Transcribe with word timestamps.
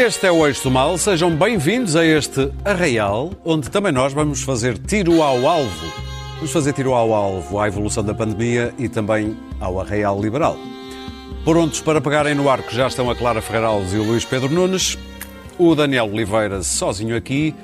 Este 0.00 0.28
é 0.28 0.32
o 0.32 0.46
Eixo 0.46 0.62
do 0.62 0.70
Mal. 0.70 0.96
Sejam 0.96 1.30
bem-vindos 1.36 1.94
a 1.94 2.02
este 2.02 2.50
Arraial, 2.64 3.32
onde 3.44 3.70
também 3.70 3.92
nós 3.92 4.14
vamos 4.14 4.42
fazer 4.42 4.78
tiro 4.78 5.22
ao 5.22 5.46
alvo. 5.46 5.92
Vamos 6.36 6.50
fazer 6.50 6.72
tiro 6.72 6.94
ao 6.94 7.12
alvo 7.12 7.60
à 7.60 7.68
evolução 7.68 8.02
da 8.02 8.14
pandemia 8.14 8.72
e 8.78 8.88
também 8.88 9.36
ao 9.60 9.78
Arraial 9.78 10.18
Liberal. 10.18 10.56
Prontos 11.44 11.82
para 11.82 12.00
pegarem 12.00 12.34
no 12.34 12.48
arco 12.48 12.74
já 12.74 12.86
estão 12.86 13.10
a 13.10 13.14
Clara 13.14 13.42
Ferreira 13.42 13.66
Alves 13.66 13.92
e 13.92 13.98
o 13.98 14.02
Luís 14.02 14.24
Pedro 14.24 14.48
Nunes, 14.48 14.96
o 15.58 15.74
Daniel 15.74 16.06
Oliveira 16.06 16.62
sozinho 16.62 17.14
aqui 17.14 17.54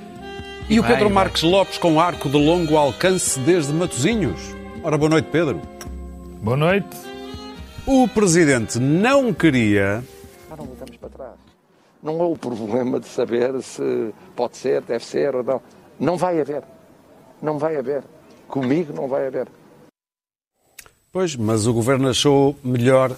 e 0.68 0.78
o 0.78 0.84
Pedro 0.84 1.06
vai. 1.06 1.14
Marques 1.14 1.42
Lopes 1.42 1.78
com 1.78 1.98
arco 1.98 2.28
de 2.28 2.36
longo 2.36 2.76
alcance 2.76 3.40
desde 3.40 3.72
Matosinhos. 3.72 4.54
Ora, 4.82 4.98
boa 4.98 5.08
noite, 5.08 5.28
Pedro. 5.32 5.58
Boa 6.42 6.58
noite. 6.58 6.98
O 7.86 8.06
Presidente 8.06 8.78
não 8.78 9.32
queria 9.32 10.04
Não 12.06 12.22
há 12.22 12.26
o 12.28 12.38
problema 12.38 13.00
de 13.00 13.08
saber 13.08 13.60
se 13.64 14.14
pode 14.36 14.56
ser, 14.56 14.80
deve 14.82 15.04
ser 15.04 15.34
ou 15.34 15.42
não. 15.42 15.60
Não 15.98 16.16
vai 16.16 16.40
haver. 16.40 16.62
Não 17.42 17.58
vai 17.58 17.76
haver. 17.76 18.04
Comigo 18.46 18.92
não 18.92 19.08
vai 19.08 19.26
haver. 19.26 19.48
Pois, 21.12 21.34
mas 21.34 21.66
o 21.66 21.72
Governo 21.72 22.08
achou 22.08 22.56
melhor 22.62 23.10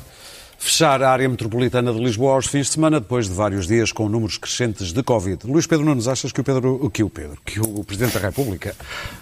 fechar 0.56 1.02
a 1.02 1.10
área 1.10 1.28
metropolitana 1.28 1.92
de 1.92 1.98
Lisboa 2.02 2.32
aos 2.32 2.46
fins 2.46 2.68
de 2.68 2.72
semana, 2.72 2.98
depois 2.98 3.28
de 3.28 3.34
vários 3.34 3.66
dias 3.66 3.92
com 3.92 4.08
números 4.08 4.38
crescentes 4.38 4.90
de 4.90 5.02
Covid. 5.02 5.46
Luís 5.46 5.66
Pedro 5.66 5.84
Nunes, 5.84 6.08
achas 6.08 6.32
que 6.32 6.40
o 6.40 6.44
Pedro, 6.44 6.88
que 6.88 7.02
o 7.04 7.10
Pedro, 7.10 7.38
que 7.44 7.60
o 7.60 7.84
Presidente 7.84 8.14
da 8.14 8.20
República 8.20 8.74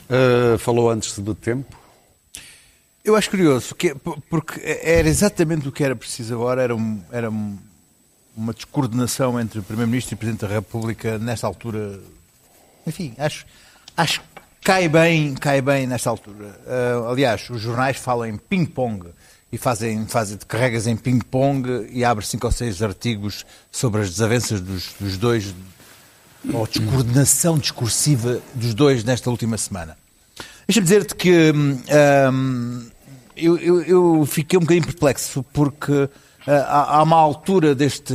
eh, 0.09 0.57
falou 0.59 0.89
antes 0.89 1.19
de 1.19 1.35
tempo? 1.35 1.77
Eu 3.05 3.17
acho 3.17 3.29
curioso, 3.31 3.75
que, 3.75 3.97
porque 4.31 4.61
era 4.65 5.09
exatamente 5.09 5.67
o 5.69 5.73
que 5.73 5.83
era 5.83 5.97
preciso 5.97 6.35
agora, 6.35 6.63
era, 6.63 6.75
um- 6.77 7.03
era 7.11 7.29
um- 7.31 7.59
uma 8.37 8.53
descoordenação 8.53 9.41
entre 9.41 9.59
o 9.59 9.63
Primeiro-Ministro 9.63 10.13
e 10.13 10.17
o 10.17 10.19
Presidente 10.19 10.41
da 10.43 10.49
República 10.53 11.19
nesta 11.19 11.47
altura. 11.47 11.99
Enfim, 12.87 13.15
acho, 13.19 13.47
acho 13.97 14.21
que 14.21 14.27
cai 14.63 14.89
bem, 14.89 15.35
cai 15.35 15.61
bem 15.63 15.87
nesta 15.87 16.11
altura. 16.11 16.59
Ah, 16.67 17.11
aliás, 17.11 17.49
os 17.51 17.61
jornais 17.61 17.97
falam 17.97 18.27
em 18.27 18.37
ping-pong 18.37 19.09
e 19.51 19.57
fazem, 19.59 20.07
fazem 20.07 20.39
carregas 20.47 20.87
em 20.87 20.97
ping-pong 20.97 21.89
e 21.91 22.05
abrem 22.05 22.27
cinco 22.27 22.47
ou 22.47 22.53
seis 22.53 22.83
artigos 22.83 23.47
sobre 23.73 24.03
as 24.03 24.11
desavenças 24.11 24.61
dos, 24.61 24.93
dos 25.01 25.17
dois, 25.17 25.55
ou 26.53 26.67
descoordenação 26.67 27.59
discursiva 27.59 28.41
dos 28.55 28.75
dois 28.75 29.03
nesta 29.03 29.31
última 29.31 29.57
semana. 29.57 29.97
Deixa-me 30.69 30.85
dizer-te 30.85 31.15
que 31.15 31.53
hum, 31.53 31.81
hum, 32.33 32.87
eu, 33.37 33.57
eu- 33.59 33.83
eu 33.83 34.27
fiquei 34.27 34.59
um 34.59 34.63
bocadinho 34.63 34.85
perplexo 34.87 35.45
porque 35.53 36.09
há, 36.47 36.99
há 36.99 37.03
uma 37.03 37.17
altura 37.17 37.75
deste, 37.75 38.15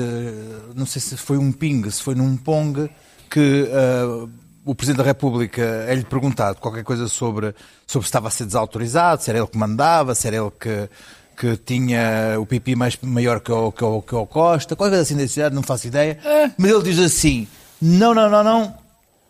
não 0.75 0.85
sei 0.85 1.01
se 1.01 1.17
foi 1.17 1.37
um 1.37 1.51
ping, 1.51 1.89
se 1.89 2.01
foi 2.01 2.15
num 2.15 2.37
pong, 2.37 2.89
que 3.29 3.69
ah, 3.71 4.27
o 4.63 4.75
Presidente 4.75 4.97
da 4.97 5.03
República 5.03 5.61
é-lhe 5.87 6.03
perguntado 6.03 6.59
qualquer 6.59 6.83
coisa 6.83 7.07
sobre, 7.07 7.55
sobre 7.87 8.05
se 8.05 8.09
estava 8.09 8.27
a 8.27 8.31
ser 8.31 8.45
desautorizado, 8.45 9.21
se 9.21 9.29
era 9.29 9.39
ele 9.39 9.47
que 9.47 9.57
mandava, 9.57 10.13
se 10.13 10.27
era 10.27 10.37
ele 10.37 10.51
que, 10.59 10.89
que 11.35 11.57
tinha 11.57 12.37
o 12.39 12.45
pipi 12.45 12.75
mais, 12.75 12.97
maior 13.01 13.39
que 13.39 13.51
o, 13.51 13.71
que, 13.71 13.83
o, 13.83 14.01
que 14.01 14.15
o 14.15 14.25
Costa, 14.25 14.75
qualquer 14.75 14.95
coisa 14.95 15.03
assim 15.03 15.15
desse 15.15 15.35
género, 15.35 15.55
não 15.55 15.63
faço 15.63 15.87
ideia. 15.87 16.19
Mas 16.57 16.71
ele 16.71 16.83
diz 16.83 16.99
assim, 16.99 17.47
não, 17.81 18.13
não, 18.13 18.29
não, 18.29 18.43
não, 18.43 18.75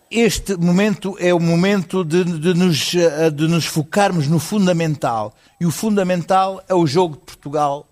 este 0.09 0.57
momento 0.57 1.15
é 1.19 1.33
o 1.33 1.39
momento 1.39 2.03
de, 2.03 2.25
de 2.25 2.53
nos, 2.53 2.93
eh, 2.93 3.29
de 3.29 3.47
nos 3.47 3.65
focarmos 3.65 4.27
no 4.27 4.39
fundamental. 4.39 5.33
E 5.59 5.65
o 5.65 5.71
fundamental 5.71 6.61
é 6.67 6.75
o 6.75 6.85
jogo 6.85 7.15
de 7.15 7.21
Portugal, 7.21 7.87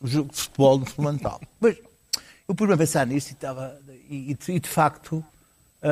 o 0.00 0.06
jogo 0.06 0.30
de 0.32 0.38
futebol 0.38 0.78
no 0.78 0.86
fundamental. 0.86 1.40
Mas 1.60 1.76
eu 2.48 2.54
pus-me 2.54 2.74
a 2.74 2.76
pensar 2.76 3.06
nisso 3.06 3.30
e, 3.30 3.32
estava, 3.32 3.76
e, 4.08 4.36
e, 4.48 4.60
de 4.60 4.68
facto, 4.68 5.24
ah, 5.82 5.88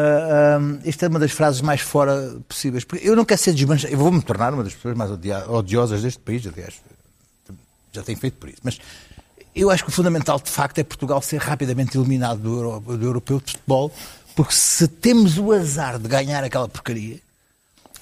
ah, 0.58 0.78
esta 0.84 1.06
é 1.06 1.08
uma 1.08 1.18
das 1.18 1.32
frases 1.32 1.60
mais 1.60 1.80
fora 1.80 2.36
possíveis. 2.48 2.84
Porque 2.84 3.06
eu 3.08 3.14
não 3.16 3.24
quero 3.24 3.40
ser 3.40 3.52
desmanchado, 3.52 3.92
eu 3.92 3.98
vou-me 3.98 4.22
tornar 4.22 4.52
uma 4.54 4.64
das 4.64 4.74
pessoas 4.74 4.96
mais 4.96 5.10
odiosas 5.48 6.02
deste 6.02 6.20
país, 6.20 6.46
aliás, 6.46 6.74
já 7.92 8.02
tenho 8.02 8.18
feito 8.18 8.36
por 8.38 8.48
isso. 8.48 8.58
Mas 8.62 8.78
eu 9.54 9.70
acho 9.70 9.82
que 9.84 9.90
o 9.90 9.92
fundamental, 9.92 10.38
de 10.38 10.50
facto, 10.50 10.78
é 10.78 10.84
Portugal 10.84 11.20
ser 11.22 11.38
rapidamente 11.38 11.96
eliminado 11.96 12.38
do, 12.40 12.56
Euro- 12.56 12.80
do 12.96 13.04
europeu 13.04 13.40
de 13.40 13.52
futebol, 13.52 13.92
porque 14.34 14.52
se 14.54 14.86
temos 14.86 15.38
o 15.38 15.50
azar 15.52 15.98
de 15.98 16.06
ganhar 16.08 16.44
aquela 16.44 16.68
porcaria, 16.68 17.18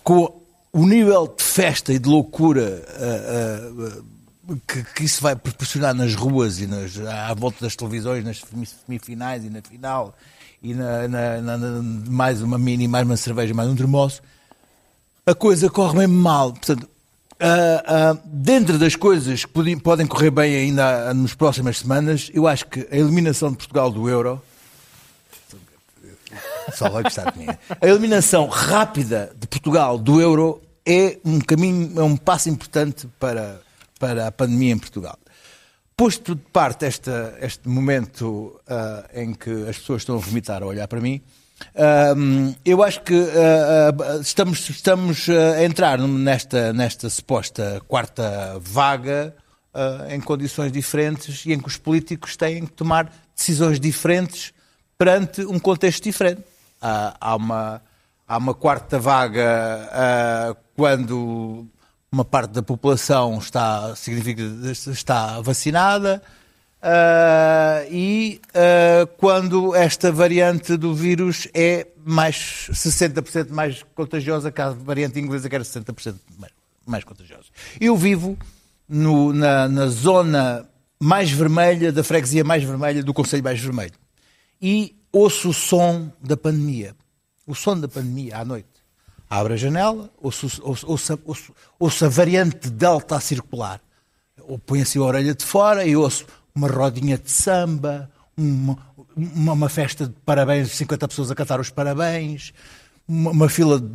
com 0.03 0.41
o 0.73 0.87
nível 0.87 1.33
de 1.37 1.43
festa 1.45 1.93
e 1.93 1.99
de 1.99 2.09
loucura 2.09 2.85
ah, 2.89 4.01
ah, 4.01 4.03
que, 4.67 4.83
que 4.83 5.05
isso 5.05 5.23
vai 5.23 5.35
proporcionar 5.37 5.95
nas 5.95 6.15
ruas 6.15 6.61
e 6.61 6.67
nas, 6.67 6.99
à 6.99 7.33
volta 7.35 7.59
das 7.61 7.75
televisões, 7.77 8.25
nas 8.25 8.41
semi- 8.41 8.67
semifinais 8.67 9.45
e 9.45 9.51
na 9.51 9.63
final, 9.63 10.15
e 10.63 10.75
na, 10.75 11.09
na- 11.09 11.41
na- 11.41 11.59
na- 11.59 11.83
mais 12.11 12.43
uma 12.43 12.59
mini, 12.59 12.87
mais 12.89 13.05
uma 13.07 13.17
cerveja, 13.17 13.53
mais 13.55 13.69
um 13.69 13.77
termoço, 13.77 14.23
a 15.27 15.35
coisa 15.35 15.69
corre 15.71 15.99
mesmo 15.99 16.15
mal. 16.21 16.53
Portanto, 16.53 16.89
ah, 17.41 17.83
ah, 17.87 18.19
dentro 18.25 18.79
das 18.79 18.95
coisas 18.97 19.45
que 19.45 19.51
podem, 19.51 19.79
podem 19.79 20.07
correr 20.07 20.31
bem 20.31 20.55
ainda 20.57 21.11
ah, 21.11 21.15
nas 21.15 21.35
próximas 21.35 21.79
semanas, 21.79 22.31
eu 22.33 22.47
acho 22.47 22.67
que 22.67 22.87
a 22.91 22.97
eliminação 22.97 23.51
de 23.51 23.57
Portugal 23.57 23.91
do 23.91 24.09
euro. 24.09 24.41
Só 26.75 26.89
vai 26.89 27.03
gostar 27.03 27.31
de 27.33 27.39
mim. 27.39 27.47
A 27.81 27.87
eliminação 27.87 28.49
rápida 28.49 29.31
de 29.39 29.47
Portugal 29.47 29.99
do 29.99 30.21
euro 30.21 30.61
é 30.85 31.19
um 31.25 31.39
caminho, 31.41 31.99
é 32.01 32.03
um 32.03 32.17
passo 32.17 32.49
importante 32.49 33.07
para, 33.21 33.61
para 33.99 34.27
a 34.27 34.33
pandemia 34.33 34.73
em 34.73 34.79
Portugal. 34.79 35.19
Posto 35.97 36.35
de 36.35 36.43
parte 36.53 36.85
este 37.41 37.69
momento 37.69 38.61
ah, 38.67 39.09
em 39.15 39.33
que 39.33 39.69
as 39.69 39.79
pessoas 39.79 40.03
estão 40.03 40.17
a 40.17 40.19
vomitar 40.19 40.61
a 40.63 40.67
olhar 40.67 40.89
para 40.89 41.01
mim, 41.01 41.23
ah, 41.77 42.15
eu 42.65 42.83
acho 42.83 43.01
que 43.03 43.15
ah, 43.15 44.19
estamos, 44.21 44.69
estamos 44.69 45.29
a 45.29 45.63
entrar 45.63 45.99
nesta, 46.01 46.73
nesta 46.73 47.09
suposta 47.09 47.81
quarta 47.87 48.59
vaga 48.61 49.35
em 50.09 50.21
condições 50.21 50.71
diferentes 50.71 51.45
e 51.47 51.53
em 51.53 51.59
que 51.59 51.67
os 51.67 51.77
políticos 51.77 52.37
têm 52.37 52.65
que 52.65 52.73
tomar 52.73 53.13
decisões 53.35 53.81
diferentes 53.81 54.53
perante 54.97 55.43
um 55.43 55.59
contexto 55.59 56.05
diferente. 56.05 56.43
Há, 56.81 57.35
uma, 57.35 57.83
há 58.27 58.39
uma 58.39 58.55
quarta 58.55 59.01
vaga 59.01 60.57
quando 60.77 61.69
uma 62.15 62.25
parte 62.25 62.53
da 62.53 62.63
população 62.63 63.39
está, 63.39 63.95
significa, 63.97 64.43
está 64.71 65.41
vacinada 65.41 66.23
ah, 66.81 67.83
e 67.91 68.41
ah, 68.55 69.07
quando 69.17 69.75
esta 69.75 70.13
variante 70.13 70.77
do 70.77 70.95
vírus 70.95 71.49
é 71.53 71.87
mais 72.05 72.69
60% 72.71 73.51
mais 73.51 73.83
contagiosa 73.95 74.53
que 74.53 74.61
a 74.61 74.71
variante 74.71 75.19
inglesa, 75.19 75.49
que 75.49 75.55
era 75.55 75.65
60% 75.65 76.15
mais, 76.39 76.53
mais 76.87 77.03
contagiosa. 77.05 77.47
Eu 77.81 77.97
vivo 77.97 78.39
no- 78.89 79.33
na, 79.33 79.67
na 79.69 79.87
zona 79.89 80.69
mais 81.01 81.31
vermelha, 81.31 81.91
da 81.91 82.05
freguesia 82.05 82.45
mais 82.45 82.63
vermelha, 82.63 83.03
do 83.03 83.13
Conselho 83.15 83.43
mais 83.43 83.59
Vermelho. 83.61 83.95
E 84.61 84.95
ouço 85.11 85.49
o 85.49 85.55
som 85.55 86.13
da 86.23 86.37
pandemia. 86.37 86.95
O 87.47 87.55
som 87.55 87.79
da 87.79 87.89
pandemia 87.89 88.39
à 88.39 88.45
noite. 88.45 88.74
Abro 89.29 89.55
a 89.55 89.57
janela, 89.57 90.11
ouço 90.21 92.05
a 92.05 92.09
variante 92.09 92.71
delta 92.71 93.17
a 93.17 93.21
circular. 93.21 93.81
Ou 94.43 94.59
põe 94.59 94.83
assim 94.83 94.99
a 94.99 95.03
orelha 95.03 95.35
de 95.35 95.45
fora 95.45 95.87
e 95.87 95.97
ouço 95.97 96.27
uma 96.55 96.69
rodinha 96.69 97.19
de 97.19 97.31
samba, 97.31 98.11
uma, 98.37 98.79
uma, 99.17 99.53
uma 99.53 99.69
festa 99.69 100.07
de 100.07 100.15
parabéns, 100.25 100.71
50 100.73 101.09
pessoas 101.09 101.31
a 101.31 101.35
cantar 101.35 101.59
os 101.61 101.71
parabéns, 101.71 102.53
uma, 103.09 103.31
uma 103.31 103.49
fila 103.49 103.81
de 103.81 103.89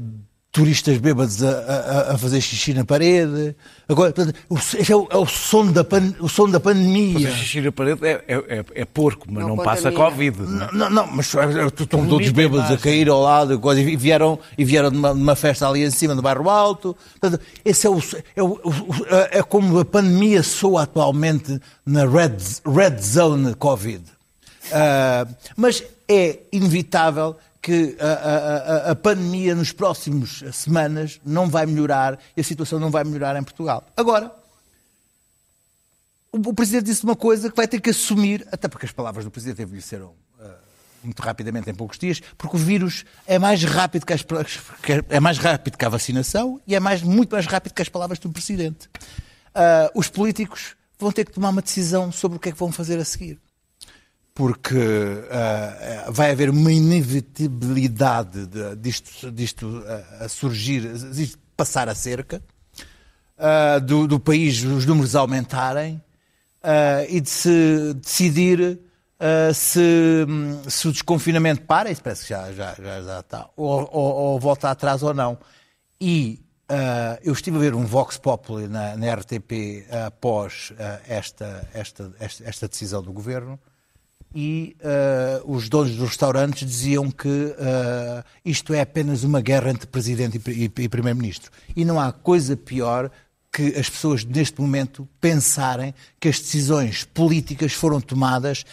turistas 0.52 0.98
bêbados 0.98 1.44
a, 1.44 1.50
a- 1.52 2.14
a 2.14 2.18
fazer 2.18 2.42
xixi 2.42 2.74
na 2.74 2.84
parede. 2.84 3.56
Agora, 3.88 4.12
portanto, 4.12 4.36
é 4.90 4.96
o, 4.96 5.08
é 5.12 5.18
o 5.18 5.26
som 5.28 5.72
da, 5.72 5.84
pan- 5.84 6.14
o 6.20 6.28
som 6.28 6.50
da 6.50 6.60
pandemia. 6.60 7.30
Xixi 7.32 7.62
na 7.62 7.72
parede 7.72 8.04
é, 8.06 8.24
é, 8.28 8.36
é- 8.60 8.66
é 8.82 8.86
porco, 8.86 9.28
mas 9.30 9.44
não, 9.44 9.56
Não 9.56 9.64
passa. 9.64 9.92
Covid. 9.92 10.40
não 10.42 10.66
é? 10.66 10.72
Não, 10.74 10.90
não, 10.90 11.08
mas 11.08 11.34
eh, 11.36 11.66
estão 11.68 12.08
todos 12.08 12.30
bêbados 12.32 12.72
a 12.72 12.78
cair 12.78 13.10
ao 13.10 13.22
lado 13.22 13.60
coisa, 13.60 13.80
e 13.80 13.96
vieram, 13.96 14.40
e 14.58 14.66
vieram 14.66 14.90
de 14.90 14.98
uma, 14.98 15.14
de 15.14 15.22
uma 15.22 15.36
festa 15.36 15.68
ali 15.68 15.84
em 15.86 15.92
cima, 15.92 16.16
no 16.16 16.22
bairro 16.24 16.50
Alto. 16.50 16.98
Portanto, 17.20 17.40
esse 17.64 17.86
é, 17.86 17.90
o, 17.92 18.00
é, 18.36 18.42
o- 18.44 18.60
é 19.32 19.44
como 19.44 19.78
a 19.80 19.86
pandemia 19.86 20.42
soa 20.42 20.82
atualmente 20.84 21.60
na 21.86 22.06
red, 22.08 22.36
red 22.66 23.00
zone 23.02 23.54
Covid. 23.54 24.02
Ah, 24.72 25.28
mas 25.56 25.84
é 26.08 26.40
inevitável 26.52 27.36
que 27.62 27.98
a, 28.00 28.06
a- 28.08 28.92
a- 28.92 28.96
pandemia 28.96 29.54
nos 29.54 29.72
próximos 29.72 30.44
semanas 30.54 31.20
não 31.26 31.50
vai 31.50 31.66
melhorar 31.66 32.18
e 32.36 32.42
a 32.42 32.44
situação 32.44 32.80
não 32.80 32.90
vai 32.90 33.04
melhorar 33.04 33.38
em 33.38 33.44
Portugal. 33.44 33.86
Agora, 33.98 34.32
o, 36.32 36.38
o 36.50 36.54
Presidente 36.54 36.86
disse 36.86 37.04
uma 37.04 37.16
coisa 37.16 37.50
que 37.50 37.56
vai 37.56 37.68
ter 37.68 37.80
que 37.82 37.90
assumir, 37.90 38.48
até 38.52 38.68
porque 38.68 38.86
as 38.86 38.92
palavras 38.92 39.26
do 39.26 39.32
Presidente 39.32 39.62
envelheceram 39.62 40.14
ah, 40.40 40.56
muito 41.04 41.22
rapidamente 41.22 41.70
em 41.70 41.76
poucos 41.76 41.98
dias, 41.98 42.22
porque 42.38 42.56
o 42.56 42.60
vírus 42.60 43.04
é 43.28 43.38
mais 43.40 43.64
rápido 43.64 44.06
que, 44.06 44.14
as, 44.14 44.22
que 44.24 45.04
é 45.10 45.20
mais 45.20 45.38
rápido 45.38 45.78
que 45.78 45.86
a 45.86 45.90
vacinação 45.90 46.62
e 46.68 46.76
é 46.76 46.80
mais, 46.80 47.02
muito 47.02 47.32
mais 47.34 47.46
rápido 47.46 47.74
que 47.74 47.82
as 47.82 47.90
palavras 47.90 48.20
do 48.20 48.30
Presidente. 48.30 48.90
Ah, 49.54 49.92
os 49.94 50.08
políticos 50.08 50.76
vão 50.98 51.12
ter 51.12 51.26
que 51.26 51.32
tomar 51.34 51.50
uma 51.50 51.62
decisão 51.62 52.12
sobre 52.12 52.38
o 52.38 52.40
que 52.40 52.50
é 52.50 52.52
que 52.52 52.58
vão 52.60 52.72
fazer 52.72 53.00
a 53.00 53.06
seguir. 53.06 53.40
Porque 54.40 54.74
uh, 54.74 56.14
vai 56.14 56.32
haver 56.32 56.50
uma 56.50 56.72
inevitabilidade 56.72 58.46
de, 58.46 58.74
disto, 58.78 59.30
disto 59.30 59.68
uh, 59.68 60.24
a 60.24 60.30
surgir, 60.30 60.94
disto 61.12 61.38
passar 61.58 61.90
a 61.90 61.94
cerca, 61.94 62.42
uh, 63.38 63.82
do, 63.82 64.08
do, 64.08 64.18
país 64.18 64.64
os 64.64 64.86
números 64.86 65.14
aumentarem 65.14 66.02
e 67.10 67.20
de 67.20 67.30
se 67.30 67.94
decidir 67.96 68.80
se, 69.54 70.26
se, 70.70 70.88
o 70.88 70.92
desconfinamento 70.94 71.64
para, 71.64 71.92
isso 71.92 72.02
parece 72.02 72.24
que 72.24 72.30
já, 72.30 72.50
já, 72.54 72.76
já, 72.76 73.02
já 73.02 73.20
está, 73.20 73.50
ou, 73.58 73.90
ou, 73.92 74.14
ou, 74.16 74.40
volta 74.40 74.70
atrás 74.70 75.04
ou 75.04 75.14
não. 75.14 75.38
E 76.00 76.42
eu 77.24 77.34
estive 77.34 77.58
a 77.58 77.60
ver 77.60 77.76
um 77.76 77.86
Vox 77.86 78.18
Populi 78.18 78.70
na, 78.70 78.96
na 78.96 79.16
RTP 79.16 79.86
após 80.06 80.74
esta, 81.08 81.68
esta, 81.74 82.14
esta, 82.20 82.44
esta 82.46 82.68
decisão 82.70 83.02
do 83.04 83.12
governo 83.12 83.60
e 84.34 84.76
uh, 84.82 85.52
os 85.52 85.70
donos 85.70 85.96
dos 85.96 86.10
restaurantes 86.10 86.68
diziam 86.68 87.10
que 87.10 87.28
uh, 87.28 88.24
isto 88.46 88.74
é 88.74 88.82
apenas 88.82 89.24
uma 89.24 89.42
guerra 89.42 89.72
entre 89.72 89.88
Presidente 89.88 90.40
e, 90.48 90.66
e, 90.66 90.66
e 90.66 90.90
Primeiro-Ministro. 90.90 91.52
E 91.76 91.84
não 91.84 92.00
há 92.00 92.12
coisa 92.12 92.56
pior 92.56 93.10
que 93.52 93.76
as 93.76 93.90
pessoas 93.90 94.24
neste 94.24 94.62
momento 94.62 95.08
pensarem 95.20 95.94
que 96.20 96.30
as 96.30 96.40
decisões 96.40 97.04
políticas 97.04 97.74
foram 97.74 98.00
tomadas 98.00 98.64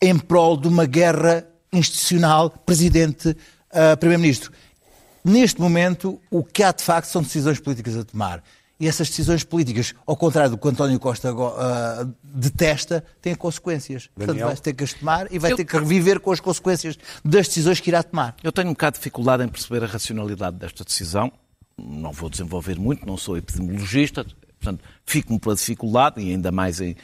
em 0.00 0.16
prol 0.16 0.56
de 0.56 0.68
uma 0.68 0.86
guerra 0.86 1.44
institucional 1.72 2.50
Presidente-Primeiro-Ministro. 2.50 4.52
Uh, 4.52 5.28
neste 5.28 5.60
momento, 5.60 6.20
o 6.30 6.44
que 6.44 6.62
há 6.62 6.70
de 6.70 6.84
facto 6.84 7.08
são 7.08 7.22
decisões 7.22 7.58
políticas 7.58 7.96
a 7.96 8.04
tomar. 8.04 8.42
E 8.80 8.88
essas 8.88 9.10
decisões 9.10 9.44
políticas, 9.44 9.94
ao 10.06 10.16
contrário 10.16 10.52
do 10.52 10.56
que 10.58 10.66
António 10.66 10.98
Costa 10.98 11.34
uh, 11.34 12.14
detesta, 12.24 13.04
têm 13.20 13.34
consequências. 13.34 14.08
Daniel? 14.16 14.34
Portanto, 14.34 14.46
vai 14.46 14.56
ter 14.56 14.72
que 14.72 14.84
as 14.84 14.94
tomar 14.94 15.30
e 15.30 15.38
vai 15.38 15.52
Eu... 15.52 15.56
ter 15.56 15.66
que 15.66 15.76
reviver 15.76 16.18
com 16.18 16.32
as 16.32 16.40
consequências 16.40 16.98
das 17.22 17.46
decisões 17.46 17.78
que 17.78 17.90
irá 17.90 18.02
tomar. 18.02 18.34
Eu 18.42 18.50
tenho 18.50 18.68
um 18.68 18.72
bocado 18.72 18.94
de 18.94 19.00
dificuldade 19.00 19.44
em 19.44 19.48
perceber 19.48 19.84
a 19.84 19.86
racionalidade 19.86 20.56
desta 20.56 20.82
decisão. 20.82 21.30
Não 21.76 22.10
vou 22.10 22.30
desenvolver 22.30 22.78
muito, 22.78 23.06
não 23.06 23.18
sou 23.18 23.36
epidemiologista, 23.36 24.24
portanto, 24.58 24.82
fico-me 25.04 25.38
pela 25.38 25.54
dificuldade 25.54 26.18
e 26.18 26.30
ainda 26.30 26.50
mais 26.50 26.80
em, 26.80 26.96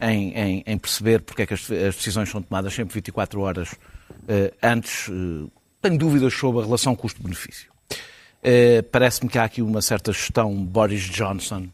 em, 0.00 0.32
em, 0.34 0.64
em 0.64 0.78
perceber 0.78 1.20
porque 1.20 1.42
é 1.42 1.46
que 1.46 1.54
as, 1.54 1.62
as, 1.62 1.96
decisões 1.96 2.28
são 2.28 2.40
tomadas 2.40 2.72
sempre 2.72 2.94
24 2.94 3.40
horas 3.40 3.72
uh, 3.72 4.54
antes. 4.62 5.08
Uh, 5.08 5.50
tenho 5.82 5.98
dúvidas 5.98 6.32
sobre 6.32 6.62
a 6.62 6.64
relação 6.64 6.94
custo-benefício. 6.94 7.73
Eh, 8.44 8.82
parece-me 8.82 9.30
que 9.30 9.38
há 9.38 9.44
aqui 9.44 9.62
uma 9.62 9.80
certa 9.80 10.12
gestão 10.12 10.54
Boris 10.54 11.00
Johnson 11.00 11.66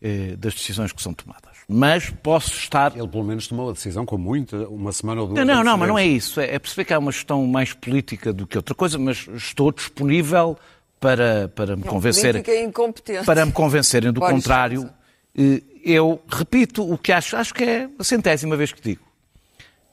eh, 0.00 0.36
das 0.38 0.54
decisões 0.54 0.92
que 0.92 1.02
são 1.02 1.12
tomadas. 1.12 1.50
Mas 1.68 2.10
posso 2.10 2.52
estar. 2.52 2.96
Ele 2.96 3.08
pelo 3.08 3.24
menos 3.24 3.48
tomou 3.48 3.70
a 3.70 3.72
decisão 3.72 4.06
com 4.06 4.16
muita, 4.16 4.68
uma 4.68 4.92
semana 4.92 5.20
ou 5.22 5.26
duas. 5.26 5.44
Não, 5.44 5.56
não, 5.56 5.64
não, 5.64 5.76
mas 5.76 5.88
não 5.88 5.98
é 5.98 6.06
isso. 6.06 6.40
É, 6.40 6.54
é 6.54 6.58
perceber 6.60 6.84
que 6.84 6.94
há 6.94 6.98
uma 6.98 7.10
gestão 7.10 7.44
mais 7.46 7.72
política 7.72 8.32
do 8.32 8.46
que 8.46 8.56
outra 8.56 8.74
coisa, 8.74 8.98
mas 8.98 9.26
estou 9.34 9.72
disponível 9.72 10.56
para, 11.00 11.48
para 11.48 11.74
me 11.74 11.82
convencer. 11.82 12.36
É 12.48 12.62
incompetente. 12.62 13.24
Para 13.24 13.44
me 13.44 13.50
convencerem 13.50 14.12
do 14.12 14.20
Boris 14.20 14.36
contrário. 14.36 14.82
Johnson. 14.82 14.94
Eh, 15.36 15.62
eu 15.84 16.22
repito 16.28 16.88
o 16.88 16.96
que 16.96 17.10
acho, 17.10 17.36
acho 17.36 17.52
que 17.52 17.64
é 17.64 17.88
a 17.98 18.04
centésima 18.04 18.56
vez 18.56 18.72
que 18.72 18.80
digo. 18.80 19.02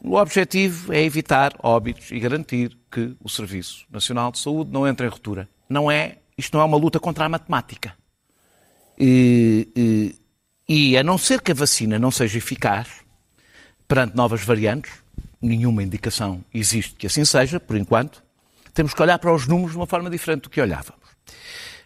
O 0.01 0.15
objetivo 0.15 0.93
é 0.93 1.03
evitar 1.03 1.55
óbitos 1.61 2.11
e 2.11 2.19
garantir 2.19 2.77
que 2.91 3.15
o 3.21 3.29
Serviço 3.29 3.85
Nacional 3.89 4.31
de 4.31 4.39
Saúde 4.39 4.71
não 4.71 4.87
entre 4.87 5.05
em 5.05 5.09
ruptura 5.09 5.47
não 5.69 5.91
é, 5.91 6.17
isto 6.37 6.55
não 6.55 6.61
é 6.61 6.65
uma 6.65 6.77
luta 6.77 6.99
contra 6.99 7.25
a 7.25 7.29
matemática. 7.29 7.95
E, 8.97 9.69
e, 10.67 10.91
e 10.91 10.97
a 10.97 11.03
não 11.03 11.17
ser 11.17 11.41
que 11.41 11.51
a 11.51 11.55
vacina 11.55 11.99
não 11.99 12.11
seja 12.11 12.37
eficaz 12.37 12.89
perante 13.87 14.15
novas 14.15 14.43
variantes, 14.43 14.91
nenhuma 15.41 15.83
indicação 15.83 16.43
existe 16.53 16.95
que 16.95 17.07
assim 17.07 17.23
seja, 17.23 17.59
por 17.59 17.77
enquanto, 17.77 18.23
temos 18.73 18.93
que 18.93 19.01
olhar 19.01 19.19
para 19.19 19.33
os 19.33 19.47
números 19.47 19.71
de 19.71 19.77
uma 19.77 19.87
forma 19.87 20.09
diferente 20.09 20.43
do 20.43 20.49
que 20.49 20.59
olhávamos. 20.59 20.99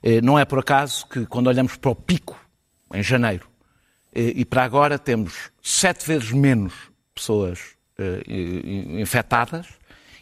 Eh, 0.01 0.21
não 0.21 0.37
é 0.37 0.45
por 0.45 0.59
acaso 0.59 1.07
que, 1.07 1.25
quando 1.25 1.47
olhamos 1.47 1.75
para 1.77 1.91
o 1.91 1.95
pico, 1.95 2.39
em 2.93 3.01
janeiro, 3.01 3.47
eh, 4.13 4.33
e 4.35 4.45
para 4.45 4.63
agora, 4.63 4.99
temos 4.99 5.51
sete 5.61 6.05
vezes 6.05 6.31
menos 6.31 6.73
pessoas 7.15 7.59
eh, 7.97 8.21
infectadas 8.99 9.67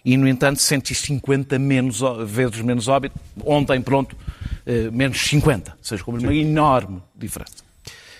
e, 0.04 0.18
no 0.18 0.28
entanto, 0.28 0.62
150 0.62 1.60
menos, 1.60 2.02
vezes 2.26 2.62
menos 2.62 2.88
óbito. 2.88 3.20
Ontem, 3.46 3.80
pronto, 3.82 4.16
eh, 4.66 4.90
menos 4.92 5.20
50. 5.20 5.72
Ou 5.72 5.78
seja, 5.84 6.04
como 6.04 6.18
uma 6.18 6.34
enorme 6.34 7.02
diferença. 7.16 7.64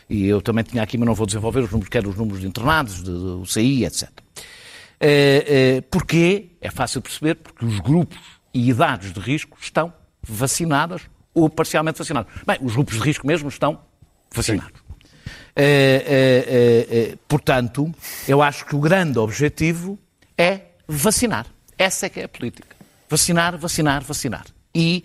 E 0.10 0.26
eu 0.26 0.42
também 0.42 0.64
tinha 0.64 0.84
aqui, 0.84 0.98
mas 0.98 1.08
não 1.08 1.16
vou 1.16 1.26
desenvolver 1.26 1.62
os 1.62 1.72
números, 1.72 1.90
quero 1.90 2.10
os 2.10 2.16
números 2.16 2.42
de 2.42 2.48
internados, 2.48 3.04
de 3.04 3.10
UCI, 3.10 3.86
etc. 3.86 4.10
Eh, 5.00 5.46
eh, 5.80 5.82
porquê? 5.90 6.50
É 6.62 6.70
fácil 6.70 7.02
perceber, 7.02 7.36
porque 7.36 7.66
os 7.66 7.80
grupos 7.80 8.20
e 8.54 8.70
idades 8.70 9.14
de 9.14 9.20
risco 9.20 9.58
estão 9.60 9.92
vacinadas 10.22 11.02
ou 11.34 11.50
parcialmente 11.50 11.98
vacinados. 11.98 12.32
Bem, 12.46 12.58
os 12.62 12.74
grupos 12.74 12.96
de 12.98 13.02
risco 13.02 13.26
mesmo 13.26 13.50
estão 13.50 13.80
vacinados. 14.32 14.82
portanto, 17.28 17.92
eu 18.28 18.42
acho 18.42 18.66
que 18.66 18.76
o 18.76 18.80
grande 18.80 19.18
objetivo 19.18 19.98
é 20.38 20.62
vacinar. 20.88 21.48
Essa 21.82 22.06
é 22.06 22.10
que 22.10 22.20
é 22.20 22.26
a 22.26 22.30
política. 22.30 22.76
Vacinar, 23.10 23.58
vacinar, 23.58 24.04
vacinar. 24.04 24.46
E 24.74 25.04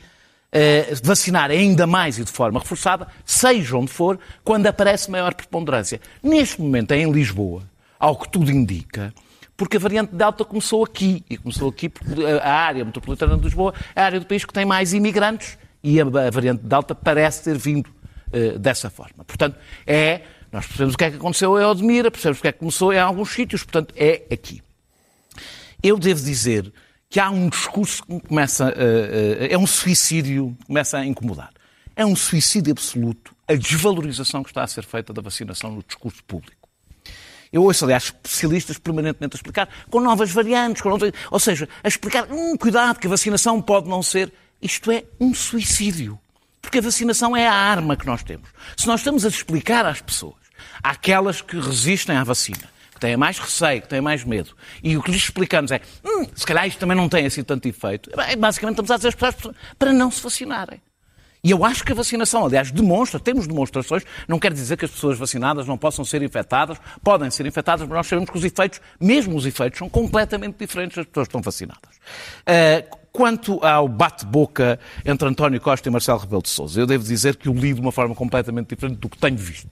uh, 0.52 0.94
vacinar 1.02 1.50
ainda 1.50 1.86
mais 1.86 2.18
e 2.18 2.24
de 2.24 2.30
forma 2.30 2.60
reforçada, 2.60 3.08
seja 3.24 3.78
onde 3.78 3.90
for, 3.90 4.18
quando 4.44 4.66
aparece 4.66 5.10
maior 5.10 5.32
preponderância. 5.32 5.98
Neste 6.22 6.60
momento 6.60 6.92
é 6.92 6.98
em 6.98 7.10
Lisboa, 7.10 7.62
ao 7.98 8.14
que 8.18 8.28
tudo 8.28 8.50
indica, 8.50 9.14
porque 9.56 9.78
a 9.78 9.80
variante 9.80 10.14
Delta 10.14 10.44
começou 10.44 10.84
aqui. 10.84 11.24
E 11.30 11.38
começou 11.38 11.70
aqui 11.70 11.88
porque 11.88 12.22
a 12.42 12.52
área 12.52 12.84
metropolitana 12.84 13.38
de 13.38 13.44
Lisboa 13.44 13.72
é 13.94 14.02
a 14.02 14.04
área 14.04 14.20
do 14.20 14.26
país 14.26 14.44
que 14.44 14.52
tem 14.52 14.66
mais 14.66 14.92
imigrantes 14.92 15.56
e 15.82 15.98
a 15.98 16.04
variante 16.04 16.62
Delta 16.62 16.94
parece 16.94 17.42
ter 17.42 17.56
vindo 17.56 17.86
uh, 17.86 18.58
dessa 18.58 18.90
forma. 18.90 19.24
Portanto, 19.24 19.56
é. 19.86 20.20
Nós 20.52 20.64
percebemos 20.64 20.94
o 20.94 20.98
que 20.98 21.04
é 21.04 21.10
que 21.10 21.16
aconteceu 21.16 21.58
em 21.58 21.64
Odmira, 21.64 22.10
percebemos 22.10 22.38
o 22.38 22.42
que 22.42 22.48
é 22.48 22.52
que 22.52 22.58
começou 22.58 22.92
em 22.92 22.98
alguns 22.98 23.30
sítios, 23.30 23.64
portanto, 23.64 23.92
é 23.96 24.22
aqui. 24.30 24.62
Eu 25.86 25.98
devo 25.98 26.20
dizer 26.20 26.72
que 27.08 27.20
há 27.20 27.30
um 27.30 27.48
discurso 27.48 28.02
que 28.02 28.12
me 28.12 28.20
começa. 28.20 28.66
Uh, 28.66 28.70
uh, 28.70 29.46
é 29.50 29.56
um 29.56 29.66
suicídio 29.66 30.56
que 30.58 30.66
começa 30.66 30.98
a 30.98 31.06
incomodar. 31.06 31.52
É 31.94 32.04
um 32.04 32.16
suicídio 32.16 32.72
absoluto 32.72 33.36
a 33.46 33.54
desvalorização 33.54 34.42
que 34.42 34.50
está 34.50 34.64
a 34.64 34.66
ser 34.66 34.84
feita 34.84 35.12
da 35.12 35.22
vacinação 35.22 35.70
no 35.70 35.84
discurso 35.86 36.24
público. 36.24 36.68
Eu 37.52 37.62
ouço, 37.62 37.84
aliás, 37.84 38.04
especialistas 38.06 38.76
permanentemente 38.78 39.36
a 39.36 39.38
explicar, 39.38 39.68
com 39.88 40.00
novas 40.00 40.32
variantes, 40.32 40.82
com 40.82 40.88
novas... 40.88 41.12
ou 41.30 41.38
seja, 41.38 41.68
a 41.84 41.86
explicar, 41.86 42.26
hum, 42.28 42.56
cuidado, 42.56 42.98
que 42.98 43.06
a 43.06 43.10
vacinação 43.10 43.62
pode 43.62 43.88
não 43.88 44.02
ser. 44.02 44.32
Isto 44.60 44.90
é 44.90 45.04
um 45.20 45.32
suicídio. 45.32 46.18
Porque 46.60 46.78
a 46.78 46.82
vacinação 46.82 47.36
é 47.36 47.46
a 47.46 47.54
arma 47.54 47.96
que 47.96 48.04
nós 48.04 48.24
temos. 48.24 48.48
Se 48.76 48.88
nós 48.88 48.98
estamos 48.98 49.24
a 49.24 49.28
explicar 49.28 49.86
às 49.86 50.00
pessoas, 50.00 50.34
àquelas 50.82 51.40
que 51.40 51.60
resistem 51.60 52.16
à 52.16 52.24
vacina, 52.24 52.75
que 52.96 53.00
têm 53.00 53.16
mais 53.16 53.38
receio, 53.38 53.82
que 53.82 53.88
têm 53.88 54.00
mais 54.00 54.24
medo, 54.24 54.56
e 54.82 54.96
o 54.96 55.02
que 55.02 55.10
lhes 55.10 55.22
explicamos 55.22 55.70
é, 55.70 55.82
hum, 56.02 56.26
se 56.34 56.46
calhar 56.46 56.66
isto 56.66 56.78
também 56.78 56.96
não 56.96 57.10
tem 57.10 57.26
assim 57.26 57.44
tanto 57.44 57.68
efeito, 57.68 58.10
basicamente 58.38 58.80
estamos 58.80 58.90
a 58.90 58.96
dizer 58.96 59.08
às 59.08 59.14
pessoas 59.14 59.54
para 59.78 59.92
não 59.92 60.10
se 60.10 60.22
vacinarem. 60.22 60.80
E 61.44 61.50
eu 61.50 61.64
acho 61.64 61.84
que 61.84 61.92
a 61.92 61.94
vacinação, 61.94 62.44
aliás, 62.44 62.72
demonstra, 62.72 63.20
temos 63.20 63.46
demonstrações, 63.46 64.02
não 64.26 64.38
quer 64.38 64.52
dizer 64.52 64.76
que 64.76 64.84
as 64.84 64.90
pessoas 64.90 65.16
vacinadas 65.16 65.66
não 65.66 65.78
possam 65.78 66.04
ser 66.04 66.22
infectadas, 66.22 66.78
podem 67.04 67.30
ser 67.30 67.46
infectadas, 67.46 67.86
mas 67.86 67.96
nós 67.96 68.06
sabemos 68.06 68.30
que 68.30 68.38
os 68.38 68.44
efeitos, 68.44 68.80
mesmo 68.98 69.36
os 69.36 69.46
efeitos, 69.46 69.78
são 69.78 69.88
completamente 69.88 70.56
diferentes 70.58 70.96
das 70.96 71.06
pessoas 71.06 71.28
que 71.28 71.36
estão 71.36 71.42
vacinadas. 71.42 71.96
Uh, 72.48 72.96
quanto 73.12 73.64
ao 73.64 73.86
bate-boca 73.86 74.80
entre 75.04 75.28
António 75.28 75.60
Costa 75.60 75.88
e 75.88 75.92
Marcelo 75.92 76.18
Rebelo 76.18 76.42
de 76.42 76.48
Sousa, 76.48 76.80
eu 76.80 76.86
devo 76.86 77.04
dizer 77.04 77.36
que 77.36 77.48
o 77.48 77.52
li 77.52 77.72
de 77.72 77.80
uma 77.80 77.92
forma 77.92 78.14
completamente 78.14 78.74
diferente 78.74 78.98
do 78.98 79.08
que 79.08 79.18
tenho 79.18 79.36
visto. 79.36 79.70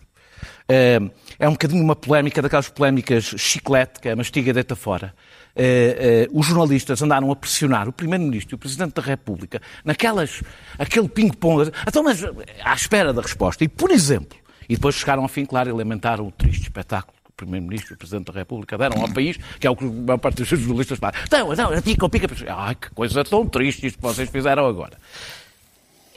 Eh, 0.68 0.98
é 1.38 1.48
um 1.48 1.52
bocadinho 1.52 1.82
uma 1.82 1.96
polémica, 1.96 2.40
daquelas 2.40 2.68
polémicas 2.68 3.24
chiclete, 3.36 4.00
que 4.00 4.08
é 4.08 4.14
mastiga 4.14 4.52
deita 4.52 4.74
fora. 4.74 5.14
Uh, 5.56 6.32
uh, 6.34 6.40
os 6.40 6.46
jornalistas 6.46 7.00
andaram 7.00 7.30
a 7.30 7.36
pressionar 7.36 7.88
o 7.88 7.92
Primeiro-Ministro 7.92 8.54
e 8.54 8.56
o 8.56 8.58
Presidente 8.58 8.94
da 8.94 9.02
República 9.02 9.62
naquelas, 9.84 10.42
aquele 10.76 11.08
ping-pong, 11.08 11.70
então, 11.86 12.02
mas 12.02 12.24
à 12.64 12.74
espera 12.74 13.12
da 13.12 13.22
resposta. 13.22 13.62
E, 13.62 13.68
por 13.68 13.92
exemplo, 13.92 14.36
e 14.68 14.74
depois 14.74 14.96
chegaram 14.96 15.22
ao 15.22 15.28
fim, 15.28 15.44
claro, 15.44 15.68
e 15.68 15.72
lamentaram 15.72 16.26
o 16.26 16.32
triste 16.32 16.62
espetáculo 16.62 17.14
que 17.22 17.30
o 17.30 17.32
Primeiro-Ministro 17.34 17.92
e 17.92 17.94
o 17.94 17.98
Presidente 17.98 18.32
da 18.32 18.38
República 18.40 18.76
deram 18.76 19.00
ao 19.00 19.08
país, 19.08 19.38
que 19.60 19.66
é 19.66 19.70
o 19.70 19.76
que 19.76 19.84
a 19.84 19.88
maior 19.88 20.18
parte 20.18 20.38
dos 20.38 20.48
jornalistas 20.48 20.98
falam. 20.98 21.14
Então, 21.24 21.52
então, 21.52 21.82
pica, 21.82 22.08
pica, 22.08 22.52
ai, 22.52 22.74
que 22.74 22.90
coisa 22.90 23.22
tão 23.22 23.46
triste 23.46 23.86
isto 23.86 23.96
que 23.96 24.02
vocês 24.02 24.28
fizeram 24.28 24.66
agora 24.66 24.98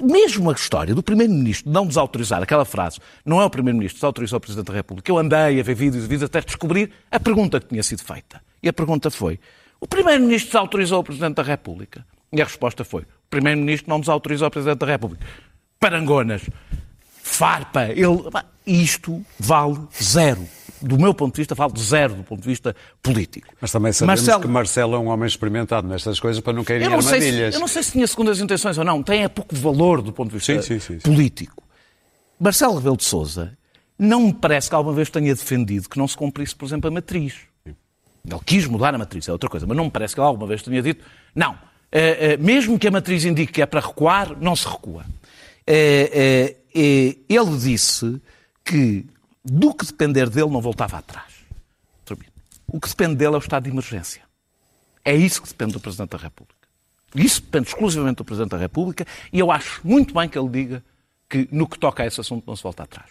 mesmo 0.01 0.49
a 0.49 0.53
história 0.53 0.93
do 0.93 1.03
Primeiro-Ministro 1.03 1.71
não 1.71 1.85
desautorizar 1.85 2.41
aquela 2.41 2.65
frase, 2.65 2.99
não 3.25 3.41
é 3.41 3.45
o 3.45 3.49
Primeiro-Ministro 3.49 3.97
desautorizou 3.97 4.37
o 4.37 4.39
Presidente 4.39 4.67
da 4.67 4.73
República. 4.73 5.11
Eu 5.11 5.17
andei 5.17 5.59
a 5.59 5.63
ver 5.63 5.75
vídeos 5.75 6.03
e 6.03 6.07
vídeos 6.07 6.23
até 6.23 6.41
descobrir 6.41 6.91
a 7.11 7.19
pergunta 7.19 7.59
que 7.59 7.67
tinha 7.67 7.83
sido 7.83 8.03
feita. 8.03 8.41
E 8.61 8.69
a 8.69 8.73
pergunta 8.73 9.09
foi: 9.09 9.39
o 9.79 9.87
Primeiro-Ministro 9.87 10.51
desautorizou 10.51 10.99
o 10.99 11.03
Presidente 11.03 11.35
da 11.35 11.43
República? 11.43 12.05
E 12.31 12.41
a 12.41 12.45
resposta 12.45 12.83
foi: 12.83 13.01
o 13.01 13.29
Primeiro-Ministro 13.29 13.89
não 13.89 13.99
desautorizou 13.99 14.47
o 14.47 14.51
Presidente 14.51 14.79
da 14.79 14.87
República. 14.87 15.25
Parangonas, 15.79 16.41
farpa, 17.21 17.85
ele. 17.85 18.23
Isto 18.65 19.23
vale 19.39 19.79
zero. 20.01 20.45
Do 20.81 20.97
meu 20.97 21.13
ponto 21.13 21.33
de 21.35 21.41
vista, 21.41 21.55
falo 21.55 21.73
de 21.73 21.81
zero 21.83 22.15
do 22.15 22.23
ponto 22.23 22.41
de 22.41 22.47
vista 22.47 22.75
político. 23.01 23.47
Mas 23.59 23.71
também 23.71 23.91
sabemos 23.91 24.21
Marcelo- 24.21 24.41
que 24.41 24.47
Marcelo 24.47 24.95
é 24.95 24.99
um 24.99 25.07
homem 25.07 25.27
experimentado 25.27 25.87
nestas 25.87 26.19
coisas 26.19 26.41
para 26.41 26.53
não 26.53 26.63
cair 26.63 26.81
em 26.81 26.85
eu 26.85 26.89
não, 26.91 27.01
se, 27.01 27.09
armadilhas. 27.13 27.53
eu 27.55 27.59
não 27.59 27.67
sei 27.67 27.83
se 27.83 27.91
tinha 27.93 28.07
segundas 28.07 28.39
intenções 28.39 28.77
ou 28.77 28.83
não, 28.83 29.01
tem 29.01 29.23
é 29.23 29.27
pouco 29.27 29.55
valor 29.55 30.01
do 30.01 30.11
ponto 30.13 30.29
de 30.29 30.37
vista 30.37 30.61
Sim, 30.61 30.79
sim, 30.79 30.79
sim, 30.79 30.99
político. 30.99 31.63
Marcelo 32.39 32.75
Rebelo 32.75 32.97
de 32.97 33.03
Sousa 33.03 33.57
não 33.97 34.27
me 34.27 34.33
parece 34.33 34.69
que 34.69 34.75
alguma 34.75 34.95
vez 34.95 35.09
tenha 35.09 35.33
defendido 35.33 35.89
que 35.89 35.97
não 35.97 36.07
se 36.07 36.15
cumprisse, 36.15 36.55
por 36.55 36.65
exemplo, 36.65 36.87
a 36.87 36.91
matriz. 36.91 37.33
Ele 37.65 38.39
quis 38.45 38.67
mudar 38.67 38.93
a 38.93 38.97
matriz, 38.97 39.27
é 39.27 39.31
outra 39.31 39.49
coisa, 39.49 39.65
mas 39.65 39.75
não 39.75 39.85
me 39.85 39.91
parece 39.91 40.13
que 40.13 40.19
ele 40.19 40.27
alguma 40.27 40.45
vez 40.45 40.61
tenha 40.61 40.81
dito, 40.81 41.03
não, 41.33 41.57
eh, 41.91 42.33
eh, 42.33 42.37
mesmo 42.37 42.77
que 42.77 42.87
a 42.87 42.91
matriz 42.91 43.23
indique 43.25 43.53
que 43.53 43.61
é 43.61 43.65
para 43.65 43.79
recuar, 43.79 44.35
não 44.39 44.55
se 44.55 44.67
recua. 44.67 45.05
Eh, 45.65 46.55
ele 46.73 47.57
disse 47.57 48.21
que 48.63 49.05
do 49.49 49.73
que 49.73 49.85
depender 49.85 50.29
dele 50.29 50.49
não 50.49 50.61
voltava 50.61 50.97
atrás. 50.97 51.33
Termino. 52.05 52.31
O 52.67 52.79
que 52.79 52.89
depende 52.89 53.15
dele 53.15 53.33
é 53.33 53.37
o 53.37 53.39
estado 53.39 53.63
de 53.63 53.69
emergência. 53.69 54.21
É 55.03 55.15
isso 55.15 55.41
que 55.41 55.47
depende 55.47 55.73
do 55.73 55.79
Presidente 55.79 56.09
da 56.09 56.17
República. 56.17 56.55
Isso 57.15 57.41
depende 57.41 57.69
exclusivamente 57.69 58.17
do 58.17 58.25
Presidente 58.25 58.51
da 58.51 58.57
República 58.57 59.05
e 59.31 59.39
eu 59.39 59.51
acho 59.51 59.79
muito 59.83 60.13
bem 60.13 60.27
que 60.27 60.37
ele 60.37 60.49
diga 60.49 60.83
que 61.29 61.47
no 61.51 61.67
que 61.67 61.77
toca 61.77 62.03
a 62.03 62.05
esse 62.05 62.19
assunto 62.19 62.45
não 62.45 62.55
se 62.55 62.63
volta 62.63 62.83
atrás. 62.83 63.09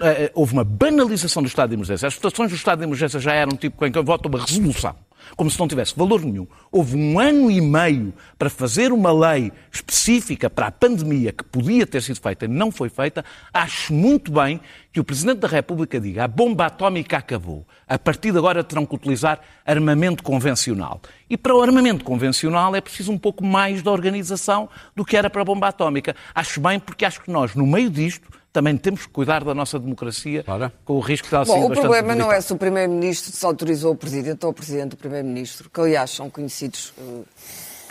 Eh, 0.00 0.24
eh, 0.24 0.32
houve 0.34 0.52
uma 0.52 0.64
banalização 0.64 1.42
do 1.42 1.46
estado 1.46 1.70
de 1.70 1.74
emergência. 1.74 2.06
As 2.06 2.14
votações 2.14 2.50
do 2.50 2.56
estado 2.56 2.78
de 2.78 2.84
emergência 2.84 3.18
já 3.20 3.32
eram 3.32 3.56
tipo 3.56 3.84
em 3.84 3.92
que 3.92 4.00
vota 4.02 4.28
uma 4.28 4.40
resolução, 4.40 4.94
como 5.36 5.50
se 5.50 5.58
não 5.58 5.68
tivesse 5.68 5.94
valor 5.96 6.22
nenhum. 6.22 6.46
Houve 6.70 6.96
um 6.96 7.18
ano 7.18 7.50
e 7.50 7.60
meio 7.60 8.12
para 8.38 8.50
fazer 8.50 8.92
uma 8.92 9.12
lei 9.12 9.52
específica 9.72 10.48
para 10.48 10.66
a 10.66 10.70
pandemia 10.70 11.32
que 11.32 11.44
podia 11.44 11.86
ter 11.86 12.02
sido 12.02 12.20
feita 12.20 12.44
e 12.44 12.48
não 12.48 12.70
foi 12.70 12.88
feita. 12.88 13.24
Acho 13.52 13.92
muito 13.92 14.32
bem 14.32 14.60
que 14.92 15.00
o 15.00 15.04
Presidente 15.04 15.40
da 15.40 15.48
República 15.48 16.00
diga 16.00 16.24
a 16.24 16.28
bomba 16.28 16.66
atómica 16.66 17.16
acabou. 17.16 17.66
A 17.86 17.98
partir 17.98 18.32
de 18.32 18.38
agora 18.38 18.62
terão 18.62 18.86
que 18.86 18.94
utilizar 18.94 19.40
armamento 19.66 20.22
convencional. 20.22 21.00
E 21.28 21.36
para 21.36 21.54
o 21.54 21.60
armamento 21.60 22.04
convencional 22.04 22.74
é 22.76 22.80
preciso 22.80 23.10
um 23.10 23.18
pouco 23.18 23.44
mais 23.44 23.82
de 23.82 23.88
organização 23.88 24.68
do 24.94 25.04
que 25.04 25.16
era 25.16 25.28
para 25.28 25.42
a 25.42 25.44
bomba 25.44 25.68
atómica. 25.68 26.14
Acho 26.34 26.60
bem 26.60 26.78
porque 26.78 27.04
acho 27.04 27.20
que 27.20 27.30
nós, 27.30 27.54
no 27.54 27.66
meio 27.66 27.90
disto, 27.90 28.28
também 28.54 28.76
temos 28.76 29.04
que 29.04 29.08
cuidar 29.08 29.42
da 29.42 29.52
nossa 29.52 29.80
democracia 29.80 30.44
Ora. 30.46 30.72
com 30.84 30.92
o 30.92 31.00
risco 31.00 31.28
de 31.28 31.34
ela 31.34 31.44
ser 31.44 31.50
Bom, 31.50 31.66
o 31.66 31.70
problema 31.72 32.14
não 32.14 32.30
é 32.30 32.40
se 32.40 32.52
o 32.52 32.56
Primeiro-Ministro 32.56 33.32
desautorizou 33.32 33.92
o 33.92 33.96
Presidente 33.96 34.46
ou 34.46 34.52
o 34.52 34.54
Presidente 34.54 34.90
do 34.90 34.96
Primeiro-Ministro, 34.96 35.68
que 35.68 35.80
aliás 35.80 36.12
são 36.12 36.30
conhecidos 36.30 36.94
eh, 36.96 37.22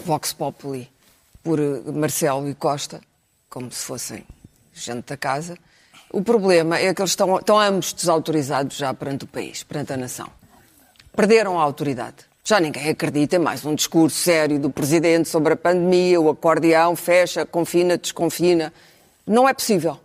Vox 0.05 0.32
Populi 0.32 0.89
por 1.43 1.60
eh, 1.60 1.82
Marcelo 1.91 2.50
e 2.50 2.55
Costa, 2.55 3.01
como 3.50 3.70
se 3.74 3.84
fossem 3.84 4.24
gente 4.74 5.05
da 5.05 5.17
casa. 5.17 5.58
O 6.10 6.22
problema 6.22 6.77
é 6.77 6.93
que 6.93 7.01
eles 7.01 7.12
estão, 7.12 7.38
estão 7.38 7.60
ambos 7.60 7.91
desautorizados 7.91 8.77
já 8.77 8.93
perante 8.93 9.25
o 9.25 9.27
país, 9.27 9.63
perante 9.63 9.91
a 9.91 9.98
nação. 9.98 10.29
Perderam 11.13 11.60
a 11.60 11.62
autoridade. 11.62 12.15
Já 12.41 12.62
ninguém 12.62 12.88
acredita 12.88 13.36
em 13.36 13.39
mais 13.39 13.65
um 13.65 13.75
discurso 13.75 14.15
sério 14.15 14.58
do 14.58 14.70
Presidente 14.70 15.27
sobre 15.27 15.51
a 15.51 15.58
pandemia, 15.58 16.22
o 16.22 16.29
acordeão, 16.29 16.96
fecha, 16.96 17.46
confina, 17.46 17.98
desconfina. 17.98 18.72
Não 19.27 19.48
é 19.48 19.53
possível. 19.53 20.00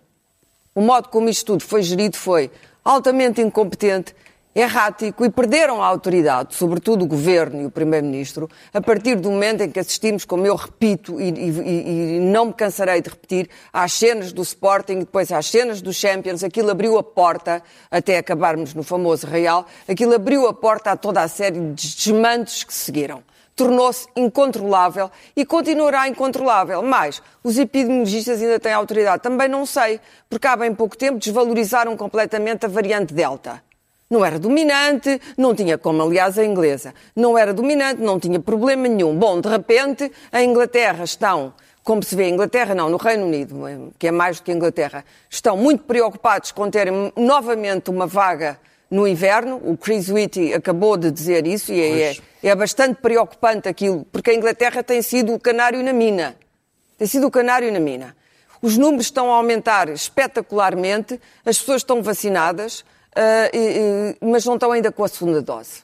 O 0.75 0.81
modo 0.81 1.09
como 1.09 1.29
isto 1.29 1.47
tudo 1.47 1.65
foi 1.65 1.83
gerido 1.83 2.17
foi 2.17 2.51
altamente 2.85 3.41
incompetente, 3.41 4.15
errático 4.55 5.25
e 5.25 5.31
perderam 5.31 5.81
a 5.83 5.87
autoridade, 5.87 6.55
sobretudo 6.57 7.05
o 7.05 7.07
Governo 7.07 7.63
e 7.63 7.67
o 7.67 7.71
Primeiro-Ministro, 7.71 8.49
a 8.75 8.81
partir 8.81 9.15
do 9.15 9.31
momento 9.31 9.63
em 9.63 9.71
que 9.71 9.79
assistimos, 9.79 10.25
como 10.25 10.45
eu 10.47 10.57
repito 10.57 11.21
e, 11.21 11.29
e- 11.31 12.17
e 12.17 12.21
não 12.21 12.47
me 12.47 12.53
cansarei 12.53 13.01
de 13.01 13.09
repetir, 13.09 13.49
às 13.73 13.93
cenas 13.93 14.33
do 14.33 14.43
Sporting, 14.43 15.01
depois 15.01 15.31
às 15.31 15.47
cenas 15.47 15.81
dos 15.81 15.95
Champions, 15.97 16.43
aquilo 16.43 16.71
abriu 16.71 16.99
a 16.99 17.03
porta, 17.05 17.63
até 17.91 18.19
acabarmos 18.19 18.75
no 18.75 18.83
famoso 18.83 19.27
Real, 19.29 19.65
aquilo 19.87 20.15
abriu 20.15 20.49
a 20.49 20.53
porta 20.55 20.91
a 20.91 20.97
toda 20.97 21.23
a 21.23 21.29
série 21.29 21.61
de 21.61 21.95
desmandos 21.95 22.65
que 22.65 22.75
seguiram 22.75 23.23
tornou-se 23.59 24.07
incontrolável 24.15 25.11
e 25.35 25.45
continuará 25.45 26.07
incontrolável. 26.07 26.81
Mas 26.81 27.21
os 27.43 27.59
epidemiologistas 27.59 28.41
ainda 28.41 28.61
têm 28.61 28.73
autoridade? 28.73 29.21
Também 29.21 29.49
não 29.49 29.67
sei, 29.67 30.01
porque 30.31 30.47
há 30.47 30.57
bem 30.57 30.73
pouco 30.73 30.97
tempo 30.97 31.19
desvalorizaram 31.19 31.97
completamente 31.97 32.65
a 32.65 32.69
variante 32.69 33.13
Delta. 33.13 33.61
Não 34.09 34.25
era 34.25 34.39
dominante, 34.39 35.21
não 35.37 35.55
tinha, 35.55 35.77
como 35.77 36.03
aliás 36.03 36.39
a 36.39 36.45
inglesa, 36.45 36.95
não 37.15 37.37
era 37.37 37.53
dominante, 37.53 38.01
não 38.01 38.19
tinha 38.19 38.41
problema 38.41 38.89
nenhum. 38.89 39.15
Bom, 39.15 39.41
de 39.41 39.49
repente, 39.49 40.11
a 40.33 40.43
Inglaterra 40.43 41.05
estão, 41.05 41.53
como 41.85 42.03
se 42.03 42.15
vê, 42.15 42.25
a 42.25 42.29
Inglaterra 42.29 42.75
não, 42.75 42.89
no 42.89 42.97
Reino 42.97 43.27
Unido, 43.27 43.93
que 43.99 44.07
é 44.07 44.11
mais 44.11 44.39
do 44.39 44.45
que 44.45 44.53
a 44.53 44.55
Inglaterra, 44.55 45.05
estão 45.29 45.59
muito 45.59 45.83
preocupados 45.83 46.53
com 46.53 46.71
terem 46.71 47.13
novamente 47.17 47.91
uma 47.91 48.07
vaga 48.07 48.59
no 48.91 49.07
inverno. 49.07 49.61
O 49.65 49.77
Chris 49.77 50.09
Whitty 50.09 50.55
acabou 50.55 50.97
de 50.97 51.11
dizer 51.11 51.47
isso 51.47 51.73
e 51.73 51.81
é, 52.03 52.17
é 52.43 52.55
bastante 52.55 53.01
preocupante 53.01 53.69
aquilo, 53.69 54.05
porque 54.13 54.31
a 54.31 54.35
Inglaterra 54.35 54.83
tem 54.83 55.03
sido 55.03 55.35
o 55.35 55.39
canário 55.41 55.83
na 55.83 55.93
mina. 55.93 56.37
Tem 56.97 57.07
sido 57.07 57.27
o 57.27 57.31
canário 57.31 57.73
na 57.73 57.81
mina. 57.81 58.17
Os 58.61 58.77
números 58.77 59.07
estão 59.07 59.33
a 59.33 59.37
aumentar 59.37 59.89
espetacularmente, 59.89 61.21
as 61.45 61.59
pessoas 61.59 61.83
estão 61.83 62.03
vacinadas, 62.03 62.85
e- 63.53 64.17
mas 64.21 64.45
não 64.45 64.55
estão 64.55 64.73
ainda 64.73 64.91
com 64.91 65.05
a 65.05 65.09
segunda 65.09 65.41
dose. 65.41 65.83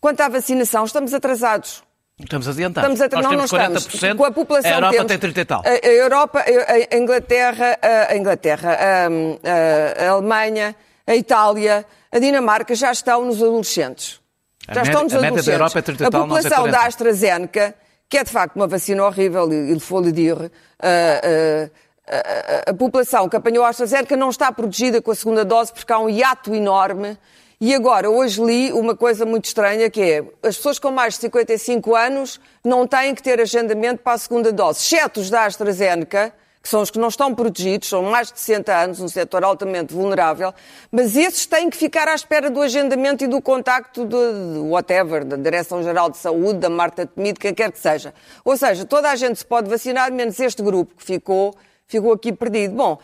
Quanto 0.00 0.20
à 0.20 0.28
vacinação, 0.28 0.84
estamos 0.84 1.14
atrasados. 1.14 1.82
Estamos 2.20 2.46
adiantados. 2.46 2.92
Estamos 3.00 3.12
a... 3.14 3.22
Nós 3.22 3.32
não, 3.32 3.38
não 3.38 3.44
40%, 3.76 3.94
estamos. 3.94 4.16
Com 4.18 4.24
a 4.24 4.30
população 4.30 4.70
a 4.70 4.74
Europa 4.74 4.92
temos... 4.92 5.08
tem 5.08 5.18
30 5.18 5.40
e 5.40 5.44
tal. 5.46 5.62
A, 5.64 5.86
Europa, 5.88 6.44
a, 6.92 6.96
Inglaterra, 6.96 7.78
a, 8.10 8.16
Inglaterra, 8.16 8.78
a- 8.78 10.04
a 10.04 10.10
Alemanha, 10.10 10.76
a 11.06 11.14
Itália, 11.14 11.84
a 12.10 12.18
Dinamarca 12.18 12.74
já 12.74 12.90
estão 12.92 13.24
nos 13.24 13.42
adolescentes. 13.42 14.20
A 14.66 14.74
Já 14.74 14.80
média- 14.82 14.90
estão 14.92 15.04
nos 15.04 15.12
a 15.12 15.16
média 15.20 15.20
da 15.20 15.26
adolescentes. 15.28 15.52
Europa 15.60 15.78
é 15.78 15.82
30 15.82 16.04
a 16.04 16.10
nós 16.10 16.14
é 16.14 16.22
população 16.22 16.64
da 16.64 16.78
40. 16.78 16.86
AstraZeneca, 16.86 17.74
que 18.08 18.18
é 18.18 18.24
de 18.24 18.30
facto 18.30 18.56
uma 18.56 18.66
vacina 18.66 19.04
horrível, 19.04 19.52
e 19.52 19.70
il 19.72 19.80
faut 19.80 20.04
le 20.04 20.12
dire, 20.12 20.50
a, 20.80 20.88
a- 20.88 22.66
a- 22.66 22.70
a 22.70 22.74
população 22.74 23.28
que 23.28 23.36
apanhou 23.36 23.64
a 23.64 23.68
AstraZeneca 23.68 24.16
não 24.16 24.30
está 24.30 24.50
protegida 24.52 25.00
com 25.02 25.10
a 25.10 25.14
segunda 25.14 25.44
dose 25.44 25.72
porque 25.72 25.92
há 25.92 25.98
um 25.98 26.08
hiato 26.08 26.54
enorme. 26.54 27.18
E 27.60 27.74
agora, 27.74 28.10
hoje 28.10 28.42
li 28.42 28.72
uma 28.72 28.94
coisa 28.96 29.24
muito 29.24 29.46
estranha 29.46 29.88
que 29.88 30.00
é 30.02 30.18
as 30.42 30.56
pessoas 30.56 30.78
com 30.78 30.90
mais 30.90 31.14
de 31.14 31.20
55 31.20 31.94
anos 31.94 32.40
não 32.64 32.86
têm 32.86 33.14
que 33.14 33.22
ter 33.22 33.40
agendamento 33.40 34.02
para 34.02 34.14
a 34.14 34.18
segunda 34.18 34.52
dose, 34.52 34.80
exceto 34.80 35.20
os 35.20 35.30
da 35.30 35.44
AstraZeneca, 35.46 36.32
que 36.64 36.70
são 36.70 36.80
os 36.80 36.90
que 36.90 36.98
não 36.98 37.08
estão 37.08 37.34
protegidos, 37.34 37.90
são 37.90 38.02
mais 38.04 38.32
de 38.32 38.40
60 38.40 38.74
anos, 38.74 38.98
um 38.98 39.06
setor 39.06 39.44
altamente 39.44 39.92
vulnerável, 39.92 40.54
mas 40.90 41.14
esses 41.14 41.44
têm 41.44 41.68
que 41.68 41.76
ficar 41.76 42.08
à 42.08 42.14
espera 42.14 42.48
do 42.50 42.62
agendamento 42.62 43.22
e 43.22 43.26
do 43.26 43.42
contacto 43.42 44.06
de, 44.06 44.16
de 44.54 44.60
whatever, 44.60 45.26
da 45.26 45.36
Direção-Geral 45.36 46.08
de 46.08 46.16
Saúde, 46.16 46.60
da 46.60 46.70
Marta 46.70 47.04
Temido, 47.04 47.38
quem 47.38 47.52
quer 47.52 47.70
que 47.70 47.78
seja. 47.78 48.14
Ou 48.42 48.56
seja, 48.56 48.86
toda 48.86 49.10
a 49.10 49.14
gente 49.14 49.40
se 49.40 49.44
pode 49.44 49.68
vacinar, 49.68 50.10
menos 50.10 50.40
este 50.40 50.62
grupo 50.62 50.94
que 50.96 51.04
ficou, 51.04 51.54
ficou 51.86 52.14
aqui 52.14 52.32
perdido. 52.32 52.74
Bom, 52.74 52.98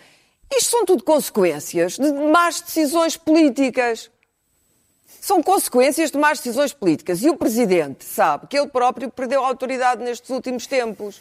isto 0.51 0.71
são 0.71 0.87
tudo 0.87 1.05
consequências 1.05 1.99
de 1.99 2.11
más 2.13 2.63
decisões 2.63 3.19
políticas. 3.19 4.11
São 5.21 5.43
consequências 5.43 6.11
de 6.11 6.17
más 6.17 6.39
decisões 6.39 6.73
políticas. 6.73 7.23
E 7.23 7.29
o 7.29 7.37
Presidente 7.37 8.07
sabe 8.07 8.47
que 8.47 8.59
ele 8.59 8.69
próprio 8.69 9.11
perdeu 9.11 9.45
autoridade 9.45 10.03
nestes 10.03 10.31
últimos 10.31 10.67
tempos. 10.67 11.21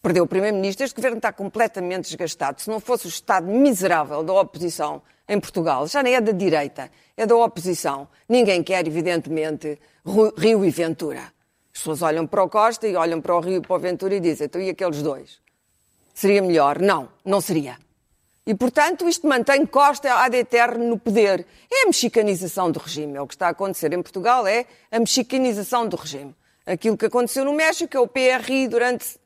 Perdeu 0.00 0.24
o 0.24 0.26
Primeiro-Ministro. 0.26 0.84
Este 0.84 0.94
governo 0.94 1.18
está 1.18 1.32
completamente 1.32 2.04
desgastado. 2.04 2.60
Se 2.60 2.70
não 2.70 2.80
fosse 2.80 3.06
o 3.06 3.08
estado 3.08 3.46
miserável 3.46 4.22
da 4.22 4.32
oposição 4.32 5.02
em 5.28 5.38
Portugal, 5.38 5.86
já 5.86 6.02
nem 6.02 6.14
é 6.14 6.20
da 6.20 6.32
direita, 6.32 6.90
é 7.16 7.26
da 7.26 7.36
oposição. 7.36 8.08
Ninguém 8.28 8.62
quer, 8.62 8.86
evidentemente, 8.86 9.78
Rio 10.36 10.64
e 10.64 10.70
Ventura. 10.70 11.32
As 11.74 11.80
pessoas 11.80 12.02
olham 12.02 12.26
para 12.26 12.42
o 12.42 12.48
Costa 12.48 12.88
e 12.88 12.96
olham 12.96 13.20
para 13.20 13.36
o 13.36 13.40
Rio 13.40 13.58
e 13.58 13.60
para 13.60 13.76
o 13.76 13.78
Ventura 13.78 14.14
e 14.14 14.20
dizem, 14.20 14.46
então 14.46 14.60
e 14.60 14.70
aqueles 14.70 15.02
dois? 15.02 15.40
Seria 16.14 16.42
melhor? 16.42 16.80
Não, 16.80 17.08
não 17.24 17.40
seria. 17.40 17.76
E, 18.46 18.54
portanto, 18.54 19.06
isto 19.06 19.28
mantém 19.28 19.66
Costa 19.66 20.12
ad 20.14 20.34
eterno 20.34 20.82
no 20.88 20.98
poder. 20.98 21.44
É 21.70 21.82
a 21.82 21.86
mexicanização 21.86 22.70
do 22.70 22.78
regime. 22.78 23.16
É 23.16 23.20
o 23.20 23.26
que 23.26 23.34
está 23.34 23.48
a 23.48 23.50
acontecer 23.50 23.92
em 23.92 24.00
Portugal, 24.00 24.46
é 24.46 24.64
a 24.90 24.98
mexicanização 24.98 25.86
do 25.86 25.96
regime. 25.96 26.34
Aquilo 26.64 26.96
que 26.96 27.06
aconteceu 27.06 27.44
no 27.44 27.52
México 27.52 27.96
é 27.96 28.00
o 28.00 28.08
PRI 28.08 28.66
durante 28.66 29.18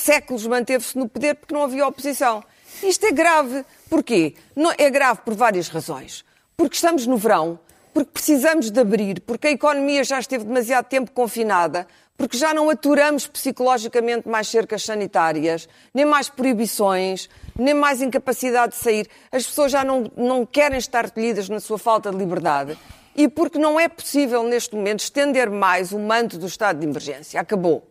séculos 0.00 0.46
manteve-se 0.46 0.96
no 0.98 1.08
poder 1.08 1.34
porque 1.36 1.54
não 1.54 1.62
havia 1.62 1.86
oposição. 1.86 2.42
Isto 2.82 3.06
é 3.06 3.12
grave. 3.12 3.64
Porquê? 3.88 4.34
Não- 4.56 4.72
é 4.76 4.88
grave 4.90 5.20
por 5.24 5.34
várias 5.34 5.68
razões. 5.68 6.24
Porque 6.56 6.74
estamos 6.76 7.06
no 7.06 7.16
verão, 7.16 7.58
porque 7.92 8.10
precisamos 8.12 8.70
de 8.70 8.80
abrir, 8.80 9.20
porque 9.20 9.48
a 9.48 9.50
economia 9.50 10.04
já 10.04 10.18
esteve 10.18 10.44
demasiado 10.44 10.84
tempo 10.86 11.10
confinada, 11.10 11.86
porque 12.16 12.36
já 12.36 12.52
não 12.52 12.68
aturamos 12.68 13.26
psicologicamente 13.26 14.28
mais 14.28 14.48
cercas 14.48 14.84
sanitárias, 14.84 15.66
nem 15.94 16.04
mais 16.04 16.28
proibições, 16.28 17.28
nem 17.58 17.72
mais 17.74 18.02
incapacidade 18.02 18.72
de 18.74 18.78
sair. 18.78 19.08
As 19.32 19.46
pessoas 19.46 19.72
já 19.72 19.82
não, 19.82 20.10
não 20.16 20.44
querem 20.44 20.78
estar 20.78 21.06
recolhidas 21.06 21.48
na 21.48 21.60
sua 21.60 21.78
falta 21.78 22.10
de 22.10 22.16
liberdade. 22.18 22.78
E 23.16 23.26
porque 23.26 23.58
não 23.58 23.80
é 23.80 23.88
possível, 23.88 24.42
neste 24.44 24.74
momento, 24.74 25.00
estender 25.00 25.50
mais 25.50 25.92
o 25.92 25.98
manto 25.98 26.38
do 26.38 26.46
estado 26.46 26.78
de 26.78 26.86
emergência. 26.86 27.40
Acabou. 27.40 27.89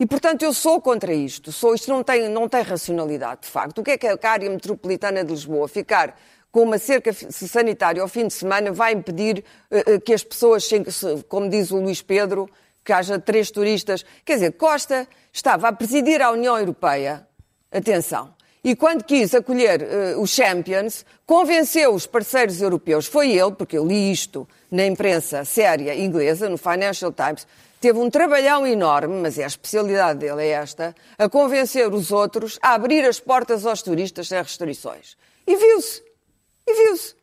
E, 0.00 0.06
portanto, 0.06 0.42
eu 0.42 0.54
sou 0.54 0.80
contra 0.80 1.12
isto. 1.12 1.52
Sou, 1.52 1.74
isto 1.74 1.90
não 1.90 2.02
tem, 2.02 2.26
não 2.26 2.48
tem 2.48 2.62
racionalidade, 2.62 3.42
de 3.42 3.48
facto. 3.48 3.78
O 3.80 3.84
que 3.84 3.90
é 3.90 3.98
que 3.98 4.06
a 4.06 4.18
área 4.30 4.48
metropolitana 4.48 5.22
de 5.22 5.30
Lisboa 5.30 5.68
ficar 5.68 6.18
com 6.50 6.62
uma 6.62 6.78
cerca 6.78 7.12
sanitária 7.12 8.00
ao 8.00 8.08
fim 8.08 8.26
de 8.26 8.32
semana 8.32 8.72
vai 8.72 8.94
impedir 8.94 9.44
uh, 9.70 10.00
que 10.00 10.14
as 10.14 10.24
pessoas, 10.24 10.66
como 11.28 11.50
diz 11.50 11.70
o 11.70 11.76
Luís 11.76 12.00
Pedro, 12.00 12.48
que 12.82 12.94
haja 12.94 13.18
três 13.18 13.50
turistas. 13.50 14.02
Quer 14.24 14.36
dizer, 14.36 14.52
Costa 14.52 15.06
estava 15.30 15.68
a 15.68 15.72
presidir 15.72 16.22
a 16.22 16.30
União 16.30 16.58
Europeia, 16.58 17.26
atenção, 17.70 18.34
e 18.64 18.74
quando 18.74 19.04
quis 19.04 19.34
acolher 19.34 19.82
uh, 19.82 20.20
os 20.20 20.30
Champions, 20.30 21.04
convenceu 21.26 21.94
os 21.94 22.06
parceiros 22.06 22.62
europeus. 22.62 23.06
Foi 23.06 23.32
ele, 23.32 23.52
porque 23.52 23.76
eu 23.76 23.86
li 23.86 24.10
isto 24.10 24.48
na 24.70 24.86
imprensa 24.86 25.44
séria 25.44 25.94
inglesa, 25.94 26.48
no 26.48 26.56
Financial 26.56 27.12
Times, 27.12 27.46
teve 27.80 27.98
um 27.98 28.10
trabalhão 28.10 28.66
enorme, 28.66 29.20
mas 29.22 29.38
é 29.38 29.44
a 29.44 29.46
especialidade 29.46 30.20
dele 30.20 30.44
é 30.44 30.50
esta, 30.50 30.94
a 31.18 31.28
convencer 31.28 31.92
os 31.92 32.12
outros 32.12 32.58
a 32.62 32.74
abrir 32.74 33.04
as 33.06 33.18
portas 33.18 33.64
aos 33.64 33.82
turistas 33.82 34.28
sem 34.28 34.38
restrições. 34.38 35.16
E 35.46 35.56
viu-se. 35.56 36.02
E 36.66 36.74
viu-se. 36.74 37.14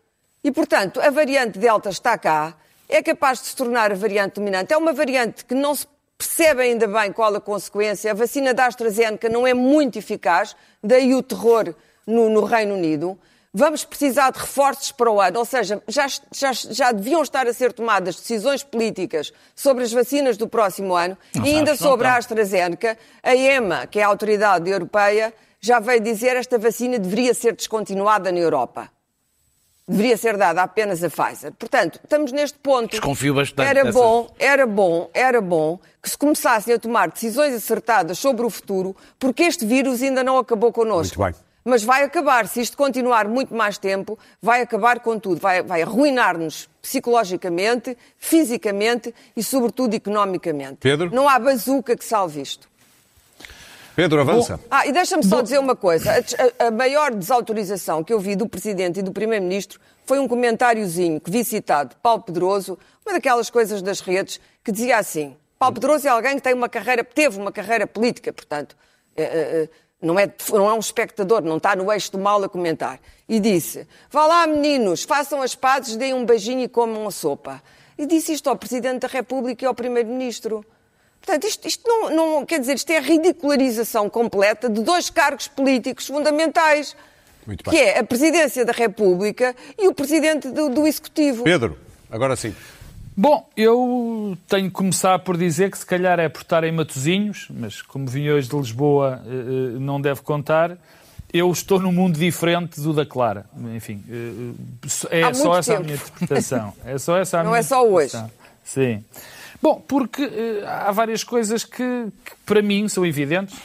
E, 0.43 0.51
portanto, 0.51 0.99
a 0.99 1.09
variante 1.09 1.59
Delta 1.59 1.89
está 1.89 2.17
cá, 2.17 2.55
é 2.89 3.03
capaz 3.03 3.41
de 3.41 3.47
se 3.47 3.55
tornar 3.55 3.91
a 3.91 3.95
variante 3.95 4.35
dominante. 4.35 4.73
É 4.73 4.77
uma 4.77 4.93
variante 4.93 5.45
que 5.45 5.53
não 5.53 5.75
se 5.75 5.85
percebe 6.17 6.63
ainda 6.63 6.87
bem 6.87 7.11
qual 7.11 7.35
a 7.35 7.41
consequência. 7.41 8.11
A 8.11 8.15
vacina 8.15 8.53
da 8.53 8.65
AstraZeneca 8.65 9.29
não 9.29 9.45
é 9.45 9.53
muito 9.53 9.99
eficaz, 9.99 10.55
daí 10.83 11.13
o 11.13 11.21
terror 11.21 11.75
no, 12.05 12.29
no 12.29 12.43
Reino 12.43 12.75
Unido. 12.75 13.19
Vamos 13.53 13.85
precisar 13.85 14.31
de 14.31 14.39
reforços 14.39 14.91
para 14.91 15.09
o 15.09 15.19
ano, 15.19 15.39
ou 15.39 15.45
seja, 15.45 15.81
já, 15.87 16.07
já, 16.31 16.51
já 16.53 16.91
deviam 16.91 17.21
estar 17.23 17.47
a 17.47 17.53
ser 17.53 17.73
tomadas 17.73 18.15
decisões 18.15 18.61
políticas 18.61 19.31
sobre 19.55 19.83
as 19.83 19.91
vacinas 19.91 20.37
do 20.37 20.47
próximo 20.47 20.95
ano 20.95 21.17
não 21.33 21.45
e 21.45 21.55
ainda 21.55 21.75
sobre 21.75 22.07
a 22.07 22.17
AstraZeneca. 22.17 22.97
A 23.23 23.35
EMA, 23.35 23.87
que 23.87 23.99
é 23.99 24.03
a 24.03 24.07
autoridade 24.07 24.69
europeia, 24.69 25.33
já 25.59 25.79
veio 25.79 25.99
dizer 26.01 26.31
que 26.31 26.37
esta 26.37 26.57
vacina 26.59 26.99
deveria 26.99 27.33
ser 27.33 27.55
descontinuada 27.55 28.31
na 28.31 28.39
Europa 28.39 28.91
deveria 29.87 30.17
ser 30.17 30.35
dada 30.35 30.61
apenas 30.61 31.01
a 31.01 31.09
Pfizer. 31.09 31.53
Portanto, 31.53 31.99
estamos 32.03 32.31
neste 32.33 32.59
ponto. 32.59 32.91
Desconfio 32.91 33.33
bastante. 33.33 33.69
Era 33.69 33.89
bom, 33.89 34.29
era 34.37 34.67
bom, 34.67 35.09
era 35.13 35.39
bom 35.39 35.79
que 36.03 36.09
se 36.09 36.17
começassem 36.17 36.73
a 36.73 36.79
tomar 36.79 37.09
decisões 37.09 37.53
acertadas 37.55 38.19
sobre 38.19 38.45
o 38.45 38.49
futuro, 38.49 38.95
porque 39.17 39.43
este 39.43 39.65
vírus 39.65 40.01
ainda 40.01 40.23
não 40.23 40.37
acabou 40.37 40.73
connosco. 40.73 41.21
Muito 41.21 41.37
bem. 41.37 41.46
Mas 41.67 41.83
vai 41.83 42.01
acabar, 42.03 42.47
se 42.47 42.61
isto 42.61 42.77
continuar 42.77 43.27
muito 43.27 43.53
mais 43.53 43.77
tempo, 43.77 44.17
vai 44.41 44.61
acabar 44.61 45.01
com 45.01 45.19
tudo. 45.19 45.41
Vai, 45.41 45.61
vai 45.61 45.81
arruinar-nos 45.81 46.69
psicologicamente, 46.81 47.97
fisicamente 48.17 49.13
e, 49.35 49.43
sobretudo, 49.43 49.93
economicamente. 49.93 50.77
Pedro? 50.79 51.13
Não 51.13 51.27
há 51.27 51.37
bazuca 51.37 51.97
que 51.97 52.05
salve 52.05 52.39
isto. 52.39 52.69
Pedro, 53.97 54.21
avança. 54.21 54.55
Bom, 54.55 54.63
ah, 54.71 54.87
e 54.87 54.93
deixa-me 54.93 55.25
só 55.25 55.41
dizer 55.41 55.59
uma 55.59 55.75
coisa. 55.75 56.09
A, 56.57 56.67
a, 56.67 56.71
maior 56.71 57.13
desautorização 57.13 58.01
que 58.01 58.13
eu 58.13 58.19
vi 58.21 58.37
do 58.37 58.47
Presidente 58.47 59.01
e 59.01 59.03
do 59.03 59.11
Primeiro-Ministro 59.11 59.77
foi 60.05 60.19
um 60.19 60.27
comentáriozinho 60.27 61.19
que 61.19 61.29
vi 61.29 61.43
citado 61.43 61.89
de 61.89 61.95
Paulo 61.97 62.21
Pedroso, 62.21 62.79
uma 63.05 63.15
daquelas 63.15 63.49
coisas 63.49 63.81
das 63.81 63.99
redes, 63.99 64.39
que 64.63 64.71
dizia 64.71 64.99
assim, 64.99 65.35
Paulo 65.59 65.75
Pedroso 65.75 66.07
é 66.07 66.11
alguém 66.11 66.37
que 66.37 66.41
tem 66.41 66.53
uma 66.53 66.69
carreira, 66.69 67.03
teve 67.03 67.37
uma 67.37 67.51
carreira 67.51 67.85
política, 67.85 68.31
portanto, 68.31 68.77
é, 69.17 69.23
é, 69.23 69.69
não, 70.01 70.17
é, 70.19 70.31
não 70.49 70.69
é 70.69 70.73
um 70.73 70.79
espectador, 70.79 71.41
não 71.41 71.57
está 71.57 71.75
no 71.75 71.91
eixo 71.91 72.11
do 72.11 72.19
mal 72.19 72.43
a 72.43 72.49
comentar. 72.49 72.99
E 73.27 73.39
disse, 73.39 73.87
vá 74.09 74.25
lá 74.25 74.47
meninos, 74.47 75.03
façam 75.03 75.41
as 75.41 75.55
pazes, 75.55 75.95
deem 75.95 76.13
um 76.13 76.25
beijinho 76.25 76.61
e 76.61 76.67
comam 76.67 77.07
a 77.07 77.11
sopa. 77.11 77.61
E 77.97 78.05
disse 78.05 78.31
isto 78.31 78.49
ao 78.49 78.55
Presidente 78.55 79.01
da 79.01 79.07
República 79.07 79.65
e 79.65 79.67
ao 79.67 79.73
Primeiro-Ministro. 79.73 80.63
Portanto, 81.19 81.45
isto, 81.45 81.67
isto 81.67 81.87
não, 81.87 82.09
não, 82.09 82.45
quer 82.45 82.59
dizer, 82.59 82.75
isto 82.75 82.89
é 82.91 82.97
a 82.97 83.01
ridicularização 83.01 84.09
completa 84.09 84.69
de 84.69 84.81
dois 84.81 85.09
cargos 85.09 85.47
políticos 85.47 86.07
fundamentais, 86.07 86.95
que 87.69 87.77
é 87.77 87.99
a 87.99 88.03
Presidência 88.03 88.63
da 88.63 88.71
República 88.71 89.55
e 89.77 89.87
o 89.87 89.93
Presidente 89.93 90.49
do, 90.49 90.69
do 90.69 90.87
Executivo. 90.87 91.43
Pedro, 91.43 91.77
agora 92.09 92.35
sim. 92.35 92.55
Bom, 93.19 93.49
eu 93.57 94.37
tenho 94.47 94.65
que 94.65 94.75
começar 94.75 95.17
por 95.17 95.35
dizer 95.35 95.71
que 95.71 95.77
se 95.79 95.85
calhar 95.85 96.19
é 96.19 96.29
por 96.29 96.43
estar 96.43 96.63
em 96.63 96.71
Matozinhos, 96.71 97.47
mas 97.49 97.81
como 97.81 98.05
vim 98.05 98.29
hoje 98.29 98.47
de 98.47 98.55
Lisboa 98.55 99.23
eh, 99.25 99.29
eh, 99.29 99.79
não 99.79 99.99
deve 99.99 100.21
contar, 100.21 100.77
eu 101.33 101.51
estou 101.51 101.79
num 101.79 101.91
mundo 101.91 102.19
diferente 102.19 102.79
do 102.79 102.93
da 102.93 103.07
Clara. 103.07 103.47
Enfim, 103.75 104.03
eh, 104.07 105.29
é 105.29 105.33
só 105.33 105.57
essa 105.57 105.71
tempo. 105.71 105.81
a 105.81 105.85
minha 105.85 105.95
interpretação. 105.95 106.73
É 106.85 106.99
só 106.99 107.17
essa 107.17 107.39
a 107.39 107.43
não 107.43 107.49
minha 107.49 107.61
é 107.61 107.63
só 107.63 107.83
hoje. 107.83 108.23
Sim. 108.63 109.03
Bom, 109.59 109.81
porque 109.87 110.61
há 110.67 110.91
várias 110.91 111.23
coisas 111.23 111.63
que, 111.63 111.73
que, 112.23 112.35
para 112.45 112.61
mim 112.61 112.87
são 112.87 113.03
evidentes 113.03 113.57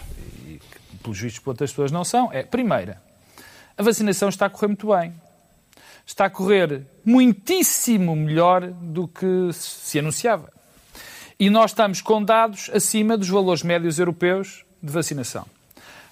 e 0.46 0.58
que, 0.58 0.96
pelos 1.02 1.20
vistos, 1.20 1.40
para 1.40 1.50
outras 1.50 1.70
pessoas 1.70 1.92
não 1.92 2.04
são. 2.04 2.32
É, 2.32 2.42
primeira, 2.42 3.02
a 3.76 3.82
vacinação 3.82 4.30
está 4.30 4.46
a 4.46 4.50
correr 4.50 4.68
muito 4.68 4.86
bem. 4.96 5.12
Está 6.12 6.26
a 6.26 6.30
correr 6.30 6.82
muitíssimo 7.02 8.14
melhor 8.14 8.66
do 8.70 9.08
que 9.08 9.50
se 9.54 9.98
anunciava. 9.98 10.52
E 11.40 11.48
nós 11.48 11.70
estamos 11.70 12.02
com 12.02 12.22
dados 12.22 12.70
acima 12.74 13.16
dos 13.16 13.30
valores 13.30 13.62
médios 13.62 13.98
europeus 13.98 14.62
de 14.82 14.92
vacinação. 14.92 15.46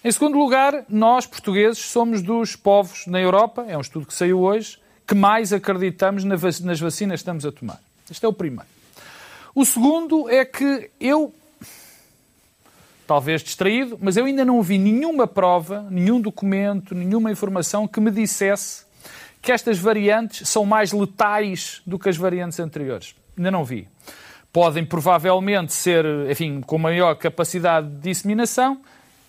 Em 0.02 0.10
segundo 0.10 0.38
lugar, 0.38 0.86
nós, 0.88 1.26
portugueses, 1.26 1.84
somos 1.84 2.22
dos 2.22 2.56
povos 2.56 3.06
na 3.06 3.20
Europa, 3.20 3.66
é 3.68 3.76
um 3.76 3.82
estudo 3.82 4.06
que 4.06 4.14
saiu 4.14 4.40
hoje, 4.40 4.78
que 5.06 5.14
mais 5.14 5.52
acreditamos 5.52 6.24
nas 6.24 6.40
vacinas 6.80 7.20
que 7.20 7.20
estamos 7.20 7.44
a 7.44 7.52
tomar. 7.52 7.78
Este 8.10 8.24
é 8.24 8.28
o 8.28 8.32
primeiro. 8.32 8.70
O 9.54 9.66
segundo 9.66 10.30
é 10.30 10.46
que 10.46 10.90
eu, 10.98 11.30
talvez 13.06 13.42
distraído, 13.42 13.98
mas 14.00 14.16
eu 14.16 14.24
ainda 14.24 14.46
não 14.46 14.62
vi 14.62 14.78
nenhuma 14.78 15.26
prova, 15.26 15.86
nenhum 15.90 16.22
documento, 16.22 16.94
nenhuma 16.94 17.30
informação 17.30 17.86
que 17.86 18.00
me 18.00 18.10
dissesse 18.10 18.88
que 19.40 19.53
estas 19.53 19.79
variantes 19.79 20.48
são 20.48 20.64
mais 20.64 20.92
letais 20.92 21.81
do 21.87 21.98
que 21.98 22.09
as 22.09 22.16
variantes 22.16 22.61
anteriores. 22.61 23.14
Ainda 23.37 23.50
não 23.50 23.64
vi. 23.64 23.88
Podem 24.53 24.85
provavelmente 24.85 25.72
ser, 25.72 26.05
enfim, 26.31 26.61
com 26.61 26.76
maior 26.76 27.14
capacidade 27.14 27.88
de 27.88 28.00
disseminação, 28.00 28.81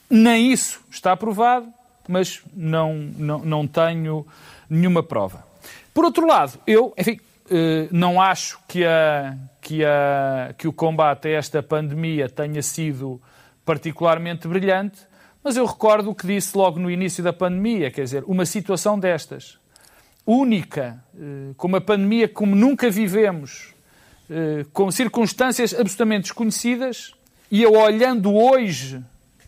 nem 0.10 0.52
isso 0.52 0.82
está 0.89 1.15
provado, 1.15 1.67
mas 2.08 2.41
não, 2.54 2.95
não, 2.95 3.39
não 3.39 3.67
tenho 3.67 4.26
nenhuma 4.69 5.04
prova. 5.04 5.45
Por 5.93 6.04
outro 6.04 6.26
lado, 6.26 6.60
eu, 6.65 6.93
enfim, 6.97 7.19
eh, 7.50 7.88
não 7.91 8.21
acho 8.21 8.60
que, 8.67 8.84
a, 8.86 9.36
que, 9.62 9.84
a, 9.86 10.54
que 10.58 10.67
o 10.67 10.74
combate 10.74 11.28
a 11.28 11.32
esta 11.32 11.62
pandemia 11.62 12.30
tenha 12.30 12.62
sido 12.62 13.21
particularmente 13.63 14.47
brilhante, 14.47 15.00
mas 15.43 15.58
eu 15.58 15.65
recordo 15.65 16.10
o 16.10 16.15
que 16.15 16.26
disse 16.26 16.58
logo 16.58 16.80
no 16.80 16.89
início 16.89 17.24
da 17.24 17.34
pandemia, 17.34 17.91
quer 17.91 18.04
dizer, 18.04 18.24
uma 18.26 18.45
situação 18.45 19.00
destas, 19.00 19.60
única, 20.25 21.03
eh, 21.15 21.53
com 21.57 21.67
uma 21.67 21.81
pandemia 21.81 22.27
como 22.27 22.55
nunca 22.55 22.89
vivemos, 22.89 23.73
eh, 24.29 24.65
com 24.71 24.89
circunstâncias 24.91 25.73
absolutamente 25.73 26.23
desconhecidas, 26.23 27.13
e 27.49 27.62
eu 27.62 27.73
olhando 27.73 28.34
hoje, 28.34 29.03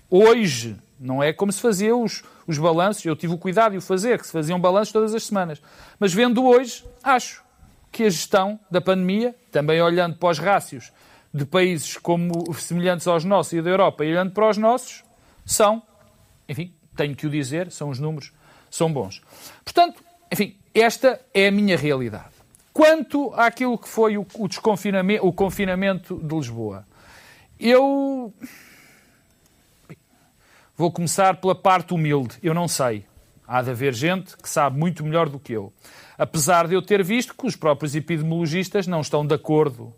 hoje, 0.09 0.75
não 0.99 1.23
é 1.23 1.31
como 1.31 1.51
se 1.51 1.61
fazia 1.61 1.95
os, 1.95 2.23
os 2.45 2.57
balanços, 2.57 3.05
eu 3.05 3.15
tive 3.15 3.33
o 3.33 3.37
cuidado 3.37 3.73
de 3.73 3.77
o 3.77 3.81
fazer, 3.81 4.19
que 4.19 4.25
se 4.25 4.31
faziam 4.31 4.59
balanços 4.59 4.91
todas 4.91 5.13
as 5.13 5.23
semanas, 5.23 5.61
mas 5.99 6.13
vendo 6.13 6.43
hoje, 6.43 6.83
acho 7.01 7.43
que 7.91 8.03
a 8.03 8.09
gestão 8.09 8.59
da 8.69 8.81
pandemia, 8.81 9.35
também 9.51 9.81
olhando 9.81 10.17
para 10.17 10.29
os 10.29 10.39
rácios 10.39 10.91
de 11.33 11.45
países 11.45 11.95
como 11.97 12.53
semelhantes 12.55 13.07
aos 13.07 13.23
nossos 13.23 13.53
e 13.53 13.61
da 13.61 13.69
Europa, 13.69 14.03
e 14.03 14.11
olhando 14.11 14.31
para 14.31 14.49
os 14.49 14.57
nossos, 14.57 15.03
são, 15.45 15.81
enfim, 16.47 16.73
tenho 16.95 17.15
que 17.15 17.27
o 17.27 17.29
dizer, 17.29 17.71
são 17.71 17.89
os 17.89 17.99
números, 17.99 18.31
são 18.69 18.91
bons. 18.91 19.21
Portanto, 19.63 20.03
enfim, 20.33 20.55
esta 20.73 21.21
é 21.33 21.47
a 21.47 21.51
minha 21.51 21.77
realidade. 21.77 22.33
Quanto 22.73 23.31
àquilo 23.35 23.77
que 23.77 23.87
foi 23.87 24.17
o, 24.17 24.25
desconfinamento, 24.47 25.25
o 25.25 25.31
confinamento 25.31 26.15
de 26.15 26.35
Lisboa, 26.35 26.87
eu 27.59 28.33
vou 30.75 30.91
começar 30.91 31.35
pela 31.37 31.53
parte 31.53 31.93
humilde. 31.93 32.35
Eu 32.41 32.55
não 32.55 32.67
sei. 32.67 33.05
Há 33.47 33.61
de 33.61 33.69
haver 33.69 33.93
gente 33.93 34.35
que 34.35 34.49
sabe 34.49 34.75
muito 34.77 35.03
melhor 35.03 35.29
do 35.29 35.37
que 35.37 35.53
eu. 35.53 35.71
Apesar 36.17 36.67
de 36.67 36.73
eu 36.73 36.81
ter 36.81 37.03
visto 37.03 37.35
que 37.35 37.45
os 37.45 37.55
próprios 37.55 37.93
epidemiologistas 37.95 38.87
não 38.87 39.01
estão 39.01 39.23
de 39.23 39.35
acordo, 39.35 39.93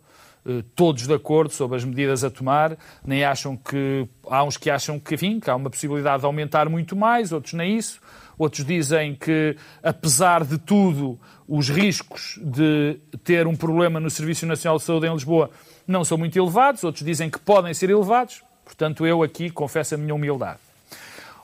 eh, 0.45 0.63
todos 0.75 1.07
de 1.07 1.13
acordo 1.13 1.53
sobre 1.53 1.77
as 1.77 1.85
medidas 1.85 2.25
a 2.25 2.29
tomar, 2.29 2.77
nem 3.05 3.23
acham 3.23 3.55
que. 3.55 4.05
Há 4.29 4.43
uns 4.43 4.57
que 4.57 4.69
acham 4.69 4.99
que, 4.99 5.15
enfim, 5.15 5.39
que 5.39 5.49
há 5.49 5.55
uma 5.55 5.69
possibilidade 5.69 6.21
de 6.21 6.25
aumentar 6.25 6.67
muito 6.67 6.93
mais, 6.93 7.31
outros 7.31 7.53
nem 7.53 7.77
isso. 7.77 8.01
Outros 8.37 8.65
dizem 8.65 9.15
que, 9.15 9.55
apesar 9.81 10.43
de 10.43 10.57
tudo, 10.57 11.19
os 11.47 11.69
riscos 11.69 12.39
de 12.41 12.99
ter 13.23 13.47
um 13.47 13.55
problema 13.55 13.99
no 13.99 14.09
Serviço 14.09 14.45
Nacional 14.45 14.77
de 14.77 14.83
Saúde 14.83 15.07
em 15.07 15.13
Lisboa 15.13 15.49
não 15.87 16.03
são 16.03 16.17
muito 16.17 16.37
elevados, 16.37 16.83
outros 16.83 17.05
dizem 17.05 17.29
que 17.29 17.39
podem 17.39 17.73
ser 17.73 17.89
elevados. 17.89 18.43
Portanto, 18.63 19.05
eu 19.05 19.21
aqui 19.21 19.49
confesso 19.49 19.95
a 19.95 19.97
minha 19.97 20.13
humildade. 20.13 20.59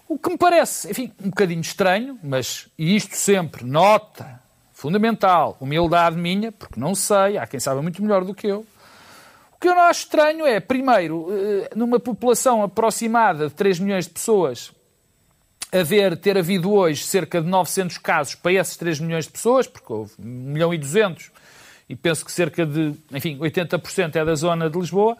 O 0.10 0.18
que 0.18 0.30
me 0.30 0.38
parece, 0.38 0.92
enfim, 0.92 1.12
um 1.24 1.30
bocadinho 1.30 1.62
estranho, 1.62 2.20
mas, 2.22 2.68
isto 2.78 3.16
sempre, 3.16 3.64
nota, 3.64 4.42
fundamental, 4.74 5.56
humildade 5.62 6.18
minha, 6.18 6.52
porque 6.52 6.80
não 6.80 6.96
sei, 6.96 7.38
há 7.38 7.48
quem 7.48 7.60
saiba 7.60 7.82
muito 7.82 8.02
melhor 8.02 8.26
do 8.26 8.34
que 8.34 8.48
eu. 8.48 8.66
O 9.54 9.60
que 9.62 9.70
eu 9.70 9.76
não 9.76 9.84
acho 9.84 10.02
estranho 10.02 10.46
é, 10.46 10.60
primeiro, 10.60 11.28
eh, 11.32 11.70
numa 11.76 12.00
população 12.00 12.64
aproximada 12.64 13.48
de 13.48 13.54
3 13.54 13.80
milhões 13.80 14.06
de 14.06 14.12
pessoas, 14.12 14.74
haver, 15.72 16.18
ter 16.18 16.38
havido 16.38 16.72
hoje 16.72 17.04
cerca 17.04 17.42
de 17.42 17.48
900 17.48 17.98
casos 17.98 18.36
para 18.36 18.52
esses 18.54 18.76
3 18.76 19.00
milhões 19.00 19.26
de 19.26 19.32
pessoas, 19.32 19.68
porque 19.68 19.92
houve 19.92 20.12
1 20.20 20.24
milhão 20.24 20.74
e 20.74 20.78
200, 20.78 21.32
e 21.88 21.96
penso 21.96 22.26
que 22.26 22.32
cerca 22.32 22.66
de, 22.66 22.94
enfim, 23.12 23.38
80% 23.38 24.16
é 24.16 24.26
da 24.26 24.36
zona 24.36 24.70
de 24.70 24.78
Lisboa, 24.78 25.18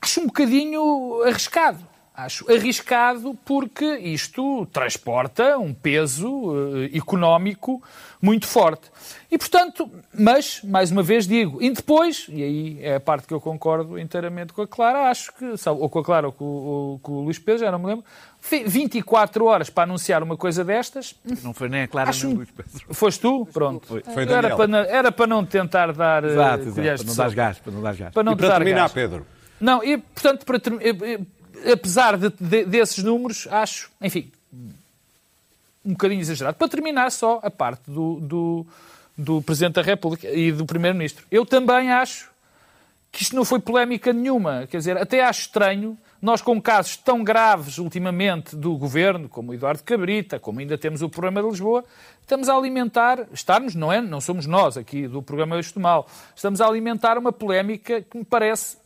acho 0.00 0.20
um 0.20 0.26
bocadinho 0.26 1.22
arriscado. 1.24 1.91
Acho 2.14 2.50
arriscado 2.52 3.34
porque 3.44 3.96
isto 3.96 4.66
transporta 4.66 5.56
um 5.56 5.72
peso 5.72 6.28
uh, 6.28 6.84
económico 6.94 7.82
muito 8.20 8.46
forte. 8.46 8.90
E, 9.30 9.38
portanto, 9.38 9.90
mas, 10.14 10.60
mais 10.62 10.90
uma 10.90 11.02
vez 11.02 11.26
digo, 11.26 11.60
e 11.60 11.70
depois, 11.70 12.26
e 12.28 12.42
aí 12.42 12.78
é 12.80 12.96
a 12.96 13.00
parte 13.00 13.26
que 13.26 13.34
eu 13.34 13.40
concordo 13.40 13.98
inteiramente 13.98 14.52
com 14.52 14.62
a 14.62 14.68
Clara, 14.68 15.10
acho 15.10 15.32
que, 15.32 15.54
ou 15.66 15.88
com 15.88 15.98
a 15.98 16.04
Clara 16.04 16.26
ou 16.26 16.32
com, 16.32 16.44
ou 16.44 16.98
com 16.98 17.12
o 17.12 17.24
Luís 17.24 17.38
Pedro, 17.38 17.64
já 17.64 17.72
não 17.72 17.78
me 17.78 17.86
lembro, 17.86 18.04
24 18.66 19.44
horas 19.44 19.70
para 19.70 19.84
anunciar 19.84 20.22
uma 20.22 20.36
coisa 20.36 20.62
destas. 20.62 21.14
Não 21.42 21.54
foi 21.54 21.68
nem 21.68 21.82
a 21.82 21.88
Clara 21.88 22.10
acho, 22.10 22.26
nem 22.26 22.34
o 22.34 22.38
Luís 22.38 22.50
Pedro. 22.50 22.94
Foste 22.94 23.20
tu? 23.20 23.46
Pronto. 23.46 23.86
Foi, 23.88 24.02
foi 24.02 24.22
era, 24.24 24.54
para, 24.54 24.78
era 24.86 25.12
para 25.12 25.26
não 25.26 25.44
tentar 25.44 25.92
dar. 25.92 26.24
Exato, 26.24 26.64
uh, 26.64 26.66
exato, 26.66 26.74
colheres 26.74 27.02
para 27.02 27.10
não 27.10 27.16
dar 27.16 27.34
gás. 27.34 27.58
Para 27.58 27.72
não 27.72 27.82
dar 27.82 27.94
gás. 27.94 28.12
Para 28.12 28.22
não 28.22 28.32
E 28.32 28.36
para 28.36 28.50
terminar, 28.52 28.80
gás. 28.80 28.92
Pedro, 28.92 29.26
Não, 29.60 29.82
e 29.82 29.98
portanto, 29.98 30.44
para 30.44 30.58
eh, 30.58 31.14
eh, 31.14 31.20
apesar 31.70 32.16
de- 32.16 32.30
de- 32.40 32.64
desses 32.64 33.02
números, 33.02 33.46
acho, 33.50 33.90
enfim, 34.00 34.30
um 35.84 35.92
bocadinho 35.92 36.20
exagerado. 36.20 36.56
Para 36.56 36.68
terminar, 36.68 37.10
só 37.10 37.40
a 37.42 37.50
parte 37.50 37.90
do, 37.90 38.20
do, 38.20 38.66
do 39.18 39.42
Presidente 39.42 39.74
da 39.74 39.82
República 39.82 40.28
e 40.30 40.52
do 40.52 40.64
Primeiro-Ministro. 40.64 41.26
Eu 41.30 41.44
também 41.44 41.90
acho 41.90 42.30
que 43.10 43.22
isto 43.22 43.34
não 43.36 43.44
foi 43.44 43.58
polémica 43.58 44.12
nenhuma. 44.12 44.66
Quer 44.70 44.78
dizer, 44.78 44.96
até 44.96 45.22
acho 45.24 45.40
estranho, 45.42 45.98
nós 46.20 46.40
com 46.40 46.62
casos 46.62 46.96
tão 46.96 47.22
graves 47.24 47.78
ultimamente 47.78 48.54
do 48.54 48.76
Governo, 48.76 49.28
como 49.28 49.50
o 49.50 49.54
Eduardo 49.54 49.82
Cabrita, 49.82 50.38
como 50.38 50.60
ainda 50.60 50.78
temos 50.78 51.02
o 51.02 51.08
problema 51.08 51.42
de 51.42 51.48
Lisboa, 51.48 51.84
estamos 52.22 52.48
a 52.48 52.54
alimentar, 52.54 53.26
estarmos, 53.32 53.74
não 53.74 53.92
é? 53.92 54.00
Não 54.00 54.20
somos 54.20 54.46
nós 54.46 54.76
aqui 54.76 55.08
do 55.08 55.20
programa 55.20 55.56
Eixo 55.56 55.74
do 55.74 55.80
Mal, 55.80 56.08
estamos 56.34 56.60
a 56.60 56.66
alimentar 56.66 57.18
uma 57.18 57.32
polémica 57.32 58.00
que 58.00 58.16
me 58.16 58.24
parece 58.24 58.76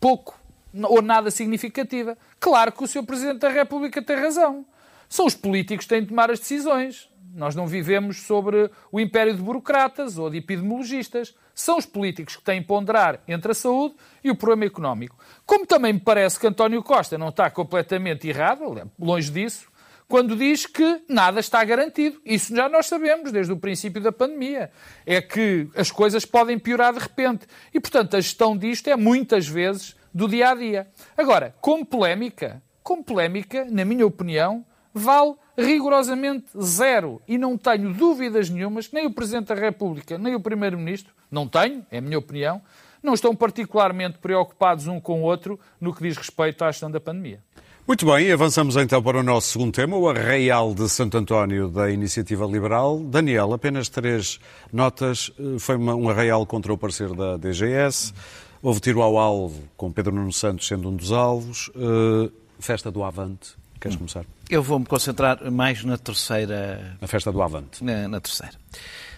pouco 0.00 0.39
ou 0.84 1.02
nada 1.02 1.30
significativa. 1.30 2.16
Claro 2.38 2.72
que 2.72 2.84
o 2.84 2.86
Sr. 2.86 3.04
Presidente 3.04 3.38
da 3.38 3.48
República 3.48 4.02
tem 4.02 4.16
razão. 4.16 4.64
São 5.08 5.26
os 5.26 5.34
políticos 5.34 5.84
que 5.84 5.90
têm 5.90 6.02
de 6.02 6.08
tomar 6.08 6.30
as 6.30 6.38
decisões. 6.38 7.08
Nós 7.34 7.54
não 7.54 7.66
vivemos 7.66 8.22
sobre 8.22 8.70
o 8.90 8.98
império 8.98 9.34
de 9.34 9.42
burocratas 9.42 10.18
ou 10.18 10.30
de 10.30 10.38
epidemiologistas. 10.38 11.34
São 11.54 11.78
os 11.78 11.86
políticos 11.86 12.36
que 12.36 12.42
têm 12.42 12.60
de 12.60 12.66
ponderar 12.66 13.20
entre 13.26 13.52
a 13.52 13.54
saúde 13.54 13.94
e 14.22 14.30
o 14.30 14.36
problema 14.36 14.64
económico. 14.64 15.16
Como 15.46 15.66
também 15.66 15.92
me 15.92 16.00
parece 16.00 16.38
que 16.38 16.46
António 16.46 16.82
Costa 16.82 17.18
não 17.18 17.28
está 17.28 17.50
completamente 17.50 18.28
errado, 18.28 18.90
longe 18.98 19.30
disso, 19.30 19.70
quando 20.08 20.34
diz 20.34 20.66
que 20.66 21.02
nada 21.08 21.38
está 21.38 21.62
garantido. 21.62 22.20
Isso 22.24 22.54
já 22.54 22.68
nós 22.68 22.86
sabemos 22.86 23.30
desde 23.30 23.52
o 23.52 23.56
princípio 23.56 24.02
da 24.02 24.10
pandemia. 24.10 24.72
É 25.06 25.22
que 25.22 25.68
as 25.76 25.92
coisas 25.92 26.24
podem 26.24 26.58
piorar 26.58 26.92
de 26.92 26.98
repente. 26.98 27.46
E, 27.72 27.78
portanto, 27.78 28.16
a 28.16 28.20
gestão 28.20 28.56
disto 28.56 28.88
é 28.88 28.96
muitas 28.96 29.46
vezes 29.46 29.94
do 30.12 30.28
dia 30.28 30.50
a 30.50 30.54
dia. 30.54 30.86
Agora, 31.16 31.54
como 31.60 31.84
polémica, 31.84 32.62
como 32.82 33.04
polémica, 33.04 33.64
na 33.70 33.84
minha 33.84 34.06
opinião, 34.06 34.64
vale 34.92 35.34
rigorosamente 35.56 36.46
zero. 36.60 37.20
E 37.26 37.38
não 37.38 37.56
tenho 37.56 37.92
dúvidas 37.92 38.50
nenhumas 38.50 38.90
nem 38.92 39.06
o 39.06 39.12
Presidente 39.12 39.48
da 39.48 39.54
República, 39.54 40.18
nem 40.18 40.34
o 40.34 40.40
Primeiro-Ministro, 40.40 41.12
não 41.30 41.46
tenho, 41.46 41.84
é 41.90 41.98
a 41.98 42.00
minha 42.00 42.18
opinião, 42.18 42.60
não 43.02 43.14
estão 43.14 43.34
particularmente 43.34 44.18
preocupados 44.18 44.86
um 44.86 45.00
com 45.00 45.22
o 45.22 45.24
outro 45.24 45.58
no 45.80 45.94
que 45.94 46.02
diz 46.02 46.16
respeito 46.16 46.64
à 46.64 46.70
gestão 46.70 46.90
da 46.90 47.00
pandemia. 47.00 47.40
Muito 47.86 48.06
bem, 48.06 48.30
avançamos 48.30 48.76
então 48.76 49.02
para 49.02 49.18
o 49.18 49.22
nosso 49.22 49.48
segundo 49.48 49.72
tema, 49.72 49.96
o 49.96 50.08
Arraial 50.08 50.74
de 50.74 50.88
Santo 50.88 51.16
António 51.16 51.68
da 51.68 51.90
Iniciativa 51.90 52.46
Liberal. 52.46 53.00
Daniel, 53.00 53.52
apenas 53.52 53.88
três 53.88 54.38
notas. 54.72 55.32
Eh, 55.38 55.58
Foi 55.58 55.76
um 55.76 56.08
arraial 56.08 56.46
contra 56.46 56.72
o 56.72 56.78
parecer 56.78 57.12
da 57.14 57.36
DGS. 57.36 58.14
Houve 58.62 58.80
tiro 58.80 59.00
ao 59.02 59.16
alvo, 59.18 59.62
com 59.76 59.90
Pedro 59.90 60.14
Nuno 60.14 60.32
Santos 60.32 60.66
sendo 60.66 60.90
um 60.90 60.96
dos 60.96 61.12
alvos. 61.12 61.70
Eh, 61.74 62.30
Festa 62.58 62.90
do 62.90 63.02
Avante. 63.02 63.52
Queres 63.80 63.96
começar? 63.96 64.24
Eu 64.50 64.62
vou-me 64.62 64.84
concentrar 64.84 65.50
mais 65.50 65.82
na 65.84 65.96
terceira 65.96 66.96
A 67.00 67.06
festa 67.06 67.32
do 67.32 67.40
Avante. 67.40 67.82
na, 67.82 68.06
na 68.06 68.20
terceira. 68.20 68.52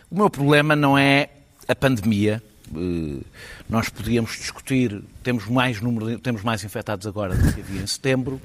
O 0.08 0.14
meu 0.16 0.30
problema 0.30 0.76
não 0.76 0.96
é 0.96 1.28
a 1.66 1.74
pandemia. 1.74 2.40
Eh, 2.72 3.20
Nós 3.68 3.88
podíamos 3.88 4.30
discutir, 4.36 5.02
temos 5.24 5.46
mais 5.48 5.80
número, 5.80 6.16
temos 6.20 6.42
mais 6.44 6.62
infectados 6.62 7.04
agora 7.08 7.34
do 7.34 7.52
que 7.52 7.60
havia 7.60 7.82
em 7.82 7.86
setembro, 7.86 8.40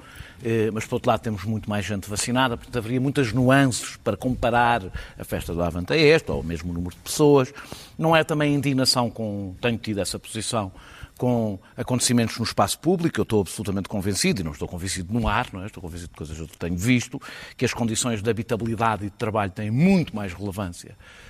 mas 0.73 0.85
por 0.85 0.95
outro 0.95 1.09
lado 1.09 1.21
temos 1.21 1.43
muito 1.43 1.69
mais 1.69 1.85
gente 1.85 2.09
vacinada, 2.09 2.55
portanto 2.55 2.77
haveria 2.77 3.01
muitas 3.01 3.33
nuances 3.33 3.97
para 3.97 4.15
comparar 4.15 4.83
a 5.17 5.23
festa 5.23 5.53
do 5.53 5.61
Avante 5.61 5.93
a 5.93 5.97
esta, 5.97 6.33
ou 6.33 6.43
mesmo 6.43 6.71
o 6.71 6.73
número 6.73 6.95
de 6.95 7.01
pessoas. 7.01 7.53
Não 7.97 8.15
é 8.15 8.23
também 8.23 8.53
indignação 8.53 9.09
com, 9.09 9.55
tenho 9.61 9.77
tido 9.77 9.99
essa 9.99 10.19
posição, 10.19 10.71
com 11.17 11.59
acontecimentos 11.75 12.37
no 12.37 12.45
espaço 12.45 12.79
público, 12.79 13.19
eu 13.19 13.23
estou 13.23 13.41
absolutamente 13.41 13.89
convencido, 13.89 14.41
e 14.41 14.43
não 14.43 14.51
estou 14.51 14.67
convencido 14.67 15.11
no 15.11 15.27
ar, 15.27 15.47
não 15.51 15.63
é? 15.63 15.65
estou 15.65 15.81
convencido 15.81 16.11
de 16.11 16.15
coisas 16.15 16.37
que 16.37 16.43
eu 16.43 16.47
tenho 16.47 16.77
visto, 16.77 17.19
que 17.57 17.65
as 17.65 17.73
condições 17.73 18.21
de 18.21 18.29
habitabilidade 18.29 19.05
e 19.05 19.09
de 19.09 19.15
trabalho 19.15 19.51
têm 19.51 19.71
muito 19.71 20.15
mais 20.15 20.33
relevância 20.33 20.91
eh, 20.91 20.93
eh, 20.93 21.26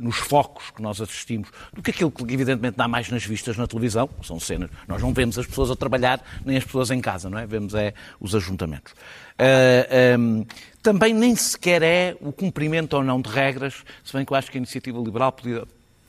nos 0.00 0.16
focos 0.16 0.70
que 0.70 0.80
nós 0.82 1.00
assistimos 1.00 1.48
do 1.72 1.82
que 1.82 1.90
aquilo 1.90 2.10
que 2.10 2.22
evidentemente 2.32 2.76
dá 2.76 2.88
mais 2.88 3.10
nas 3.10 3.24
vistas 3.24 3.56
na 3.56 3.66
televisão, 3.66 4.08
são 4.22 4.40
cenas. 4.40 4.70
Nós 4.86 5.02
não 5.02 5.12
vemos 5.12 5.38
as 5.38 5.46
pessoas 5.46 5.70
a 5.70 5.76
trabalhar, 5.76 6.20
nem 6.44 6.56
as 6.56 6.64
pessoas 6.64 6.90
em 6.90 7.00
casa, 7.00 7.28
não 7.28 7.38
é? 7.38 7.46
Vemos 7.46 7.74
é 7.74 7.94
os 8.20 8.34
ajuntamentos. 8.34 8.94
Eh, 9.38 9.88
ehm, 9.90 10.44
também 10.82 11.14
nem 11.14 11.36
sequer 11.36 11.82
é 11.82 12.16
o 12.20 12.32
cumprimento 12.32 12.94
ou 12.94 13.04
não 13.04 13.20
de 13.20 13.30
regras, 13.30 13.84
se 14.04 14.12
bem 14.12 14.24
que 14.24 14.32
eu 14.32 14.36
acho 14.36 14.50
que 14.50 14.58
a 14.58 14.60
Iniciativa 14.60 14.98
Liberal 14.98 15.30
podia, 15.30 15.64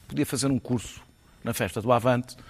podia 0.07 0.25
fazer 0.25 0.47
um 0.47 0.57
curso 0.57 1.01
na 1.43 1.53
festa 1.53 1.79
do 1.81 1.91
Avante, 1.91 2.35
eh, 2.35 2.41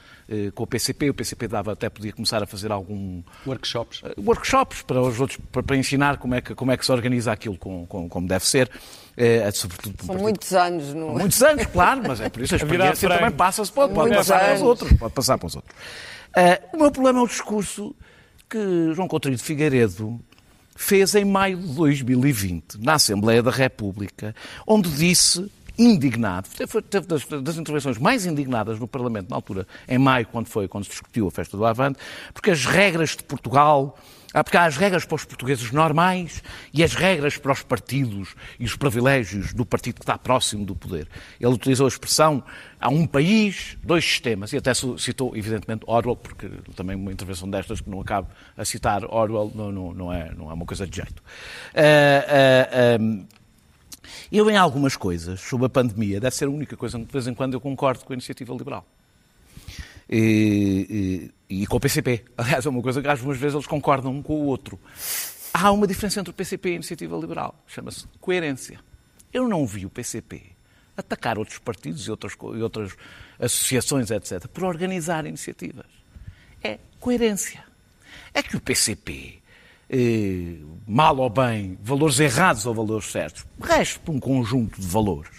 com 0.53 0.63
o 0.63 0.67
PCP, 0.67 1.09
o 1.09 1.13
PCP 1.13 1.47
dava, 1.47 1.73
até 1.73 1.89
podia 1.89 2.13
começar 2.13 2.41
a 2.43 2.45
fazer 2.45 2.71
algum 2.71 3.21
Workshops. 3.47 4.01
eh, 4.03 4.13
workshops 4.17 4.81
para 4.83 5.01
os 5.01 5.19
outros 5.19 5.39
para, 5.51 5.63
para 5.63 5.75
ensinar 5.75 6.17
como 6.17 6.35
é 6.35 6.41
que 6.41 6.53
como 6.55 6.71
é 6.71 6.77
que 6.77 6.85
se 6.85 6.91
organiza 6.91 7.31
aquilo 7.31 7.57
com, 7.57 7.85
com- 7.87 8.07
como 8.07 8.27
deve 8.27 8.45
ser, 8.45 8.69
eh, 9.17 9.49
sobretudo 9.51 9.95
por 9.97 10.05
São 10.05 10.15
partido- 10.15 10.23
muitos 10.23 10.53
anos. 10.53 10.93
No... 10.93 11.09
Muitos 11.09 11.41
anos, 11.41 11.65
claro, 11.67 12.01
mas 12.07 12.21
é 12.21 12.29
por 12.29 12.43
isso 12.43 12.53
a 12.53 12.57
experiência 12.61 13.09
também 13.09 13.31
passa-se, 13.31 13.71
pode, 13.71 13.93
pode 13.93 14.13
passar 14.15 14.39
para 14.39 14.45
os 14.53 14.59
anos. 14.59 14.61
outros. 14.69 14.93
Pode 14.93 15.13
passar 15.13 15.37
para 15.37 15.47
os 15.47 15.55
outros. 15.55 15.75
Ah, 16.35 16.59
o 16.73 16.77
meu 16.77 16.91
problema 16.91 17.19
é 17.19 17.23
o 17.23 17.27
discurso 17.27 17.95
que 18.49 18.93
João 18.93 19.07
Coutinho 19.07 19.35
de 19.35 19.41
Figueiredo 19.43 20.19
fez 20.75 21.13
em 21.15 21.25
maio 21.25 21.57
de 21.57 21.73
2020, 21.73 22.75
na 22.79 22.93
Assembleia 22.93 23.43
da 23.43 23.51
República, 23.51 24.33
onde 24.65 24.89
disse, 24.89 25.51
indignado, 25.79 26.49
teve, 26.49 27.07
das, 27.07 27.25
das 27.25 27.57
intervenções 27.57 27.97
mais 27.97 28.25
indignadas 28.25 28.77
no 28.79 28.87
Parlamento 28.87 29.29
na 29.29 29.35
altura, 29.37 29.65
em 29.87 29.97
maio, 29.97 30.27
quando 30.27 30.47
foi, 30.47 30.67
quando 30.67 30.83
se 30.83 30.91
discutiu 30.91 31.27
a 31.27 31.31
festa 31.31 31.55
do 31.55 31.65
Avante, 31.65 31.97
porque 32.33 32.51
as 32.51 32.65
regras 32.65 33.15
de 33.15 33.23
Portugal 33.23 33.97
ah, 34.31 34.43
porque 34.43 34.57
há 34.57 34.65
as 34.65 34.77
regras 34.77 35.05
para 35.05 35.15
os 35.15 35.25
portugueses 35.25 35.71
normais 35.71 36.43
e 36.71 36.83
as 36.83 36.93
regras 36.93 37.35
para 37.37 37.51
os 37.51 37.63
partidos 37.63 38.35
e 38.59 38.65
os 38.65 38.75
privilégios 38.75 39.53
do 39.53 39.65
partido 39.65 39.95
que 39.95 40.03
está 40.03 40.19
próximo 40.19 40.65
do 40.65 40.75
poder. 40.75 41.07
Ele 41.39 41.51
utilizou 41.51 41.85
a 41.85 41.87
expressão 41.87 42.43
há 42.79 42.89
um 42.89 43.07
país, 43.07 43.75
dois 43.83 44.05
sistemas, 44.05 44.53
e 44.53 44.57
até 44.57 44.71
citou, 44.73 45.35
evidentemente, 45.35 45.83
Orwell, 45.87 46.15
porque 46.15 46.47
também 46.75 46.95
uma 46.95 47.11
intervenção 47.11 47.49
destas 47.49 47.81
que 47.81 47.89
não 47.89 48.01
acabo 48.01 48.27
a 48.55 48.63
citar 48.63 49.03
Orwell 49.03 49.51
não, 49.55 49.71
não, 49.71 49.93
não 49.95 50.13
é, 50.13 50.31
não 50.35 50.51
é 50.51 50.53
uma 50.53 50.65
coisa 50.65 50.85
de 50.85 50.97
jeito. 50.97 51.23
Ah, 51.73 51.81
ah, 52.27 52.97
ah, 52.99 53.38
eu, 54.31 54.49
em 54.49 54.57
algumas 54.57 54.95
coisas, 54.95 55.39
sobre 55.41 55.65
a 55.67 55.69
pandemia, 55.69 56.19
deve 56.19 56.35
ser 56.35 56.45
a 56.45 56.49
única 56.49 56.75
coisa 56.77 56.97
que 56.99 57.05
de 57.05 57.11
vez 57.11 57.27
em 57.27 57.33
quando 57.33 57.53
eu 57.53 57.61
concordo 57.61 58.03
com 58.05 58.13
a 58.13 58.15
iniciativa 58.15 58.53
liberal. 58.53 58.85
E, 60.09 61.31
e- 61.49 61.61
e 61.61 61.67
com 61.67 61.77
o 61.77 61.79
PCP. 61.79 62.25
Aliás, 62.37 62.65
é 62.65 62.69
uma 62.69 62.81
coisa 62.81 63.01
que 63.01 63.07
algumas 63.07 63.37
vezes 63.37 63.53
eles 63.55 63.67
concordam 63.67 64.11
um 64.11 64.21
com 64.21 64.33
o 64.33 64.45
outro. 64.45 64.79
Há 65.53 65.71
uma 65.71 65.85
diferença 65.87 66.19
entre 66.19 66.31
o 66.31 66.33
PCP 66.33 66.69
e 66.69 66.71
a 66.73 66.75
iniciativa 66.75 67.17
liberal. 67.17 67.63
Chama-se 67.67 68.05
coerência. 68.19 68.79
Eu 69.33 69.47
não 69.47 69.65
vi 69.65 69.85
o 69.85 69.89
PCP 69.89 70.43
atacar 70.97 71.37
outros 71.37 71.59
partidos 71.59 72.07
e 72.07 72.11
outras, 72.11 72.33
e 72.33 72.61
outras 72.61 72.95
associações, 73.39 74.11
etc., 74.11 74.47
por 74.47 74.63
organizar 74.65 75.25
iniciativas. 75.25 75.85
É 76.63 76.77
coerência. 76.99 77.63
É 78.33 78.43
que 78.43 78.57
o 78.57 78.59
PCP, 78.61 79.38
eh, 79.89 80.57
mal 80.87 81.17
ou 81.17 81.29
bem, 81.29 81.77
valores 81.83 82.19
errados 82.19 82.65
ou 82.65 82.73
valores 82.73 83.11
certos, 83.11 83.45
resta 83.61 84.11
um 84.11 84.19
conjunto 84.19 84.79
de 84.79 84.85
valores. 84.87 85.29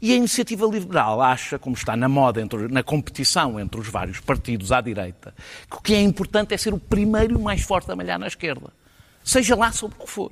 E 0.00 0.12
a 0.12 0.16
iniciativa 0.16 0.66
liberal 0.66 1.20
acha, 1.22 1.58
como 1.58 1.74
está 1.74 1.96
na 1.96 2.08
moda, 2.08 2.40
entre- 2.40 2.68
na 2.68 2.82
competição 2.82 3.58
entre 3.58 3.80
os 3.80 3.88
vários 3.88 4.20
partidos 4.20 4.70
à 4.72 4.80
direita, 4.80 5.34
que 5.70 5.76
o 5.76 5.80
que 5.80 5.94
é 5.94 6.00
importante 6.02 6.52
é 6.54 6.56
ser 6.58 6.74
o 6.74 6.78
primeiro 6.78 7.32
e 7.34 7.36
o 7.36 7.40
mais 7.40 7.62
forte 7.62 7.90
a 7.90 7.96
malhar 7.96 8.18
na 8.18 8.26
esquerda. 8.26 8.70
Seja 9.24 9.56
lá 9.56 9.72
sobre 9.72 9.96
o 9.98 10.04
que 10.04 10.10
for. 10.10 10.30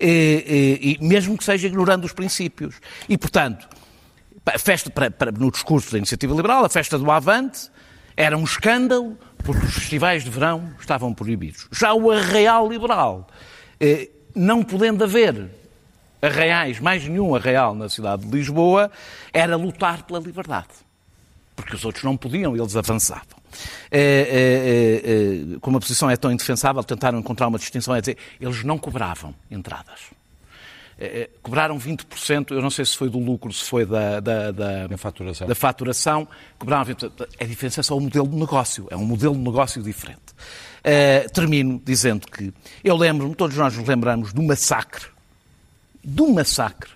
Eh, 0.00 0.44
eh, 0.46 0.78
e 0.80 0.98
mesmo 1.00 1.36
que 1.36 1.42
seja 1.44 1.66
ignorando 1.66 2.04
os 2.04 2.12
princípios. 2.12 2.76
E, 3.08 3.18
portanto, 3.18 3.68
a 4.46 4.58
festa, 4.58 4.88
para- 4.90 5.10
para- 5.10 5.32
no 5.32 5.50
discurso 5.50 5.90
da 5.90 5.98
Iniciativa 5.98 6.34
Liberal, 6.34 6.64
a 6.64 6.68
festa 6.68 6.96
do 6.98 7.10
Avante 7.10 7.68
era 8.16 8.36
um 8.38 8.44
escândalo 8.44 9.18
porque 9.44 9.64
os 9.64 9.74
festivais 9.74 10.24
de 10.24 10.30
verão 10.30 10.72
estavam 10.80 11.14
proibidos. 11.14 11.68
Já 11.72 11.94
o 11.94 12.10
Arraial 12.10 12.68
Liberal 12.68 13.26
eh, 13.80 14.08
não 14.34 14.62
podendo 14.62 15.04
haver 15.04 15.48
arraiais, 16.20 16.80
mais 16.80 17.06
nenhum 17.06 17.34
arraial 17.34 17.74
na 17.74 17.88
cidade 17.88 18.26
de 18.26 18.30
Lisboa, 18.36 18.90
era 19.32 19.56
lutar 19.56 20.02
pela 20.02 20.18
liberdade. 20.18 20.68
Porque 21.54 21.74
os 21.74 21.84
outros 21.84 22.04
não 22.04 22.16
podiam, 22.16 22.56
eles 22.56 22.76
avançavam. 22.76 23.38
É, 23.90 25.50
é, 25.52 25.58
como 25.60 25.76
a 25.78 25.80
posição 25.80 26.10
é 26.10 26.16
tão 26.16 26.30
indefensável, 26.30 26.82
tentaram 26.84 27.18
encontrar 27.18 27.48
uma 27.48 27.58
distinção, 27.58 27.94
é 27.94 28.00
dizer, 28.00 28.16
eles 28.40 28.62
não 28.62 28.78
cobravam 28.78 29.34
entradas. 29.50 30.17
É, 31.00 31.30
cobraram 31.40 31.78
20%, 31.78 32.50
eu 32.50 32.60
não 32.60 32.70
sei 32.70 32.84
se 32.84 32.96
foi 32.96 33.08
do 33.08 33.20
lucro, 33.20 33.52
se 33.52 33.64
foi 33.64 33.86
da, 33.86 34.18
da, 34.18 34.50
da, 34.50 34.86
Da 34.88 34.96
faturação. 34.96 35.46
da 35.46 35.54
faturação, 35.54 36.26
cobraram 36.58 36.84
20%. 36.84 37.28
A 37.40 37.44
diferença 37.44 37.80
é 37.80 37.82
só 37.84 37.96
o 37.96 38.00
modelo 38.00 38.26
de 38.26 38.34
negócio, 38.34 38.88
é 38.90 38.96
um 38.96 39.04
modelo 39.04 39.34
de 39.34 39.40
negócio 39.40 39.80
diferente. 39.80 40.32
Uh, 40.78 41.30
termino 41.32 41.80
dizendo 41.84 42.26
que 42.26 42.52
eu 42.82 42.96
lembro-me, 42.96 43.34
todos 43.34 43.56
nós 43.56 43.76
nos 43.76 43.86
lembramos 43.86 44.32
do 44.32 44.42
massacre, 44.42 45.06
do 46.02 46.28
massacre 46.32 46.90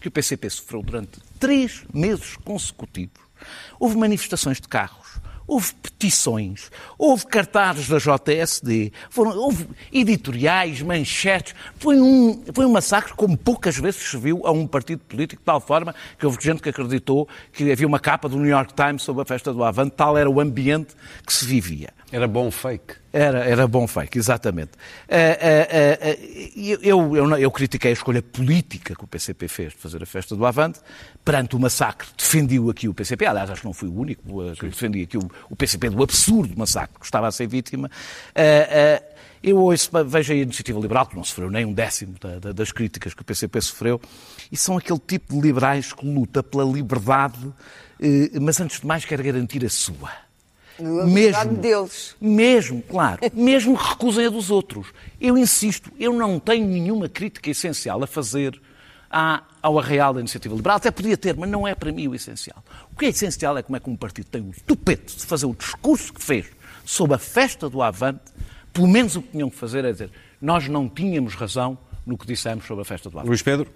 que 0.00 0.08
o 0.08 0.10
PCP 0.10 0.48
sofreu 0.48 0.82
durante 0.82 1.20
três 1.38 1.84
meses 1.92 2.36
consecutivos. 2.36 3.20
Houve 3.78 3.96
manifestações 3.96 4.60
de 4.60 4.68
carros, 4.68 5.18
houve 5.52 5.74
petições, 5.74 6.70
houve 6.96 7.26
cartazes 7.26 7.86
da 7.86 7.98
JSD, 7.98 8.90
foram, 9.10 9.36
houve 9.36 9.68
editoriais, 9.92 10.80
manchetes. 10.80 11.54
Foi 11.76 12.00
um, 12.00 12.42
foi 12.54 12.64
um 12.64 12.72
massacre 12.72 13.12
como 13.14 13.36
poucas 13.36 13.76
vezes 13.76 14.00
se 14.00 14.16
viu 14.16 14.46
a 14.46 14.50
um 14.50 14.66
partido 14.66 15.00
político, 15.00 15.40
de 15.40 15.44
tal 15.44 15.60
forma 15.60 15.94
que 16.18 16.24
houve 16.24 16.38
gente 16.40 16.62
que 16.62 16.70
acreditou 16.70 17.28
que 17.52 17.70
havia 17.70 17.86
uma 17.86 18.00
capa 18.00 18.28
do 18.28 18.38
New 18.38 18.48
York 18.48 18.72
Times 18.72 19.02
sobre 19.02 19.22
a 19.22 19.26
festa 19.26 19.52
do 19.52 19.62
Avante, 19.62 19.94
tal 19.94 20.16
era 20.16 20.30
o 20.30 20.40
ambiente 20.40 20.94
que 21.26 21.32
se 21.32 21.44
vivia. 21.44 21.90
Era 22.10 22.26
bom 22.26 22.50
fake. 22.50 23.02
Era, 23.12 23.44
era 23.44 23.66
bom 23.66 23.86
fake, 23.86 24.18
exatamente. 24.18 24.70
Eh, 25.06 25.38
eh, 25.40 25.98
eh, 26.00 26.78
eu, 26.82 27.14
eu, 27.14 27.36
eu, 27.36 27.50
critiquei 27.50 27.90
a 27.90 27.92
escolha 27.92 28.22
política 28.22 28.94
que 28.94 29.04
o 29.04 29.06
PCP 29.06 29.48
fez 29.48 29.72
de 29.72 29.78
fazer 29.78 30.02
a 30.02 30.06
festa 30.06 30.34
do 30.34 30.46
Avante. 30.46 30.80
Perante 31.22 31.54
o 31.54 31.60
massacre, 31.60 32.08
defendiu 32.16 32.70
aqui 32.70 32.88
o 32.88 32.94
PCP. 32.94 33.26
Aliás, 33.26 33.50
acho 33.50 33.60
que 33.60 33.66
não 33.66 33.74
fui 33.74 33.88
o 33.88 33.94
único 33.94 34.22
que 34.54 34.66
defendi 34.66 35.02
aqui 35.02 35.18
o, 35.18 35.30
o 35.50 35.56
PCP 35.56 35.90
do 35.90 36.02
absurdo 36.02 36.54
massacre 36.56 36.98
que 36.98 37.04
estava 37.04 37.26
a 37.28 37.32
ser 37.32 37.46
vítima. 37.46 37.90
Eh, 38.34 38.68
eh, 38.70 39.02
eu 39.42 39.58
ouço, 39.58 39.90
vejo 40.06 40.32
a 40.32 40.36
iniciativa 40.36 40.78
liberal, 40.78 41.06
que 41.06 41.16
não 41.16 41.24
sofreu 41.24 41.50
nem 41.50 41.64
um 41.64 41.72
décimo 41.72 42.14
da- 42.20 42.38
da- 42.38 42.52
das 42.52 42.70
críticas 42.70 43.12
que 43.14 43.22
o 43.22 43.24
PCP 43.24 43.60
sofreu, 43.60 44.00
e 44.50 44.56
são 44.56 44.76
aquele 44.78 45.00
tipo 45.00 45.34
de 45.34 45.40
liberais 45.40 45.92
que 45.92 46.06
luta 46.06 46.42
pela 46.42 46.64
liberdade, 46.64 47.38
eh, 48.00 48.30
mas 48.40 48.60
antes 48.60 48.80
de 48.80 48.86
mais 48.86 49.04
quer 49.04 49.20
garantir 49.20 49.64
a 49.64 49.68
sua. 49.68 50.10
A 50.78 51.04
liberdade 51.04 51.56
deles. 51.56 52.16
Mesmo, 52.20 52.82
claro. 52.82 53.20
Mesmo 53.34 53.76
que 53.76 53.84
recusem 53.88 54.26
a 54.26 54.30
dos 54.30 54.50
outros. 54.50 54.86
Eu 55.20 55.36
insisto, 55.36 55.92
eu 55.98 56.12
não 56.12 56.38
tenho 56.40 56.66
nenhuma 56.66 57.08
crítica 57.08 57.50
essencial 57.50 58.02
a 58.02 58.06
fazer 58.06 58.58
à, 59.12 59.42
ao 59.60 59.78
arreal 59.78 60.14
da 60.14 60.20
iniciativa 60.20 60.54
liberal. 60.54 60.78
Até 60.78 60.90
podia 60.90 61.16
ter, 61.16 61.36
mas 61.36 61.48
não 61.50 61.68
é 61.68 61.74
para 61.74 61.92
mim 61.92 62.08
o 62.08 62.14
essencial. 62.14 62.64
O 62.92 62.96
que 62.96 63.04
é 63.04 63.08
essencial 63.10 63.56
é 63.58 63.62
como 63.62 63.76
é 63.76 63.80
que 63.80 63.90
um 63.90 63.96
partido 63.96 64.26
tem 64.30 64.40
o 64.40 64.52
tupete 64.66 65.16
de 65.16 65.26
fazer 65.26 65.44
o 65.46 65.54
discurso 65.54 66.12
que 66.12 66.22
fez 66.22 66.46
sobre 66.84 67.14
a 67.14 67.18
festa 67.18 67.68
do 67.68 67.82
Avante. 67.82 68.22
Pelo 68.72 68.88
menos 68.88 69.14
o 69.16 69.22
que 69.22 69.28
tinham 69.32 69.50
que 69.50 69.56
fazer 69.56 69.84
é 69.84 69.92
dizer 69.92 70.10
nós 70.40 70.66
não 70.66 70.88
tínhamos 70.88 71.34
razão 71.34 71.76
no 72.06 72.16
que 72.18 72.26
dissemos 72.26 72.66
sobre 72.66 72.82
a 72.82 72.84
festa 72.84 73.10
do 73.10 73.16
Avante. 73.18 73.28
Luís 73.28 73.42
Pedro? 73.42 73.68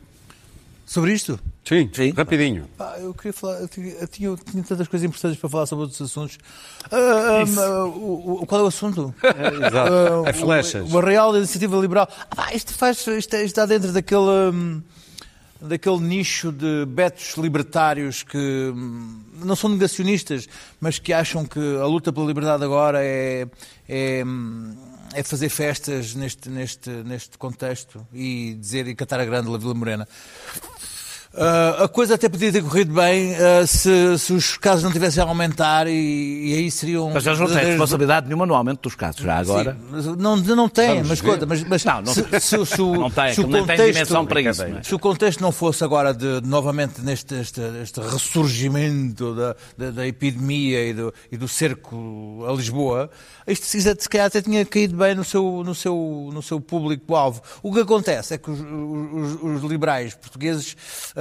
Sobre 0.84 1.12
isto? 1.12 1.38
Sim, 1.64 1.90
Sim. 1.92 2.10
rapidinho. 2.12 2.64
Pá, 2.78 2.94
eu 3.00 3.12
queria 3.12 3.32
falar, 3.32 3.60
eu 3.60 3.66
tinha, 3.66 3.88
eu 3.94 4.06
tinha- 4.06 4.28
eu 4.28 4.36
tinha 4.38 4.62
tantas 4.62 4.86
coisas 4.86 5.04
importantes 5.08 5.36
para 5.40 5.50
falar 5.50 5.66
sobre 5.66 5.82
outros 5.82 6.00
assuntos. 6.00 6.38
Ah, 6.84 6.96
ah, 6.96 7.42
ah, 7.60 7.84
o- 7.86 8.42
o- 8.42 8.46
qual 8.46 8.60
é 8.60 8.64
o 8.64 8.68
assunto? 8.68 9.12
Exato. 9.22 9.92
Ah, 10.24 10.28
É 10.28 10.32
flechas. 10.32 10.92
O, 10.92 10.96
o 10.96 11.00
Real 11.00 11.32
da 11.32 11.38
Iniciativa 11.38 11.76
Liberal. 11.76 12.08
Ah, 12.36 12.54
isto, 12.54 12.72
faz, 12.72 13.04
isto, 13.04 13.34
é- 13.34 13.42
está 13.42 13.66
dentro 13.66 13.90
daquele, 13.92 14.20
hum, 14.52 14.80
daquele 15.60 16.00
nicho 16.00 16.52
de 16.52 16.84
betos 16.86 17.34
libertários 17.36 18.22
que 18.22 18.36
hum, 18.36 19.22
não 19.44 19.56
são 19.56 19.70
negacionistas, 19.70 20.48
mas 20.80 20.98
que 20.98 21.12
acham 21.12 21.44
que 21.44 21.58
a 21.58 21.86
luta 21.86 22.12
pela 22.12 22.26
liberdade 22.26 22.64
agora 22.64 23.02
é, 23.02 23.46
é, 23.88 24.24
hum, 24.24 24.76
é 25.14 25.22
fazer 25.22 25.48
festas 25.48 26.14
neste, 26.14 26.48
neste, 26.48 26.90
neste 26.90 27.38
contexto 27.38 28.06
e 28.12 28.54
dizer 28.54 28.86
e 28.86 28.94
cantar 28.94 29.20
a 29.20 29.24
grande 29.24 29.48
La 29.48 29.58
Vila 29.58 29.74
Morena. 29.74 30.08
Ah, 31.38 31.84
a 31.84 31.88
coisa 31.88 32.14
até 32.14 32.28
podia 32.28 32.50
ter 32.50 32.62
corrido 32.62 32.94
bem 32.94 33.34
ah, 33.36 33.66
se, 33.66 34.18
se 34.18 34.32
os 34.32 34.56
casos 34.56 34.82
não 34.84 34.90
tivessem 34.92 35.22
a 35.22 35.26
aumentar 35.26 35.86
e, 35.86 35.92
e 36.50 36.54
aí 36.54 36.70
seriam. 36.70 37.10
Mas 37.12 37.26
eles 37.26 37.38
não 37.38 37.46
têm 37.46 37.64
responsabilidade 37.64 38.26
nenhuma 38.26 38.46
no 38.46 38.54
aumento 38.54 38.80
dos 38.82 38.94
casos, 38.94 39.20
já 39.20 39.36
agora. 39.36 39.76
Sim, 40.02 40.16
não, 40.18 40.36
não 40.36 40.68
tem, 40.68 40.88
Vamos 40.94 41.08
mas 41.08 41.20
ver. 41.20 41.30
conta, 41.32 41.46
mas, 41.46 41.62
mas 41.64 41.84
Não, 41.84 42.00
não- 42.02 42.14
se, 42.14 42.24
se, 42.40 42.66
se, 42.66 42.80
o- 42.82 42.94
Não 42.94 43.10
tem, 43.10 43.34
se 43.34 43.40
o 43.40 43.46
nem 43.46 43.52
tem 43.66 43.76
contexto, 43.76 43.92
dimensão 43.92 44.26
para 44.26 44.40
isso, 44.40 44.66
não 44.68 44.78
é? 44.78 44.82
se 44.82 44.94
o 44.94 44.98
contexto 44.98 45.40
não 45.40 45.52
fosse 45.52 45.84
agora 45.84 46.14
de, 46.14 46.40
novamente 46.44 47.00
neste 47.02 47.34
este, 47.34 47.60
este 47.82 48.00
ressurgimento 48.00 49.34
da, 49.34 49.56
da, 49.76 49.90
da 49.90 50.06
epidemia 50.06 50.86
e 50.88 50.94
do, 50.94 51.12
e 51.30 51.36
do 51.36 51.48
cerco 51.48 52.44
a 52.48 52.52
Lisboa, 52.52 53.10
isto 53.46 53.66
se 53.66 53.80
se 53.80 54.08
calhar 54.08 54.26
até 54.26 54.40
tinha 54.42 54.64
caído 54.64 54.96
bem 54.96 55.14
no 55.14 55.24
seu, 55.24 55.62
no 55.64 55.74
seu, 55.74 56.30
no 56.32 56.42
seu 56.42 56.60
público-alvo. 56.60 57.42
O 57.62 57.72
que 57.72 57.80
acontece 57.80 58.34
é 58.34 58.38
que 58.38 58.50
os, 58.50 58.58
os- 58.60 59.42
os 59.42 59.62
liberais 59.70 60.14
portugueses 60.14 60.76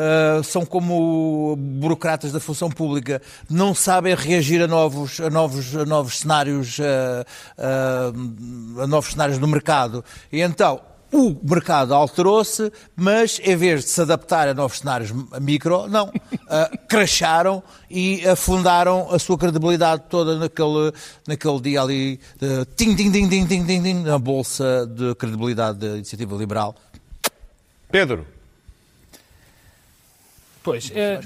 ah, 0.05 0.43
são 0.43 0.63
como 0.65 1.55
burocratas 1.57 2.31
da 2.31 2.39
função 2.39 2.69
pública, 2.69 3.21
não 3.49 3.73
sabem 3.73 4.13
reagir 4.13 4.61
a 4.61 4.67
novos, 4.67 5.19
a 5.19 5.29
novos, 5.29 5.75
a 5.75 5.85
novos 5.85 6.19
cenários, 6.19 6.77
ah, 6.79 7.25
ah, 7.57 8.83
a 8.83 8.87
novos 8.87 9.11
cenários 9.11 9.39
do 9.39 9.47
mercado. 9.47 10.05
E 10.31 10.41
então, 10.41 10.79
o 11.11 11.35
mercado 11.43 11.93
alterou-se, 11.93 12.71
mas 12.95 13.39
em 13.43 13.55
vez 13.55 13.85
de 13.85 13.89
se 13.89 14.01
adaptar 14.01 14.47
a 14.47 14.53
novos 14.53 14.79
cenários 14.79 15.11
micro, 15.41 15.87
não, 15.87 16.11
ah, 16.49 16.69
cracharam 16.87 17.63
e 17.89 18.27
afundaram 18.27 19.07
a 19.11 19.17
sua 19.17 19.37
credibilidade 19.37 20.03
toda 20.07 20.37
naquele, 20.37 20.91
naquele 21.27 21.59
dia 21.61 21.81
ali, 21.81 22.19
de 22.37 23.93
na 23.93 24.19
bolsa 24.19 24.85
de 24.85 25.15
credibilidade 25.15 25.79
da 25.79 25.87
iniciativa 25.95 26.35
liberal. 26.35 26.75
Pedro? 27.89 28.34
Pois, 30.65 30.91
é, 30.95 31.19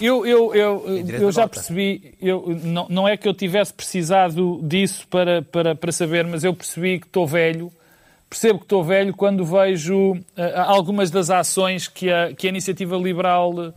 eu, 0.00 0.24
eu, 0.24 0.54
eu, 0.54 1.04
eu 1.08 1.32
já 1.32 1.48
percebi, 1.48 2.14
eu, 2.22 2.58
não, 2.62 2.86
não 2.88 3.08
é 3.08 3.16
que 3.16 3.26
eu 3.26 3.34
tivesse 3.34 3.74
precisado 3.74 4.60
disso 4.62 5.04
para, 5.08 5.42
para, 5.42 5.74
para 5.74 5.90
saber, 5.90 6.24
mas 6.24 6.44
eu 6.44 6.54
percebi 6.54 7.00
que 7.00 7.06
estou 7.06 7.26
velho, 7.26 7.72
percebo 8.30 8.60
que 8.60 8.66
estou 8.66 8.84
velho 8.84 9.12
quando 9.12 9.44
vejo 9.44 10.16
eh, 10.36 10.54
algumas 10.56 11.10
das 11.10 11.28
ações 11.28 11.88
que 11.88 12.08
a, 12.08 12.32
que 12.32 12.46
a 12.46 12.50
iniciativa 12.50 12.96
liberal 12.96 13.74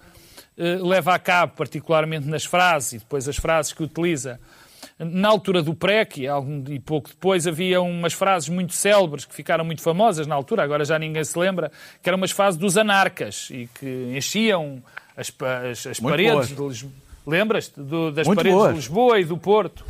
eh, 0.55 0.75
leva 0.81 1.15
a 1.15 1.19
cabo, 1.19 1.53
particularmente 1.55 2.27
nas 2.27 2.45
frases 2.45 2.93
e 2.93 2.97
depois 2.99 3.27
as 3.27 3.37
frases 3.37 3.73
que 3.73 3.81
utiliza. 3.81 4.39
Na 4.99 5.27
altura 5.27 5.61
do 5.61 5.75
PREC 5.75 6.21
e, 6.21 6.27
algum, 6.27 6.63
e 6.69 6.79
pouco 6.79 7.09
depois 7.09 7.45
havia 7.45 7.79
umas 7.81 8.13
frases 8.13 8.49
muito 8.49 8.73
célebres 8.73 9.25
que 9.25 9.35
ficaram 9.35 9.63
muito 9.63 9.81
famosas 9.81 10.25
na 10.25 10.33
altura, 10.33 10.63
agora 10.63 10.83
já 10.83 10.97
ninguém 10.97 11.23
se 11.23 11.37
lembra, 11.37 11.71
que 12.01 12.09
eram 12.09 12.17
umas 12.17 12.31
frases 12.31 12.59
dos 12.59 12.77
anarcas 12.77 13.49
e 13.51 13.69
que 13.79 14.13
enchiam 14.17 14.81
as, 15.15 15.31
as, 15.71 15.87
as 15.87 15.99
paredes 15.99 16.47
de 16.47 16.61
Lisboa. 16.61 16.93
Lembras-te 17.27 17.79
das 18.13 18.25
Muito 18.25 18.37
paredes 18.37 18.67
de 18.67 18.73
Lisboa 18.73 19.19
e 19.19 19.25
do 19.25 19.37
Porto? 19.37 19.85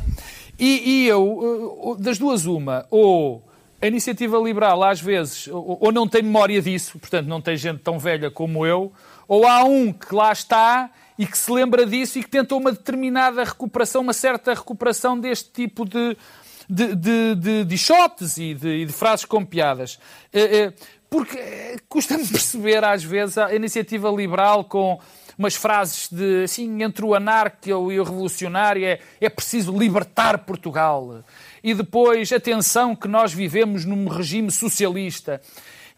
E, 0.58 1.04
e 1.04 1.06
eu, 1.06 1.96
eh, 1.96 2.02
das 2.02 2.18
duas, 2.18 2.44
uma, 2.46 2.84
ou 2.90 3.42
a 3.80 3.86
iniciativa 3.86 4.36
liberal 4.38 4.82
às 4.82 5.00
vezes, 5.00 5.48
ou 5.52 5.92
não 5.92 6.08
tem 6.08 6.20
memória 6.20 6.60
disso, 6.60 6.98
portanto 6.98 7.28
não 7.28 7.40
tem 7.40 7.56
gente 7.56 7.78
tão 7.78 7.98
velha 7.98 8.28
como 8.28 8.66
eu, 8.66 8.92
ou 9.28 9.46
há 9.46 9.62
um 9.62 9.92
que 9.92 10.12
lá 10.12 10.32
está 10.32 10.90
e 11.18 11.26
que 11.26 11.36
se 11.36 11.50
lembra 11.50 11.84
disso 11.84 12.18
e 12.18 12.22
que 12.22 12.30
tenta 12.30 12.54
uma 12.54 12.70
determinada 12.70 13.42
recuperação, 13.42 14.02
uma 14.02 14.12
certa 14.12 14.54
recuperação 14.54 15.18
deste 15.18 15.50
tipo 15.50 15.84
de, 15.84 16.16
de, 16.70 16.94
de, 16.94 17.34
de, 17.34 17.64
de 17.64 17.78
shots 17.78 18.38
e 18.38 18.54
de, 18.54 18.86
de 18.86 18.92
frases 18.92 19.24
com 19.24 19.44
piadas. 19.44 19.98
Eh, 20.32 20.58
eh, 20.58 20.72
Porque 21.10 21.36
eh, 21.36 21.76
custa-me 21.88 22.24
perceber 22.28 22.84
às 22.84 23.02
vezes 23.02 23.36
a 23.36 23.52
iniciativa 23.54 24.08
liberal 24.10 24.64
com 24.64 25.00
umas 25.36 25.54
frases 25.54 26.08
de 26.10 26.44
assim, 26.44 26.82
entre 26.82 27.04
o 27.04 27.14
anarco 27.14 27.68
e 27.68 27.72
o 27.72 28.02
revolucionário 28.02 28.84
é, 28.84 28.98
é 29.20 29.28
preciso 29.28 29.76
libertar 29.76 30.38
Portugal. 30.38 31.24
E 31.62 31.74
depois, 31.74 32.32
atenção 32.32 32.94
que 32.94 33.06
nós 33.06 33.32
vivemos 33.32 33.84
num 33.84 34.08
regime 34.08 34.50
socialista. 34.50 35.40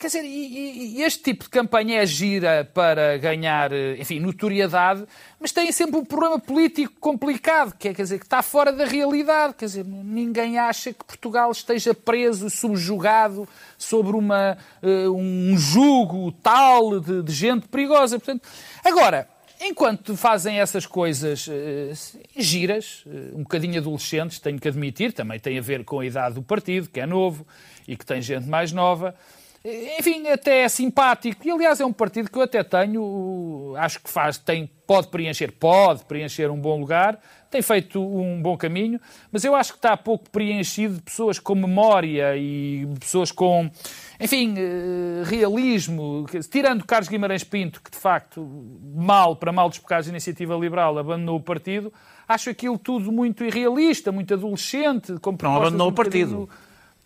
Quer 0.00 0.06
dizer, 0.06 0.24
e, 0.24 0.96
e- 0.96 1.02
este 1.02 1.22
tipo 1.22 1.44
de 1.44 1.50
campanha 1.50 2.00
é 2.00 2.06
gira 2.06 2.66
para 2.72 3.18
ganhar, 3.18 3.70
eh, 3.70 3.96
enfim, 3.98 4.18
notoriedade, 4.18 5.04
mas 5.38 5.52
tem 5.52 5.70
sempre 5.72 6.00
um 6.00 6.04
problema 6.06 6.38
político 6.40 6.94
complicado, 6.98 7.76
que 7.78 7.88
é, 7.88 7.92
quer 7.92 8.04
dizer, 8.04 8.18
que 8.18 8.24
está 8.24 8.40
fora 8.40 8.72
da 8.72 8.86
realidade. 8.86 9.52
Quer 9.58 9.66
dizer, 9.66 9.84
ninguém 9.84 10.58
acha 10.58 10.94
que 10.94 11.04
Portugal 11.04 11.50
esteja 11.52 11.92
preso, 11.92 12.48
subjugado 12.48 13.46
sobre 13.76 14.16
uma, 14.16 14.56
eh, 14.82 15.06
um 15.10 15.54
jugo 15.58 16.32
tal 16.32 16.98
de, 16.98 17.22
de 17.22 17.32
gente 17.34 17.68
perigosa. 17.68 18.18
Portanto, 18.18 18.48
agora, 18.82 19.28
enquanto 19.60 20.16
fazem 20.16 20.60
essas 20.60 20.86
coisas 20.86 21.46
eh, 21.46 21.92
giras, 22.38 23.04
eh, 23.06 23.34
um 23.34 23.42
bocadinho 23.42 23.78
adolescentes, 23.78 24.38
tenho 24.38 24.58
que 24.58 24.66
admitir, 24.66 25.12
também 25.12 25.38
tem 25.38 25.58
a 25.58 25.60
ver 25.60 25.84
com 25.84 26.00
a 26.00 26.06
idade 26.06 26.36
do 26.36 26.42
partido, 26.42 26.88
que 26.88 27.00
é 27.00 27.04
novo 27.04 27.46
e 27.86 27.98
que 27.98 28.06
tem 28.06 28.22
gente 28.22 28.48
mais 28.48 28.72
nova, 28.72 29.14
enfim, 29.62 30.26
até 30.28 30.62
é 30.62 30.68
simpático. 30.68 31.46
E, 31.46 31.50
aliás, 31.50 31.80
é 31.80 31.84
um 31.84 31.92
partido 31.92 32.30
que 32.30 32.38
eu 32.38 32.42
até 32.42 32.64
tenho, 32.64 33.74
acho 33.76 34.00
que 34.00 34.08
faz, 34.08 34.38
tem, 34.38 34.70
pode 34.86 35.08
preencher, 35.08 35.52
pode 35.52 36.04
preencher 36.04 36.50
um 36.50 36.58
bom 36.58 36.80
lugar, 36.80 37.20
tem 37.50 37.60
feito 37.60 38.00
um 38.00 38.40
bom 38.40 38.56
caminho, 38.56 38.98
mas 39.30 39.44
eu 39.44 39.54
acho 39.54 39.72
que 39.72 39.78
está 39.78 39.96
pouco 39.98 40.30
preenchido 40.30 40.94
de 40.94 41.02
pessoas 41.02 41.38
com 41.38 41.54
memória 41.54 42.36
e 42.38 42.88
pessoas 42.98 43.30
com, 43.30 43.70
enfim, 44.18 44.54
eh, 44.56 45.24
realismo. 45.26 46.24
Tirando 46.50 46.86
Carlos 46.86 47.08
Guimarães 47.08 47.44
Pinto, 47.44 47.82
que 47.82 47.90
de 47.90 47.98
facto, 47.98 48.48
mal, 48.94 49.36
para 49.36 49.52
mal 49.52 49.68
dos 49.68 49.78
pecados 49.78 50.06
da 50.06 50.12
iniciativa 50.12 50.54
liberal, 50.54 50.96
abandonou 50.96 51.36
o 51.36 51.42
partido, 51.42 51.92
acho 52.26 52.48
aquilo 52.48 52.78
tudo 52.78 53.12
muito 53.12 53.44
irrealista, 53.44 54.10
muito 54.10 54.32
adolescente. 54.32 55.18
Com 55.20 55.36
não 55.42 55.56
abandonou 55.56 55.88
um 55.88 55.90
o 55.90 55.94
partido. 55.94 56.48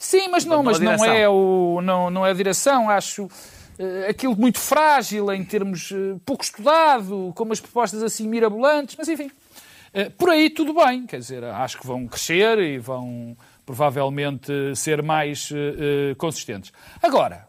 Sim, 0.04 0.28
mas 0.28 0.44
não, 0.44 0.62
mas 0.62 0.78
não 0.78 1.02
é, 1.02 1.26
o, 1.26 1.80
não, 1.82 2.10
não 2.10 2.26
é 2.26 2.30
a 2.30 2.34
direção. 2.34 2.90
Acho 2.90 3.24
uh, 3.24 3.30
aquilo 4.06 4.36
muito 4.36 4.60
frágil 4.60 5.32
em 5.32 5.42
termos 5.42 5.90
uh, 5.92 6.20
pouco 6.26 6.44
estudado, 6.44 7.32
com 7.34 7.42
umas 7.42 7.58
propostas 7.58 8.02
assim 8.02 8.28
mirabolantes, 8.28 8.96
mas 8.98 9.08
enfim. 9.08 9.30
Uh, 9.94 10.10
por 10.18 10.28
aí 10.28 10.50
tudo 10.50 10.74
bem, 10.74 11.06
quer 11.06 11.18
dizer, 11.20 11.42
acho 11.42 11.78
que 11.78 11.86
vão 11.86 12.06
crescer 12.06 12.58
e 12.58 12.78
vão 12.78 13.34
provavelmente 13.64 14.52
ser 14.76 15.02
mais 15.02 15.50
consistentes. 16.18 16.70
Agora, 17.02 17.48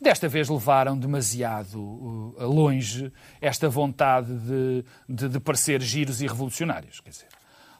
desta 0.00 0.28
vez 0.28 0.48
levaram 0.48 0.96
demasiado 0.96 2.32
longe 2.38 3.12
esta 3.40 3.68
vontade 3.68 4.32
de, 4.38 4.84
de, 5.08 5.28
de 5.30 5.40
parecer 5.40 5.82
giros 5.82 6.22
e 6.22 6.28
revolucionários. 6.28 7.00
Quer 7.00 7.10
dizer, 7.10 7.26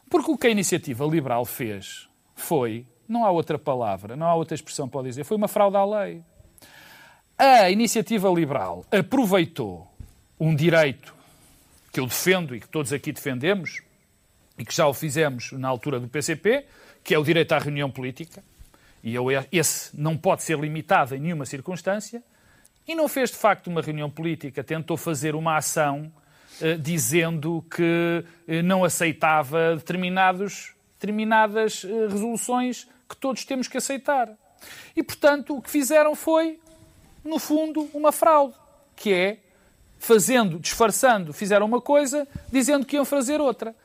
porque 0.09 0.29
o 0.29 0.37
que 0.37 0.47
a 0.47 0.49
iniciativa 0.49 1.05
liberal 1.05 1.45
fez 1.45 2.09
foi 2.35 2.85
não 3.09 3.25
há 3.25 3.31
outra 3.31 3.57
palavra, 3.57 4.15
não 4.15 4.27
há 4.27 4.35
outra 4.35 4.53
expressão 4.53 4.87
para 4.87 5.03
dizer. 5.03 5.23
Foi 5.23 5.35
uma 5.35 5.47
fraude 5.47 5.75
à 5.75 5.83
lei. 5.83 6.21
A 7.37 7.71
iniciativa 7.71 8.29
liberal 8.29 8.85
aproveitou 8.91 9.91
um 10.39 10.55
direito 10.55 11.15
que 11.91 11.99
eu 11.99 12.05
defendo 12.05 12.55
e 12.55 12.59
que 12.59 12.67
todos 12.67 12.93
aqui 12.93 13.11
defendemos, 13.11 13.81
e 14.57 14.63
que 14.63 14.75
já 14.75 14.87
o 14.87 14.93
fizemos 14.93 15.51
na 15.53 15.67
altura 15.67 15.99
do 15.99 16.07
PCP, 16.07 16.65
que 17.03 17.15
é 17.15 17.17
o 17.17 17.23
direito 17.23 17.53
à 17.53 17.57
reunião 17.57 17.89
política, 17.89 18.43
e 19.03 19.15
eu, 19.15 19.27
esse 19.51 19.99
não 19.99 20.17
pode 20.17 20.43
ser 20.43 20.59
limitado 20.59 21.15
em 21.15 21.19
nenhuma 21.19 21.45
circunstância, 21.45 22.21
e 22.87 22.93
não 22.93 23.07
fez 23.07 23.31
de 23.31 23.37
facto 23.37 23.67
uma 23.67 23.81
reunião 23.81 24.09
política, 24.09 24.63
tentou 24.63 24.97
fazer 24.97 25.33
uma 25.33 25.57
ação 25.57 26.11
eh, 26.61 26.75
dizendo 26.75 27.63
que 27.73 28.23
eh, 28.47 28.61
não 28.61 28.83
aceitava 28.83 29.75
determinados, 29.75 30.73
determinadas 30.99 31.85
eh, 31.85 32.07
resoluções 32.09 32.87
que 33.09 33.17
todos 33.17 33.43
temos 33.43 33.67
que 33.67 33.77
aceitar. 33.77 34.29
E, 34.95 35.01
portanto, 35.03 35.57
o 35.57 35.61
que 35.61 35.69
fizeram 35.69 36.15
foi, 36.15 36.59
no 37.23 37.39
fundo, 37.39 37.89
uma 37.93 38.11
fraude, 38.11 38.53
que 38.95 39.13
é, 39.13 39.39
fazendo, 39.97 40.59
disfarçando, 40.59 41.33
fizeram 41.33 41.65
uma 41.65 41.81
coisa, 41.81 42.27
dizendo 42.51 42.85
que 42.85 42.95
iam 42.95 43.05
fazer 43.05 43.41
outra. 43.41 43.75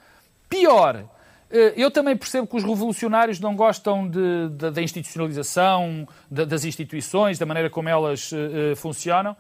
Pior, 0.48 1.04
eh, 1.50 1.74
eu 1.76 1.90
também 1.90 2.16
percebo 2.16 2.46
que 2.46 2.56
os 2.56 2.64
revolucionários 2.64 3.40
não 3.40 3.54
gostam 3.54 4.08
de, 4.08 4.48
de, 4.50 4.70
da 4.70 4.82
institucionalização, 4.82 6.06
de, 6.30 6.44
das 6.44 6.64
instituições, 6.64 7.38
da 7.38 7.46
maneira 7.46 7.70
como 7.70 7.88
elas 7.88 8.32
uh, 8.32 8.74
funcionam, 8.76 9.36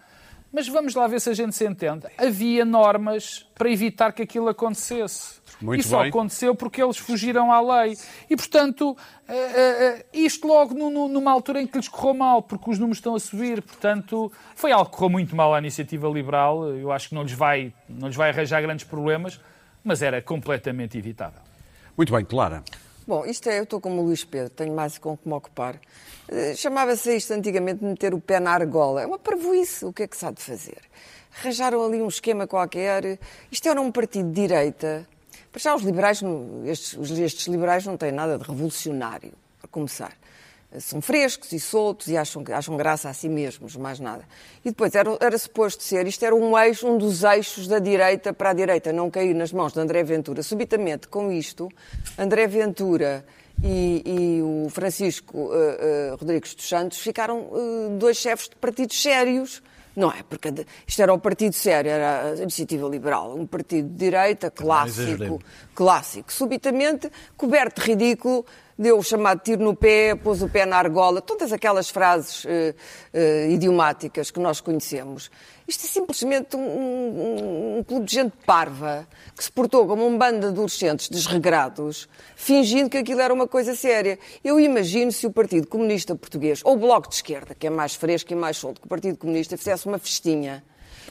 mas 0.54 0.68
vamos 0.68 0.94
lá 0.94 1.08
ver 1.08 1.20
se 1.20 1.28
a 1.28 1.34
gente 1.34 1.52
se 1.52 1.66
entende. 1.66 2.06
Havia 2.16 2.64
normas 2.64 3.44
para 3.56 3.68
evitar 3.68 4.12
que 4.12 4.22
aquilo 4.22 4.48
acontecesse. 4.48 5.42
Muito 5.60 5.80
e 5.80 5.82
só 5.82 6.00
bem. 6.00 6.10
aconteceu 6.10 6.54
porque 6.54 6.80
eles 6.80 6.96
fugiram 6.96 7.50
à 7.50 7.60
lei. 7.60 7.98
E, 8.30 8.36
portanto, 8.36 8.96
eh, 9.26 9.34
eh, 9.34 9.56
eh, 9.56 10.06
isto 10.12 10.46
logo 10.46 10.72
numa 10.74 11.32
altura 11.32 11.60
em 11.60 11.66
que 11.66 11.76
lhes 11.76 11.88
correu 11.88 12.14
mal, 12.14 12.40
porque 12.40 12.70
os 12.70 12.78
números 12.78 12.98
estão 12.98 13.16
a 13.16 13.20
subir. 13.20 13.62
Portanto, 13.62 14.30
foi 14.54 14.70
algo 14.70 14.88
que 14.88 14.96
correu 14.96 15.10
muito 15.10 15.34
mal 15.34 15.52
à 15.52 15.58
iniciativa 15.58 16.08
liberal. 16.08 16.68
Eu 16.68 16.92
acho 16.92 17.08
que 17.08 17.16
não 17.16 17.24
lhes 17.24 17.32
vai, 17.32 17.72
não 17.88 18.06
lhes 18.06 18.16
vai 18.16 18.30
arranjar 18.30 18.62
grandes 18.62 18.84
problemas, 18.84 19.40
mas 19.82 20.02
era 20.02 20.22
completamente 20.22 20.96
evitável. 20.96 21.40
Muito 21.96 22.12
bem, 22.12 22.24
Clara. 22.24 22.62
Bom, 23.06 23.24
isto 23.26 23.48
é, 23.48 23.58
eu 23.58 23.64
estou 23.64 23.80
como 23.80 24.00
o 24.00 24.04
Luís 24.04 24.24
Pedro, 24.24 24.50
tenho 24.50 24.74
mais 24.74 24.96
com 24.98 25.16
que 25.16 25.28
me 25.28 25.34
ocupar. 25.34 25.78
Chamava-se 26.56 27.14
isto 27.14 27.32
antigamente 27.32 27.80
de 27.80 27.86
meter 27.86 28.14
o 28.14 28.20
pé 28.20 28.40
na 28.40 28.52
argola. 28.52 29.02
É 29.02 29.06
uma 29.06 29.18
parvoíce, 29.18 29.84
o 29.84 29.92
que 29.92 30.04
é 30.04 30.06
que 30.06 30.16
se 30.16 30.24
há 30.24 30.30
de 30.30 30.42
fazer? 30.42 30.78
Arranjaram 31.38 31.84
ali 31.84 32.00
um 32.00 32.08
esquema 32.08 32.46
qualquer. 32.46 33.18
Isto 33.50 33.68
era 33.68 33.80
um 33.80 33.92
partido 33.92 34.28
de 34.28 34.34
direita 34.34 35.06
para 35.54 35.60
já, 35.60 35.72
os 35.72 35.82
liberais, 35.82 36.20
estes, 36.64 37.10
estes 37.16 37.46
liberais 37.46 37.86
não 37.86 37.96
têm 37.96 38.10
nada 38.10 38.36
de 38.36 38.42
revolucionário, 38.42 39.32
para 39.60 39.68
começar. 39.70 40.12
São 40.80 41.00
frescos 41.00 41.52
e 41.52 41.60
soltos 41.60 42.08
e 42.08 42.16
acham, 42.16 42.42
acham 42.52 42.76
graça 42.76 43.08
a 43.08 43.14
si 43.14 43.28
mesmos, 43.28 43.76
mais 43.76 44.00
nada. 44.00 44.24
E 44.64 44.70
depois 44.70 44.94
era, 44.94 45.16
era 45.20 45.38
suposto 45.38 45.82
ser, 45.82 46.06
isto 46.06 46.24
era 46.24 46.34
um 46.34 46.58
eixo, 46.58 46.86
um 46.86 46.98
dos 46.98 47.22
eixos 47.22 47.68
da 47.68 47.78
direita 47.78 48.32
para 48.32 48.50
a 48.50 48.52
direita 48.52 48.92
não 48.92 49.10
cair 49.10 49.34
nas 49.34 49.52
mãos 49.52 49.72
de 49.72 49.80
André 49.80 50.02
Ventura. 50.02 50.42
Subitamente, 50.42 51.08
com 51.08 51.30
isto, 51.30 51.68
André 52.18 52.46
Ventura 52.46 53.24
e, 53.62 54.02
e 54.04 54.42
o 54.42 54.68
Francisco 54.68 55.38
uh, 55.38 55.50
uh, 55.50 56.16
Rodrigues 56.18 56.54
dos 56.54 56.68
Santos 56.68 56.98
ficaram 56.98 57.40
uh, 57.40 57.96
dois 57.98 58.16
chefes 58.16 58.48
de 58.48 58.56
partidos 58.56 59.00
sérios 59.00 59.62
não 59.96 60.10
é, 60.10 60.24
porque 60.28 60.52
isto 60.86 61.00
era 61.00 61.14
o 61.14 61.18
partido 61.18 61.52
sério, 61.52 61.90
era 61.90 62.32
a 62.32 62.36
Iniciativa 62.36 62.88
Liberal, 62.88 63.36
um 63.36 63.46
partido 63.46 63.88
de 63.88 63.94
direita 63.94 64.50
clássico, 64.50 65.40
clássico. 65.72 66.32
Subitamente, 66.32 67.10
coberto 67.36 67.80
de 67.80 67.86
ridículo, 67.92 68.44
deu 68.78 68.98
o 68.98 69.02
chamado 69.02 69.40
tiro 69.40 69.62
no 69.62 69.74
pé, 69.74 70.14
pôs 70.14 70.42
o 70.42 70.48
pé 70.48 70.66
na 70.66 70.76
argola, 70.76 71.20
todas 71.20 71.52
aquelas 71.52 71.90
frases 71.90 72.44
uh, 72.44 72.48
uh, 72.48 73.50
idiomáticas 73.50 74.30
que 74.30 74.40
nós 74.40 74.60
conhecemos. 74.60 75.30
Isto 75.66 75.86
é 75.86 75.88
simplesmente 75.88 76.56
um, 76.56 76.60
um, 76.60 77.78
um, 77.78 77.84
clube 77.84 78.04
de 78.04 78.14
gente 78.14 78.34
parva 78.44 79.08
que 79.34 79.42
se 79.42 79.50
portou 79.50 79.86
como 79.86 80.06
um 80.06 80.18
bando 80.18 80.40
de 80.40 80.46
adolescentes 80.48 81.08
desregrados, 81.08 82.06
fingindo 82.36 82.90
que 82.90 82.98
aquilo 82.98 83.20
era 83.20 83.32
uma 83.32 83.48
coisa 83.48 83.74
séria. 83.74 84.18
Eu 84.42 84.60
imagino 84.60 85.10
se 85.10 85.26
o 85.26 85.30
Partido 85.30 85.66
Comunista 85.66 86.14
Português, 86.14 86.60
ou 86.64 86.74
o 86.74 86.76
Bloco 86.76 87.08
de 87.08 87.14
Esquerda, 87.14 87.54
que 87.54 87.66
é 87.66 87.70
mais 87.70 87.94
fresco 87.94 88.32
e 88.32 88.36
mais 88.36 88.58
solto 88.58 88.80
que 88.80 88.86
o 88.86 88.90
Partido 88.90 89.16
Comunista, 89.16 89.56
fizesse 89.56 89.86
uma 89.86 89.98
festinha 89.98 90.62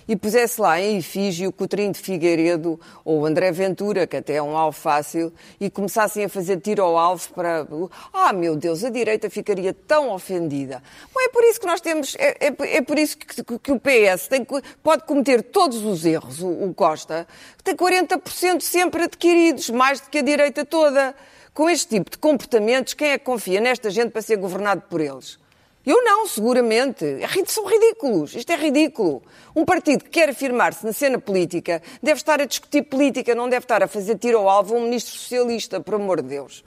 e 0.08 0.16
pusesse 0.16 0.60
lá 0.60 0.80
em 0.80 0.98
efígio 0.98 1.52
Coutrinho 1.52 1.92
de 1.92 2.00
Figueiredo 2.00 2.80
ou 3.04 3.26
André 3.26 3.52
Ventura, 3.52 4.08
que 4.08 4.18
até 4.18 4.36
é 4.36 4.42
um 4.42 4.58
alvo 4.58 4.78
fácil, 4.78 5.34
e 5.60 5.70
começassem 5.70 6.26
a 6.26 6.30
fazer 6.30 6.60
tiro 6.60 6.84
ao 6.84 6.98
alvo 6.98 7.30
para. 7.34 7.68
Ah, 8.12 8.34
meu 8.34 8.56
Deus, 8.56 8.84
a 8.84 8.90
direita 8.90 9.30
ficaria 9.30 9.74
tão 9.74 10.12
ofendida. 10.12 10.82
Bom, 11.14 11.22
é 11.22 11.30
por 11.30 11.44
isso 11.44 11.60
que 11.60 11.66
nós 11.66 11.82
temos. 11.82 12.16
É, 12.18 12.48
é, 12.48 12.78
é 12.78 12.82
por 12.82 12.98
isso 12.98 13.18
que, 13.18 13.44
que, 13.60 13.72
o 13.72 13.80
PS 13.80 14.28
tem, 14.28 14.46
pode 14.82 15.04
cometer 15.04 15.44
todos 15.44 15.84
os 15.84 16.06
erros, 16.06 16.42
o, 16.42 16.48
o 16.48 16.74
Costa, 16.74 17.28
tem 17.64 17.76
40% 17.76 18.62
sempre 18.62 19.04
adquiridos, 19.04 19.70
mais 19.70 20.00
do 20.00 20.10
que 20.10 20.20
a 20.20 20.22
direita 20.22 20.66
toda. 20.66 21.16
Com 21.54 21.70
este 21.70 21.98
tipo 21.98 22.10
de 22.10 22.18
comportamentos, 22.18 22.96
quem 22.96 23.10
é 23.10 23.18
que 23.18 23.26
confia 23.26 23.62
nesta 23.62 23.92
gente 23.92 24.10
para 24.10 24.24
ser 24.24 24.38
governado 24.38 24.82
por 24.90 25.00
eles? 25.00 25.38
Eu 25.86 26.04
não, 26.04 26.28
seguramente. 26.28 27.06
É 27.06 27.28
são 27.46 27.66
ridículos. 27.66 28.36
Isto 28.36 28.52
é 28.52 28.56
ridículo. 28.56 29.22
Um 29.56 29.66
partido 29.66 30.04
que 30.04 30.10
quer 30.10 30.30
afirmar-se 30.30 30.86
na 30.86 30.94
cena 30.94 31.20
política 31.20 31.82
deve 32.02 32.18
estar 32.18 32.42
a 32.42 32.46
discutir 32.46 32.84
política, 32.84 33.36
não 33.36 33.50
deve 33.50 33.66
estar 33.66 33.84
a 33.84 33.88
fazer 33.88 34.18
tiro 34.18 34.40
ao 34.40 34.50
alvo 34.50 34.76
a 34.76 34.80
um 34.80 34.84
ministro 34.84 35.14
socialista, 35.14 35.80
por 35.80 35.96
amor 35.96 36.22
de 36.22 36.30
Deus. 36.30 36.64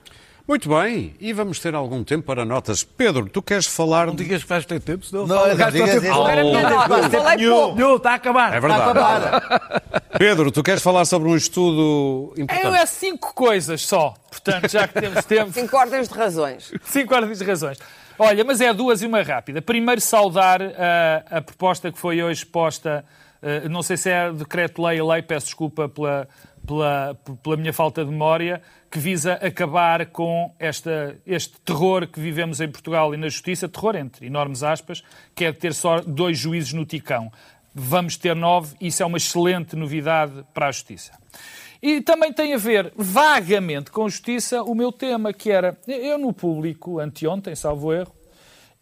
Muito 0.46 0.68
bem, 0.68 1.16
e 1.18 1.33
vamos 1.33 1.59
ter 1.59 1.74
algum 1.74 2.05
tempo 2.05 2.24
para 2.24 2.44
notas. 2.44 2.85
Pedro, 2.85 3.29
tu 3.29 3.42
queres 3.42 3.66
falar... 3.66 4.07
Não 4.07 4.14
digas 4.14 4.44
que 4.44 4.48
vais 4.48 4.64
ter 4.64 4.81
tempo, 4.81 5.05
senão... 5.05 5.26
Não, 5.26 5.44
não 5.44 5.57
digas 5.57 5.74
isso. 5.74 6.02
Não, 7.74 7.97
está 7.97 8.12
a 8.12 8.14
acabar. 8.14 8.55
É 8.55 8.61
verdade. 8.61 9.45
Pedro, 10.16 10.53
tu 10.53 10.62
queres 10.62 10.80
falar 10.80 11.05
sobre 11.05 11.28
um 11.28 11.36
estudo 11.36 12.32
importante? 12.38 12.64
Eu 12.64 12.76
é 12.76 12.86
cinco 12.86 13.34
coisas 13.34 13.82
só, 13.82 14.14
portanto, 14.30 14.70
já 14.70 14.86
que 14.86 15.01
temos 15.01 15.22
tempo... 15.26 15.53
Cinco 15.53 15.76
ordens 15.76 16.09
de 16.09 16.14
razões. 16.14 16.72
Cinco 16.84 17.12
ordens 17.12 17.38
de 17.38 17.45
razões. 17.45 17.78
Olha, 18.18 18.44
mas 18.44 18.60
é 18.62 18.72
duas 18.72 19.02
e 19.02 19.06
uma 19.06 19.22
rápida. 19.22 19.60
Primeiro, 19.60 20.00
saudar 20.00 20.62
a, 20.62 20.64
eh, 20.64 21.24
a 21.30 21.40
proposta 21.42 21.92
que 21.92 21.98
foi 21.98 22.22
hoje 22.22 22.46
posta, 22.46 23.04
uh, 23.42 23.68
não 23.68 23.82
sei 23.82 23.98
se 23.98 24.10
é 24.10 24.32
decreto-lei 24.32 25.02
lei, 25.02 25.20
peço 25.20 25.46
desculpa 25.46 25.86
pela, 25.86 26.26
pela, 26.66 27.18
pela 27.42 27.56
minha 27.58 27.74
falta 27.74 28.02
de 28.02 28.10
memória, 28.10 28.62
que 28.90 28.98
visa 28.98 29.34
acabar 29.34 30.06
com 30.06 30.50
esta, 30.58 31.18
este 31.26 31.60
terror 31.60 32.06
que 32.06 32.18
vivemos 32.18 32.58
em 32.60 32.68
Portugal 32.68 33.12
e 33.12 33.18
na 33.18 33.28
Justiça, 33.28 33.68
terror 33.68 33.96
entre 33.96 34.26
enormes 34.26 34.62
aspas, 34.62 35.04
que 35.34 35.44
é 35.44 35.52
ter 35.52 35.74
só 35.74 36.00
dois 36.00 36.38
juízes 36.38 36.72
no 36.72 36.86
Ticão. 36.86 37.30
Vamos 37.74 38.16
ter 38.16 38.34
nove, 38.34 38.74
isso 38.80 39.02
é 39.02 39.06
uma 39.06 39.18
excelente 39.18 39.76
novidade 39.76 40.42
para 40.54 40.68
a 40.68 40.72
Justiça. 40.72 41.12
E 41.87 42.01
também 42.01 42.32
tem 42.32 42.53
a 42.53 42.57
ver 42.57 42.93
vagamente 42.97 43.93
com 43.93 44.09
justiça 44.09 44.61
o 44.61 44.74
meu 44.74 44.91
tema, 44.91 45.32
que 45.32 45.53
era, 45.53 45.78
eu 45.87 46.18
no 46.18 46.32
público, 46.32 46.99
anteontem, 46.99 47.55
salvo 47.55 47.93
erro, 47.95 48.12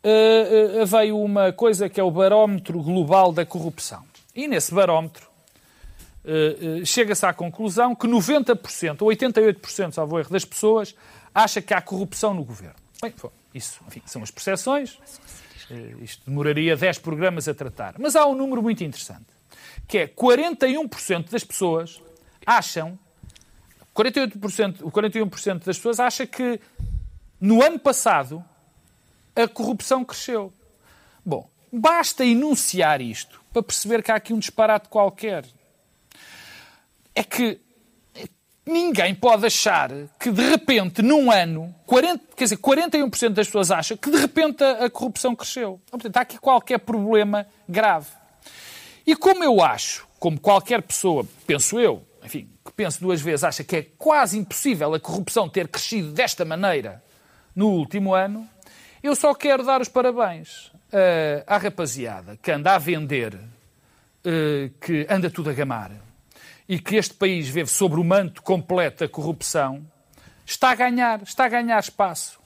uh, 0.03 0.83
uh, 0.83 0.87
veio 0.87 1.21
uma 1.21 1.53
coisa 1.53 1.87
que 1.87 2.01
é 2.01 2.03
o 2.03 2.11
barómetro 2.11 2.83
global 2.83 3.31
da 3.31 3.45
corrupção. 3.45 4.03
E 4.35 4.49
nesse 4.49 4.73
barómetro 4.73 5.29
uh, 6.25 6.87
chega-se 6.87 7.27
à 7.27 7.35
conclusão 7.35 7.95
que 7.95 8.07
90% 8.07 9.03
ou 9.03 9.09
88%, 9.09 9.93
salvo 9.93 10.19
erro, 10.19 10.31
das 10.31 10.47
pessoas 10.47 10.95
acha 11.35 11.61
que 11.61 11.75
há 11.75 11.83
corrupção 11.83 12.33
no 12.33 12.43
governo. 12.43 12.77
Bem, 13.03 13.13
isso 13.53 13.83
enfim, 13.87 14.01
são 14.07 14.23
as 14.23 14.31
percepções. 14.31 14.99
Eh, 15.71 15.95
Isto 16.01 16.23
demoraria 16.27 16.75
10 16.75 17.01
programas 17.01 17.49
a 17.49 17.53
tratar. 17.53 17.97
Mas 17.99 18.17
há 18.17 18.25
um 18.25 18.35
número 18.35 18.63
muito 18.63 18.83
interessante, 18.83 19.27
que 19.87 19.99
é 19.99 20.07
41% 20.07 21.29
das 21.29 21.45
pessoas 21.45 22.01
acham 22.47 22.99
48%, 23.95 24.83
o 24.83 24.91
41% 24.91 25.65
das 25.65 25.77
pessoas 25.77 26.01
acha 26.01 26.27
que 26.27 26.61
no 27.41 27.63
ano 27.63 27.79
passado 27.79 28.45
a 29.37 29.47
corrupção 29.47 30.05
cresceu. 30.05 30.53
Bom, 31.25 31.49
basta 31.73 32.25
enunciar 32.25 33.01
isto 33.01 33.41
para 33.53 33.63
perceber 33.63 34.03
que 34.03 34.11
há 34.11 34.17
aqui 34.17 34.33
um 34.33 34.39
disparate 34.39 34.89
qualquer. 34.89 35.45
É 37.15 37.23
que 37.23 37.61
ninguém 38.67 39.15
pode 39.15 39.47
achar 39.47 39.91
que 40.19 40.31
de 40.31 40.43
repente, 40.49 41.03
num 41.03 41.31
ano, 41.31 41.75
40, 41.87 42.25
quer 42.37 42.45
dizer, 42.45 42.57
41% 42.57 43.31
das 43.31 43.47
pessoas 43.47 43.71
acham 43.71 43.97
que 43.97 44.11
de 44.11 44.17
repente 44.17 44.63
a, 44.65 44.87
a 44.87 44.91
corrupção 44.91 45.37
cresceu. 45.37 45.81
Portanto, 45.91 46.17
há 46.17 46.21
aqui 46.21 46.39
qualquer 46.39 46.79
problema 46.79 47.47
grave. 47.69 48.09
E 49.07 49.15
como 49.15 49.45
eu 49.45 49.63
acho, 49.63 50.07
como 50.19 50.41
qualquer 50.41 50.83
pessoa, 50.83 51.27
penso 51.47 51.79
eu, 51.79 52.03
enfim, 52.25 52.49
que 52.65 52.73
pense 52.73 53.01
duas 53.01 53.21
vezes, 53.21 53.45
acha 53.45 53.63
que 53.63 53.77
é 53.77 53.83
quase 53.83 54.39
impossível 54.39 54.95
a 54.95 55.01
corrupção 55.01 55.49
ter 55.49 55.69
crescido 55.69 56.11
desta 56.11 56.45
maneira 56.45 57.05
no 57.55 57.69
último 57.69 58.15
ano, 58.15 58.49
eu 59.03 59.15
só 59.15 59.35
quero 59.35 59.63
dar 59.63 59.83
os 59.83 59.89
parabéns 59.89 60.69
uh, 60.69 61.45
à 61.47 61.59
rapaziada 61.59 62.39
que 62.43 62.51
anda 62.51 62.75
a 62.75 62.79
vender, 62.79 63.35
uh, 63.35 64.71
que 64.81 65.07
anda 65.11 65.31
tudo 65.31 65.51
a 65.51 65.53
gamar, 65.53 65.93
e 66.67 66.79
que 66.79 66.97
este 66.97 67.13
país 67.13 67.47
vive 67.47 67.69
sobre 67.69 68.01
o 68.01 68.05
manto 68.05 68.43
completo 68.43 69.05
da 69.05 69.09
corrupção, 69.09 69.85
está 70.47 70.71
a 70.71 70.75
ganhar, 70.75 71.23
está 71.23 71.45
a 71.45 71.49
ganhar 71.49 71.79
espaço. 71.79 72.41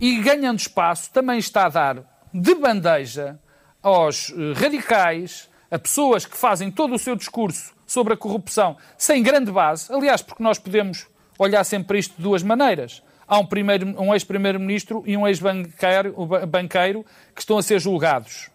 E 0.00 0.22
ganhando 0.22 0.58
espaço, 0.58 1.12
também 1.12 1.38
está 1.38 1.66
a 1.66 1.68
dar 1.68 2.28
de 2.32 2.54
bandeja 2.54 3.38
aos 3.82 4.30
uh, 4.30 4.54
radicais, 4.54 5.50
a 5.70 5.78
pessoas 5.78 6.24
que 6.24 6.36
fazem 6.36 6.70
todo 6.70 6.94
o 6.94 6.98
seu 6.98 7.14
discurso 7.14 7.77
sobre 7.88 8.12
a 8.12 8.16
corrupção 8.16 8.76
sem 8.96 9.22
grande 9.22 9.50
base. 9.50 9.92
Aliás, 9.92 10.22
porque 10.22 10.42
nós 10.42 10.58
podemos 10.58 11.08
olhar 11.38 11.64
sempre 11.64 11.98
isto 11.98 12.14
de 12.16 12.22
duas 12.22 12.42
maneiras. 12.44 13.02
Há 13.26 13.38
um, 13.38 13.46
primeiro, 13.46 13.86
um 14.00 14.12
ex-primeiro-ministro 14.14 15.02
e 15.06 15.16
um 15.16 15.26
ex-banqueiro 15.26 16.14
banqueiro 16.46 17.04
que 17.34 17.40
estão 17.40 17.58
a 17.58 17.62
ser 17.62 17.80
julgados. 17.80 18.50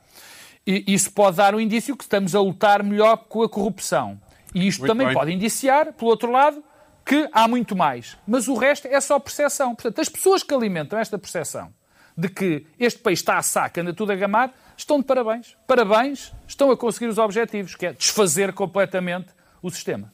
E 0.66 0.84
isso 0.88 1.12
pode 1.12 1.38
dar 1.38 1.54
um 1.54 1.60
indício 1.60 1.98
que 1.98 2.04
estamos 2.04 2.34
a 2.34 2.40
lutar 2.40 2.82
melhor 2.84 3.18
com 3.18 3.44
a 3.44 3.50
corrupção. 3.50 4.20
E 4.56 4.68
isto 4.68 4.82
Muito 4.82 4.92
também 4.92 5.08
bem. 5.08 5.16
pode 5.16 5.32
indiciar, 5.32 5.94
pelo 5.94 6.10
outro 6.10 6.32
lado, 6.32 6.64
que 7.06 7.28
há 7.34 7.48
muito 7.48 7.76
mais. 7.76 8.18
Mas 8.26 8.48
o 8.48 8.56
resto 8.56 8.88
é 8.88 9.02
só 9.02 9.20
percepção. 9.20 9.76
Portanto, 9.76 10.00
as 10.00 10.10
pessoas 10.10 10.42
que 10.42 10.54
alimentam 10.54 10.98
esta 10.98 11.18
percepção 11.18 11.74
de 12.18 12.30
que 12.30 12.66
este 12.80 13.00
país 13.00 13.20
está 13.20 13.38
a 13.38 13.42
saco, 13.42 13.80
anda 13.80 13.94
tudo 13.94 14.12
a 14.12 14.16
gamar, 14.16 14.54
estão 14.78 15.00
de 15.00 15.06
parabéns. 15.06 15.56
Parabéns, 15.68 16.32
estão 16.48 16.72
a 16.72 16.78
conseguir 16.78 17.08
os 17.08 17.18
objetivos, 17.18 17.76
que 17.76 17.86
é 17.86 17.94
desfazer 17.94 18.54
completamente 18.54 19.28
o 19.62 19.70
sistema. 19.70 20.12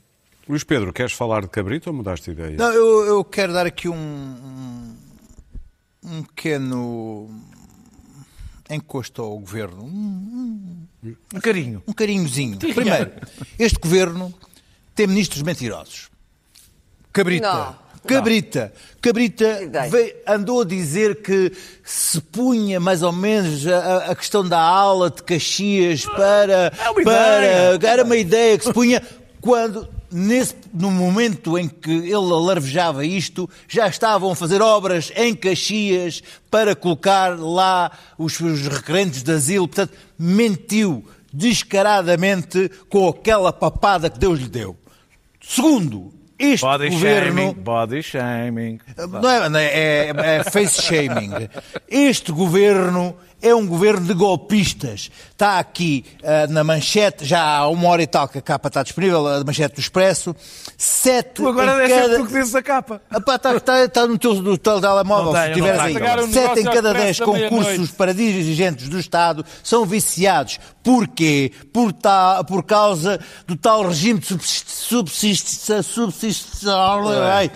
Luís 0.47 0.63
Pedro, 0.63 0.91
queres 0.91 1.13
falar 1.13 1.41
de 1.41 1.47
cabrito 1.49 1.89
ou 1.89 1.95
mudaste 1.95 2.25
de 2.25 2.31
ideia? 2.41 2.57
Não, 2.57 2.71
eu, 2.71 3.05
eu 3.05 3.23
quero 3.23 3.53
dar 3.53 3.65
aqui 3.67 3.87
um, 3.87 3.95
um, 3.95 4.95
um 6.03 6.23
pequeno 6.23 7.29
encosto 8.69 9.21
ao 9.21 9.37
governo. 9.37 9.83
Um, 9.83 10.85
Um 11.33 11.39
carinho. 11.39 11.83
um 11.87 11.93
carinhozinho. 11.93 12.57
Primeiro, 12.57 13.11
este 13.57 13.79
governo 13.79 14.33
tem 14.95 15.07
ministros 15.07 15.41
mentirosos. 15.43 16.09
Cabrita. 17.13 17.51
Não. 17.51 17.88
Cabrita. 18.07 18.73
Cabrita 19.01 19.59
veio- 19.89 20.13
andou 20.27 20.61
a 20.61 20.65
dizer 20.65 21.21
que 21.21 21.51
se 21.83 22.19
punha 22.21 22.79
mais 22.79 23.01
ou 23.03 23.11
menos 23.11 23.65
a, 23.67 24.11
a 24.11 24.15
questão 24.15 24.47
da 24.47 24.59
aula 24.59 25.09
de 25.09 25.21
Caxias 25.23 26.05
para. 26.05 26.71
É 26.77 26.89
uma 26.89 27.03
para 27.03 27.45
ideia. 27.45 27.91
era 27.91 28.03
uma 28.03 28.17
ideia 28.17 28.57
que 28.57 28.65
se 28.65 28.73
punha 28.73 29.01
quando. 29.41 29.87
Nesse, 30.11 30.55
no 30.73 30.89
momento 30.89 31.55
em 31.55 31.67
que 31.69 31.91
ele 31.91 32.13
alarvejava 32.15 33.05
isto, 33.05 33.47
já 33.67 33.87
estavam 33.87 34.31
a 34.31 34.35
fazer 34.35 34.59
obras 34.59 35.11
em 35.15 35.35
Caxias 35.35 36.23
para 36.49 36.75
colocar 36.75 37.37
lá 37.39 37.91
os, 38.17 38.39
os 38.39 38.61
requerentes 38.67 39.21
de 39.21 39.31
asilo. 39.31 39.67
Portanto, 39.67 39.93
mentiu 40.17 41.05
descaradamente 41.31 42.71
com 42.89 43.07
aquela 43.07 43.53
papada 43.53 44.09
que 44.09 44.17
Deus 44.17 44.39
lhe 44.39 44.47
deu. 44.49 44.75
Segundo, 45.41 46.11
este 46.39 46.65
Body 46.65 46.89
governo. 46.89 47.37
shaming. 47.41 47.53
Body 47.53 48.01
shaming. 48.03 48.79
Não 48.97 49.29
é, 49.29 49.49
não 49.49 49.59
é, 49.59 49.65
é- 49.65 50.13
é 50.37 50.43
face 50.43 50.81
shaming. 50.81 51.31
Este 51.87 52.31
governo 52.31 53.15
é 53.41 53.53
um 53.55 53.65
governo 53.65 54.05
de 54.05 54.13
golpistas. 54.13 55.09
Está 55.31 55.59
aqui 55.59 56.05
ah, 56.23 56.47
na 56.47 56.63
manchete, 56.63 57.25
já 57.25 57.41
há 57.41 57.67
uma 57.69 57.87
hora 57.89 58.01
e 58.03 58.07
tal 58.07 58.27
que 58.27 58.37
a 58.37 58.41
capa 58.41 58.67
está 58.67 58.83
disponível, 58.83 59.25
a 59.27 59.43
manchete 59.43 59.75
do 59.75 59.79
Expresso. 59.81 60.35
Sete 60.77 61.35
Tu 61.35 61.47
agora 61.47 61.85
em 61.85 61.89
cada... 61.89 62.17
que 62.25 62.33
dizes 62.33 62.55
a 62.55 62.61
capa. 62.61 63.01
Epá, 63.15 63.35
Está, 63.35 63.55
está, 63.55 63.83
está 63.85 64.07
no 64.07 64.17
teu, 64.17 64.33
no 64.35 64.57
telemóvel, 64.57 65.33
se 65.33 65.53
tiveres 65.53 65.79
aí. 65.79 65.93
Sete 66.33 66.59
em 66.59 66.63
cada 66.65 66.93
dez 66.93 67.19
concursos 67.19 67.91
para 67.91 68.13
dirigentes 68.13 68.89
do 68.89 68.99
Estado 68.99 69.45
são 69.63 69.85
viciados. 69.85 70.59
Porquê? 70.83 71.51
Por, 71.71 71.93
ta, 71.93 72.43
por 72.43 72.63
causa 72.63 73.19
do 73.47 73.55
tal 73.55 73.87
regime 73.87 74.19
de 74.19 74.27
subsist- 74.27 75.83
subsist- 75.83 76.65
ai, 77.31 77.51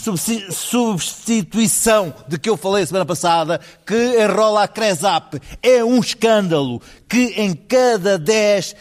subsi- 0.00 0.46
substituição 0.50 2.14
de 2.28 2.38
que 2.38 2.48
eu 2.48 2.56
falei 2.56 2.86
semana 2.86 3.04
passada, 3.04 3.60
que 3.84 4.22
enrola 4.22 4.62
a 4.64 4.68
Cresap. 4.68 5.25
É 5.62 5.84
um 5.84 5.98
escândalo 6.00 6.80
que 7.08 7.34
em 7.36 7.54
cada 7.54 8.18
10, 8.18 8.74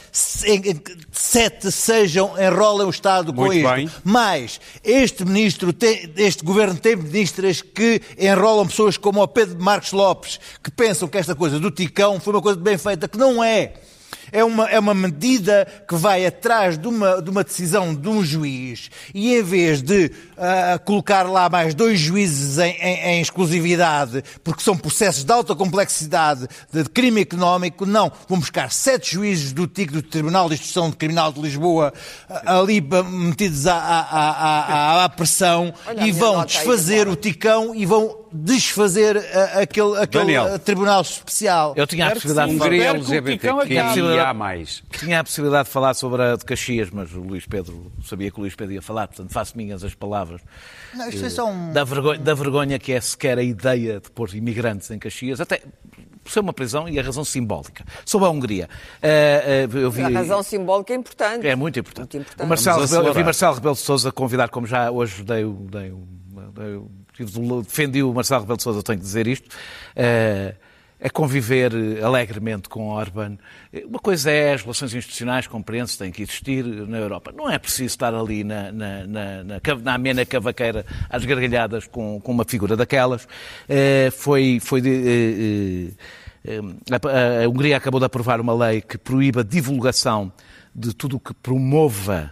em- 0.46 0.70
em- 0.72 0.82
sete 1.12 1.72
sejam, 1.72 2.34
enrolem 2.42 2.88
o 2.88 2.90
Estado 2.90 3.34
com 3.34 3.42
Muito 3.46 3.58
isto. 3.58 3.70
bem. 3.74 3.90
Mas 4.04 4.60
este 4.84 5.24
ministro, 5.26 5.72
tem, 5.74 6.12
este 6.18 6.44
governo 6.44 6.76
tem 6.78 6.96
ministras 6.96 7.62
que 7.62 8.02
enrolam 8.18 8.68
pessoas 8.68 8.98
como 8.98 9.22
o 9.22 9.28
Pedro 9.28 9.62
Marcos 9.62 9.92
Lopes, 9.92 10.40
que 10.64 10.72
pensam 10.72 11.08
que 11.08 11.18
esta 11.18 11.36
coisa 11.36 11.60
do 11.60 11.72
Ticão 11.72 12.20
foi 12.20 12.34
uma 12.34 12.42
coisa 12.42 12.60
bem 12.60 12.78
feita, 12.78 13.08
que 13.08 13.18
não 13.18 13.44
é. 13.44 13.74
É 14.32 14.44
uma, 14.44 14.70
é 14.70 14.80
uma 14.80 14.94
medida 14.94 15.68
que 15.88 15.96
vai 15.96 16.26
atrás 16.26 16.78
de 16.78 16.88
uma, 16.88 17.22
de 17.22 17.30
uma 17.30 17.44
decisão 17.44 17.94
de 17.94 18.08
um 18.08 18.24
juiz 18.24 18.90
e 19.14 19.34
em 19.36 19.44
vez 19.44 19.82
de 19.82 20.12
ah, 20.38 20.80
colocar 20.84 21.24
lá 21.24 21.50
mais 21.50 21.74
dois 21.74 22.00
juízes 22.00 22.58
em, 22.58 22.72
em- 22.82 23.00
em 23.18 23.22
exclusividade, 23.22 24.24
porque 24.44 24.64
são 24.64 24.76
processos 24.78 25.24
de 25.24 25.32
alta 25.32 25.56
complexidade 25.56 26.48
de 26.72 26.84
crime 26.86 27.22
económico, 27.22 27.86
não. 27.86 28.12
Vão 28.28 28.40
buscar 28.40 28.72
sete 28.72 29.14
juízes 29.14 29.54
do 29.54 29.68
TIC, 29.68 29.92
do 29.92 30.02
Tribunal 30.02 30.48
de 30.50 30.56
Instrução 30.56 30.92
Criminal 30.92 31.32
de 31.32 31.42
Lisboa, 31.42 31.94
ah, 32.30 32.60
ali 32.60 32.86
ah, 32.92 33.04
metidos 33.04 33.68
à, 33.68 33.76
à, 33.76 34.30
à, 35.02 35.04
à- 35.06 35.10
pressão 35.10 35.74
Olha 35.88 36.06
e 36.08 36.12
vão 36.12 36.40
aí 36.42 36.46
desfazer 36.48 37.02
agora. 37.02 37.12
o 37.12 37.16
Ticão 37.16 37.74
e 37.76 37.86
vão 37.86 38.25
desfazer 38.44 39.18
ah, 39.18 39.62
aquele, 39.62 39.98
aquele 39.98 40.24
Daniel. 40.26 40.54
ah, 40.56 40.60
Tribunal 40.60 41.02
Especial. 41.02 41.74
Eu 41.76 41.88
tinha 41.88 42.08
a 42.08 42.12
possibilidade 42.12 42.52
de 42.52 42.58
falar. 42.58 42.74
LGBTQIA+. 42.74 43.54
acabe. 44.24 44.38
mais. 44.40 44.84
Tinha 45.00 45.20
a 45.20 45.24
possibilidade 45.24 45.68
de 45.68 45.74
falar 45.74 45.94
sobre 45.94 46.22
a 46.22 46.36
de 46.36 46.46
Caxias, 46.46 46.90
mas 46.92 47.12
o 47.14 47.22
Luís 47.22 47.46
Pedro 47.46 47.92
sabia 48.04 48.30
que 48.32 48.38
o 48.38 48.42
Luís 48.42 48.56
Pedro 48.56 48.74
ia 48.74 48.82
falar, 48.82 49.08
portanto 49.08 49.32
faço 49.32 49.56
minhas 49.58 49.84
as 49.84 49.94
palavras. 49.94 50.42
Não, 50.94 51.08
isto 51.10 51.26
é 51.26 51.30
só 51.30 51.48
um... 51.50 51.72
Da 51.74 51.84
vergonha, 51.84 52.20
da 52.20 52.34
vergonha 52.34 52.80
que 52.80 52.92
é 52.92 53.02
sequer 53.02 53.38
a 53.38 53.44
ideia 53.44 54.00
de 54.00 54.10
pôr 54.12 54.34
imigrantes 54.36 54.90
em 54.92 55.00
Caxias, 55.00 55.40
até 55.42 55.62
por 56.24 56.32
ser 56.32 56.40
uma 56.40 56.54
prisão 56.54 56.90
e 56.90 57.00
a 57.00 57.04
razão 57.04 57.24
simbólica. 57.24 57.86
Sobre 58.04 58.28
a 58.28 58.32
Hungria. 58.32 58.68
eh, 59.02 59.68
eh, 59.72 59.78
eu 59.78 59.92
vi, 59.92 60.02
A 60.02 60.10
razão 60.10 60.42
simbólica 60.42 60.92
é 60.92 60.96
importante. 60.96 61.46
É 61.46 61.56
muito 61.56 61.80
importante. 61.80 62.16
Muito 62.16 62.18
importante. 62.18 62.46
O 62.46 62.50
Marcelo 62.50 62.82
Rebelo, 62.84 63.08
eu 63.10 63.14
vi. 63.14 63.24
Marcelo 63.24 63.54
Rebelo 63.54 63.76
de 63.76 63.82
Sousa 63.82 64.12
convidar, 64.12 64.50
como 64.50 64.66
já 64.66 64.90
hoje 64.90 65.24
dei, 65.24 65.44
o- 65.46 65.68
dei, 65.70 65.92
o- 65.92 66.08
dei, 66.52 66.74
o- 66.78 66.90
tive 66.90 66.90
de- 66.90 67.05
defendi 67.24 68.04
o 68.04 68.14
Marcelo 68.14 68.42
Rebelo 68.42 68.58
de 68.58 68.64
Sousa, 68.64 68.84
tenho 68.84 69.00
que 69.00 69.06
dizer 69.06 69.28
isto, 69.28 69.50
eh, 69.96 70.56
é 71.00 71.10
conviver 71.10 71.74
eh, 71.74 72.04
alegremente 72.04 72.68
com 72.68 72.90
Orban. 72.90 73.38
Eh, 73.72 73.86
Uma 73.86 74.00
coisa 74.00 74.32
é 74.32 74.54
as 74.54 74.62
relações 74.62 74.94
institucionais, 74.94 75.48
compreende-se, 75.48 75.98
têm 75.98 76.12
que 76.12 76.24
existir 76.24 76.64
na 76.64 76.98
Europa. 76.98 77.32
Não 77.36 77.50
é 77.50 77.58
preciso 77.58 77.86
estar 77.86 78.14
ali 78.14 78.44
na, 78.44 78.72
na, 78.72 79.08
na, 79.08 79.44
na, 79.44 79.62
na 79.84 79.94
amena 79.94 80.26
cavaqueira 80.26 80.86
às 81.10 81.24
gargalhadas 81.24 81.88
com, 81.88 82.20
com 82.20 82.32
uma 82.32 82.46
figura 82.46 82.76
daquelas. 82.76 83.28
Foi 84.14 84.60
foi 84.60 84.82
de, 84.82 85.94
a, 86.92 87.44
a 87.44 87.50
Hungria 87.50 87.78
acabou 87.78 88.00
de 88.00 88.06
aprovar 88.06 88.40
uma 88.40 88.54
lei 88.54 88.82
que 88.82 88.98
proíbe 88.98 89.40
a 89.40 89.44
divulgação 89.44 90.32
de 90.74 90.94
tudo 90.94 91.18
o 91.18 91.20
que 91.20 91.34
promova 91.34 92.32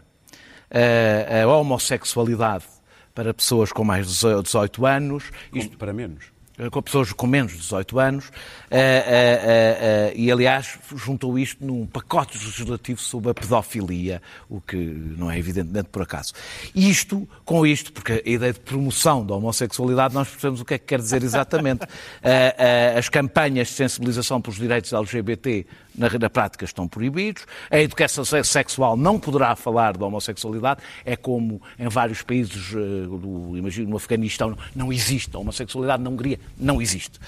a, 0.69 1.43
a 1.43 1.47
homossexualidade 1.47 2.65
para 3.13 3.33
pessoas 3.33 3.71
com 3.71 3.83
mais 3.83 4.07
de 4.07 4.41
18 4.41 4.85
anos. 4.85 5.23
Isto 5.53 5.77
para 5.77 5.93
menos. 5.93 6.32
Eh, 6.57 6.69
com 6.69 6.83
pessoas 6.83 7.11
com 7.11 7.25
menos 7.25 7.53
de 7.53 7.57
18 7.57 7.99
anos, 7.99 8.27
uh, 8.27 8.29
uh, 8.29 10.11
e 10.15 10.31
aliás 10.31 10.77
juntou 10.95 11.39
isto 11.39 11.65
num 11.65 11.87
pacote 11.87 12.37
legislativo 12.37 13.01
sobre 13.01 13.31
a 13.31 13.33
pedofilia, 13.33 14.21
o 14.47 14.61
que 14.61 14.77
não 14.77 15.31
é 15.31 15.39
evidentemente 15.39 15.89
por 15.89 16.03
acaso. 16.03 16.33
Isto, 16.75 17.27
com 17.43 17.65
isto, 17.65 17.91
porque 17.91 18.23
a 18.23 18.29
ideia 18.29 18.53
de 18.53 18.59
promoção 18.59 19.25
da 19.25 19.33
homossexualidade, 19.33 20.13
nós 20.13 20.29
percebemos 20.29 20.61
o 20.61 20.65
que 20.65 20.75
é 20.75 20.77
que 20.77 20.85
quer 20.85 20.99
dizer 20.99 21.23
exatamente. 21.23 21.87
as 22.97 23.09
campanhas 23.09 23.69
de 23.69 23.73
sensibilização 23.73 24.39
pelos 24.39 24.57
direitos 24.57 24.93
LGBT 24.93 25.65
na, 25.95 26.09
na, 26.09 26.29
prática 26.29 26.65
estão 26.65 26.87
proibidos, 26.87 27.45
a 27.69 27.79
educação 27.79 28.23
sexual 28.43 28.95
não 28.95 29.19
poderá 29.19 29.55
falar 29.55 29.97
da 29.97 30.05
homossexualidade, 30.05 30.81
é 31.05 31.15
como 31.15 31.61
em 31.77 31.87
vários 31.87 32.21
países, 32.21 32.71
do, 32.71 33.57
imagino 33.57 33.89
no 33.89 33.97
Afeganistão, 33.97 34.57
não 34.75 34.91
existe 34.91 35.35
a 35.35 35.39
homossexualidade, 35.39 36.01
na 36.01 36.09
Hungria 36.09 36.39
não 36.57 36.81
existe. 36.81 37.19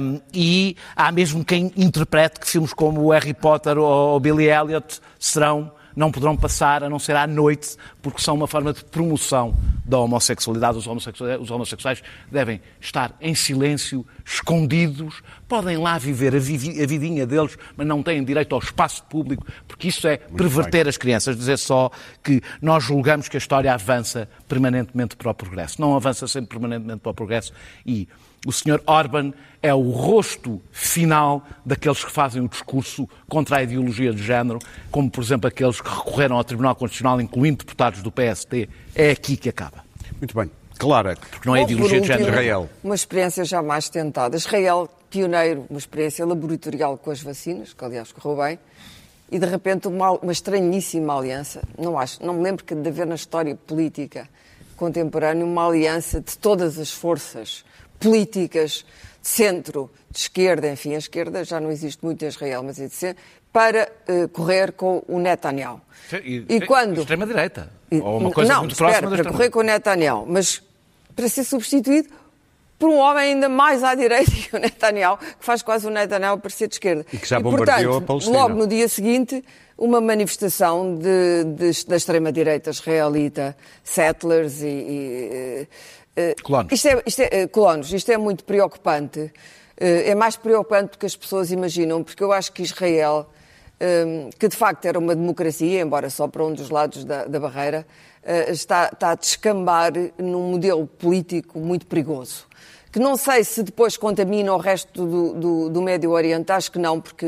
Um, 0.00 0.20
e 0.32 0.76
há 0.94 1.12
mesmo 1.12 1.44
quem 1.44 1.72
interprete 1.76 2.40
que 2.40 2.48
filmes 2.48 2.72
como 2.72 3.02
o 3.02 3.10
Harry 3.10 3.34
Potter 3.34 3.78
ou 3.78 4.18
Billy 4.18 4.48
Elliot 4.48 5.00
serão 5.18 5.72
não 5.96 6.12
poderão 6.12 6.36
passar 6.36 6.84
a 6.84 6.90
não 6.90 6.98
ser 6.98 7.16
à 7.16 7.26
noite, 7.26 7.74
porque 8.02 8.20
são 8.20 8.34
uma 8.34 8.46
forma 8.46 8.70
de 8.70 8.84
promoção 8.84 9.56
da 9.82 9.98
homossexualidade. 9.98 10.76
Os 10.76 10.86
homossexuais, 10.86 11.40
os 11.40 11.50
homossexuais 11.50 12.02
devem 12.30 12.60
estar 12.78 13.16
em 13.18 13.34
silêncio, 13.34 14.06
escondidos, 14.22 15.22
podem 15.48 15.78
lá 15.78 15.96
viver 15.96 16.36
a, 16.36 16.38
vivi, 16.38 16.82
a 16.82 16.86
vidinha 16.86 17.26
deles, 17.26 17.56
mas 17.74 17.86
não 17.86 18.02
têm 18.02 18.22
direito 18.22 18.54
ao 18.54 18.60
espaço 18.60 19.02
público, 19.04 19.46
porque 19.66 19.88
isso 19.88 20.06
é 20.06 20.18
Muito 20.18 20.36
perverter 20.36 20.84
bem. 20.84 20.90
as 20.90 20.98
crianças. 20.98 21.34
Dizer 21.34 21.56
só 21.56 21.90
que 22.22 22.42
nós 22.60 22.84
julgamos 22.84 23.26
que 23.26 23.36
a 23.36 23.38
história 23.38 23.72
avança 23.72 24.28
permanentemente 24.46 25.16
para 25.16 25.30
o 25.30 25.34
progresso. 25.34 25.80
Não 25.80 25.96
avança 25.96 26.28
sempre 26.28 26.50
permanentemente 26.50 27.00
para 27.00 27.10
o 27.10 27.14
progresso 27.14 27.54
e 27.86 28.06
o 28.46 28.52
Sr. 28.52 28.80
Orban 28.86 29.32
é 29.60 29.74
o 29.74 29.90
rosto 29.90 30.62
final 30.70 31.44
daqueles 31.64 32.04
que 32.04 32.12
fazem 32.12 32.40
o 32.40 32.48
discurso 32.48 33.08
contra 33.28 33.56
a 33.56 33.62
ideologia 33.64 34.12
de 34.12 34.22
género, 34.22 34.60
como, 34.88 35.10
por 35.10 35.22
exemplo, 35.22 35.48
aqueles 35.48 35.80
que 35.80 35.88
recorreram 35.90 36.36
ao 36.36 36.44
Tribunal 36.44 36.76
Constitucional, 36.76 37.20
incluindo 37.20 37.58
deputados 37.58 38.02
do 38.02 38.12
PST. 38.12 38.68
É 38.94 39.10
aqui 39.10 39.36
que 39.36 39.48
acaba. 39.48 39.84
Muito 40.18 40.32
bem. 40.36 40.48
Clara, 40.78 41.16
porque 41.16 41.48
não 41.48 41.56
é 41.56 41.62
ideologia 41.62 42.00
de 42.00 42.06
género. 42.06 42.28
Israel. 42.28 42.70
Uma 42.84 42.94
experiência 42.94 43.44
jamais 43.44 43.88
tentada. 43.88 44.36
Israel, 44.36 44.88
pioneiro, 45.10 45.66
uma 45.68 45.78
experiência 45.78 46.24
laboratorial 46.24 46.96
com 46.98 47.10
as 47.10 47.20
vacinas, 47.20 47.72
que 47.72 47.84
aliás 47.84 48.12
correu 48.12 48.44
bem, 48.44 48.58
e 49.28 49.40
de 49.40 49.46
repente 49.46 49.88
uma, 49.88 50.12
uma 50.12 50.32
estranhíssima 50.32 51.18
aliança. 51.18 51.62
Não 51.76 51.98
acho, 51.98 52.24
não 52.24 52.34
me 52.34 52.44
lembro 52.44 52.64
de 52.64 52.88
haver 52.88 53.06
na 53.06 53.16
história 53.16 53.56
política 53.56 54.28
contemporânea 54.76 55.44
uma 55.44 55.66
aliança 55.66 56.20
de 56.20 56.36
todas 56.38 56.78
as 56.78 56.92
forças 56.92 57.64
políticas 57.98 58.84
de 59.22 59.28
centro, 59.28 59.90
de 60.10 60.18
esquerda, 60.18 60.70
enfim, 60.70 60.94
a 60.94 60.98
esquerda 60.98 61.44
já 61.44 61.60
não 61.60 61.70
existe 61.70 62.04
muito 62.04 62.24
em 62.24 62.28
Israel, 62.28 62.62
mas 62.62 62.78
é 62.78 62.86
de 62.86 62.94
centro, 62.94 63.22
para 63.52 63.90
uh, 64.08 64.28
correr 64.28 64.72
com 64.72 65.02
o 65.08 65.18
Netanyahu. 65.18 65.80
E, 66.22 66.44
e 66.48 66.60
quando... 66.66 67.00
Extrema-direita. 67.00 67.70
Ou 67.90 68.18
uma 68.18 68.30
coisa 68.30 68.52
não, 68.52 68.60
muito 68.60 68.72
espera, 68.72 68.98
próxima 68.98 69.22
para 69.22 69.32
correr 69.32 69.50
com 69.50 69.60
o 69.60 69.62
Netanyahu, 69.62 70.26
mas 70.28 70.62
para 71.14 71.28
ser 71.28 71.44
substituído 71.44 72.08
por 72.78 72.90
um 72.90 72.98
homem 72.98 73.32
ainda 73.32 73.48
mais 73.48 73.82
à 73.82 73.94
direita 73.94 74.30
que 74.30 74.54
o 74.54 74.58
Netanyahu, 74.58 75.16
que 75.18 75.26
faz 75.40 75.62
quase 75.62 75.86
o 75.86 75.90
Netanyahu 75.90 76.38
parecer 76.38 76.68
de 76.68 76.74
esquerda. 76.74 77.06
E 77.12 77.16
que 77.16 77.26
já 77.26 77.40
bombardeou 77.40 78.00
portanto, 78.00 78.02
a 78.02 78.06
Palestina. 78.06 78.38
Logo 78.38 78.54
no 78.54 78.66
dia 78.66 78.88
seguinte, 78.88 79.42
uma 79.78 80.00
manifestação 80.00 80.96
de, 80.96 81.44
de, 81.44 81.86
da 81.86 81.96
extrema-direita 81.96 82.70
israelita, 82.70 83.56
settlers 83.82 84.60
e, 84.60 84.66
e 84.66 85.28
eh, 85.32 85.66
colonos. 86.42 86.72
Isto 86.72 86.88
é, 86.88 87.02
isto 87.06 87.20
é, 87.20 87.28
eh, 87.30 87.46
colonos. 87.46 87.92
Isto 87.92 88.12
é 88.12 88.16
muito 88.16 88.44
preocupante. 88.44 89.32
Eh, 89.76 90.10
é 90.10 90.14
mais 90.14 90.36
preocupante 90.36 90.92
do 90.92 90.98
que 90.98 91.06
as 91.06 91.16
pessoas 91.16 91.50
imaginam, 91.50 92.02
porque 92.02 92.22
eu 92.22 92.32
acho 92.32 92.52
que 92.52 92.62
Israel, 92.62 93.26
que 94.38 94.48
de 94.48 94.56
facto 94.56 94.86
era 94.86 94.98
uma 94.98 95.14
democracia, 95.14 95.82
embora 95.82 96.08
só 96.08 96.26
para 96.26 96.42
um 96.42 96.54
dos 96.54 96.70
lados 96.70 97.04
da, 97.04 97.26
da 97.26 97.38
barreira, 97.38 97.86
está, 98.48 98.88
está 98.90 99.10
a 99.10 99.14
descambar 99.14 99.92
num 100.16 100.50
modelo 100.50 100.86
político 100.86 101.58
muito 101.58 101.86
perigoso 101.86 102.46
que 102.96 103.00
não 103.00 103.14
sei 103.14 103.44
se 103.44 103.62
depois 103.62 103.94
contamina 103.98 104.54
o 104.54 104.56
resto 104.56 105.04
do, 105.04 105.34
do, 105.34 105.68
do, 105.68 105.82
Médio 105.82 106.12
Oriente, 106.12 106.50
acho 106.50 106.72
que 106.72 106.78
não, 106.78 106.98
porque 106.98 107.26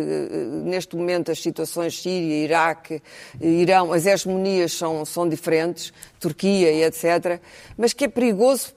neste 0.65 0.97
momento 0.97 1.31
as 1.31 1.43
situações 1.43 2.01
Síria, 2.01 2.43
Iraque, 2.43 3.03
Irão, 3.39 3.93
as 3.93 4.07
hegemonias 4.07 4.73
são, 4.73 5.05
são 5.05 5.29
diferentes, 5.29 5.93
Turquia 6.19 6.73
e 6.73 6.83
etc., 6.85 7.39
mas 7.77 7.93
que 7.93 8.07
é 8.07 8.09
perigoso 8.09 8.73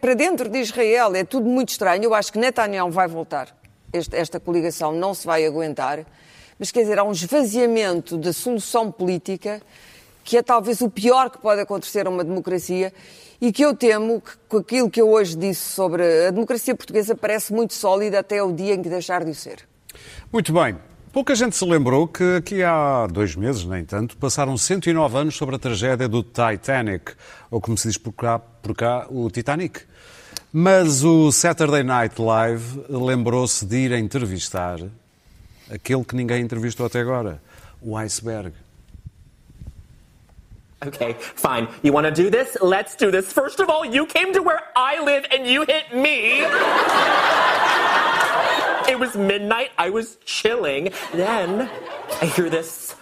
para 0.00 0.14
dentro 0.14 0.48
de 0.48 0.58
Israel. 0.58 1.14
É 1.14 1.24
tudo 1.24 1.48
muito 1.48 1.70
estranho. 1.70 2.04
Eu 2.04 2.14
acho 2.14 2.32
que 2.32 2.38
Netanyahu 2.38 2.90
vai 2.90 3.08
voltar. 3.08 3.56
Este, 3.92 4.14
esta 4.14 4.38
coligação 4.38 4.92
não 4.92 5.14
se 5.14 5.26
vai 5.26 5.44
aguentar. 5.46 6.04
Mas 6.58 6.70
quer 6.70 6.82
dizer, 6.82 6.98
há 6.98 7.04
um 7.04 7.12
esvaziamento 7.12 8.18
da 8.18 8.32
solução 8.32 8.92
política 8.92 9.62
que 10.22 10.36
é 10.36 10.42
talvez 10.42 10.82
o 10.82 10.90
pior 10.90 11.30
que 11.30 11.38
pode 11.38 11.62
acontecer 11.62 12.06
a 12.06 12.10
uma 12.10 12.22
democracia 12.22 12.92
e 13.40 13.50
que 13.50 13.62
eu 13.64 13.74
temo 13.74 14.20
que 14.20 14.32
com 14.48 14.58
aquilo 14.58 14.90
que 14.90 15.00
eu 15.00 15.08
hoje 15.08 15.34
disse 15.34 15.72
sobre 15.72 16.26
a 16.26 16.30
democracia 16.30 16.74
portuguesa 16.74 17.16
parece 17.16 17.52
muito 17.52 17.72
sólida 17.72 18.18
até 18.18 18.42
o 18.42 18.52
dia 18.52 18.74
em 18.74 18.82
que 18.82 18.88
deixar 18.90 19.24
de 19.24 19.30
o 19.30 19.34
ser. 19.34 19.66
Muito 20.30 20.52
bem. 20.52 20.89
Pouca 21.12 21.34
gente 21.34 21.56
se 21.56 21.64
lembrou 21.64 22.06
que 22.06 22.36
aqui 22.36 22.62
há 22.62 23.08
dois 23.08 23.34
meses, 23.34 23.64
nem 23.64 23.84
tanto, 23.84 24.16
passaram 24.16 24.56
109 24.56 25.18
anos 25.18 25.34
sobre 25.34 25.56
a 25.56 25.58
tragédia 25.58 26.06
do 26.06 26.22
Titanic, 26.22 27.14
ou 27.50 27.60
como 27.60 27.76
se 27.76 27.88
diz 27.88 27.98
por 27.98 28.12
cá, 28.12 28.38
por 28.38 28.76
cá 28.76 29.06
o 29.10 29.28
Titanic. 29.28 29.80
Mas 30.52 31.02
o 31.02 31.32
Saturday 31.32 31.82
Night 31.82 32.14
Live 32.22 32.84
lembrou-se 32.88 33.66
de 33.66 33.76
ir 33.76 33.92
entrevistar 33.92 34.78
aquele 35.68 36.04
que 36.04 36.14
ninguém 36.14 36.42
entrevistou 36.42 36.86
até 36.86 37.00
agora, 37.00 37.42
o 37.82 37.96
iceberg. 37.96 38.52
Okay, 40.86 41.16
fine. 41.18 41.66
You 41.82 41.92
want 41.92 42.06
to 42.06 42.22
do 42.22 42.30
this? 42.30 42.56
Let's 42.62 42.94
do 42.94 43.10
this. 43.10 43.32
First 43.32 43.60
of 43.60 43.68
all, 43.68 43.84
you 43.84 44.06
came 44.06 44.32
to 44.32 44.42
where 44.42 44.62
I 44.76 45.00
live 45.04 45.26
and 45.32 45.44
you 45.44 45.64
hit 45.64 45.92
me. 45.92 46.46
It 48.90 48.98
was 48.98 49.16
midnight. 49.16 49.70
I 49.78 49.88
was 49.90 50.16
chilling. 50.24 50.90
Then 51.12 51.70
I 52.20 52.26
hear 52.26 52.50
this 52.50 52.96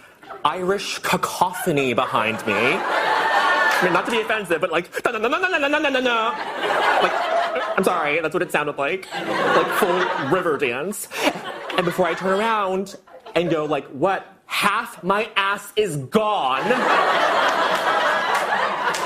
Irish 0.45 0.99
cacophony 0.99 1.95
behind 1.95 2.47
me. 2.47 2.53
I 2.53 3.81
mean, 3.83 3.95
not 3.95 4.05
to 4.05 4.11
be 4.11 4.21
offensive, 4.21 4.61
but 4.61 4.71
like, 4.71 4.91
no, 5.07 5.13
no, 5.13 5.29
no, 5.29 5.29
no, 5.41 5.49
no, 5.49 5.57
no, 5.57 5.79
no, 5.79 5.89
no, 5.89 6.01
no. 6.01 6.35
Like, 7.03 7.13
I'm 7.79 7.85
sorry, 7.85 8.21
that's 8.21 8.35
what 8.35 8.43
it 8.43 8.53
sounded 8.53 8.77
like. 8.77 9.11
Like 9.15 9.67
full 9.79 10.29
river 10.31 10.59
dance. 10.59 11.09
And 11.79 11.87
before 11.87 12.05
I 12.05 12.13
turn 12.13 12.39
around 12.39 12.97
and 13.35 13.49
go 13.49 13.65
like, 13.65 13.87
what? 13.87 14.27
Half 14.45 15.03
my 15.03 15.31
ass 15.37 15.73
is 15.75 15.97
gone. 15.97 16.65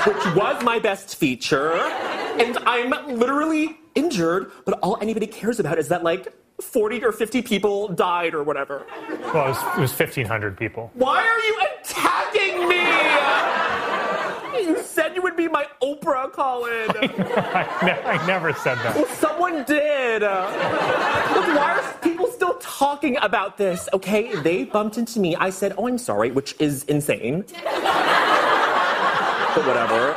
Which 0.05 0.35
was 0.35 0.61
my 0.65 0.79
best 0.79 1.15
feature. 1.15 1.75
And 1.75 2.57
I'm 2.65 2.89
literally 3.17 3.77
injured, 3.95 4.51
but 4.65 4.79
all 4.79 4.97
anybody 4.99 5.27
cares 5.27 5.61
about 5.61 5.79
is 5.79 5.87
that 5.87 6.03
like 6.03 6.27
40 6.63 7.03
or 7.03 7.11
50 7.11 7.41
people 7.41 7.87
died 7.89 8.33
or 8.33 8.43
whatever. 8.43 8.85
Well, 9.09 9.45
it 9.45 9.49
was, 9.49 9.61
it 9.77 9.81
was 9.81 9.91
1,500 9.91 10.57
people. 10.57 10.91
Why 10.93 11.21
are 11.27 11.39
you 11.39 11.61
attacking 11.79 12.67
me? 12.67 12.83
You 14.67 14.81
said 14.83 15.15
you 15.15 15.21
would 15.21 15.35
be 15.35 15.47
my 15.47 15.65
Oprah, 15.81 16.31
Colin. 16.31 16.89
I, 16.91 18.01
I 18.05 18.27
never 18.27 18.53
said 18.53 18.77
that. 18.79 18.95
Well, 18.95 19.07
someone 19.07 19.63
did. 19.65 20.21
Look, 20.21 21.47
why 21.57 21.79
are 21.81 21.93
people 22.01 22.27
still 22.27 22.57
talking 22.59 23.17
about 23.17 23.57
this? 23.57 23.89
Okay, 23.93 24.35
they 24.41 24.63
bumped 24.63 24.97
into 24.97 25.19
me. 25.19 25.35
I 25.35 25.49
said, 25.49 25.73
oh, 25.77 25.87
I'm 25.87 25.97
sorry, 25.97 26.31
which 26.31 26.55
is 26.59 26.83
insane. 26.85 27.45
but 29.55 29.65
whatever. 29.65 30.15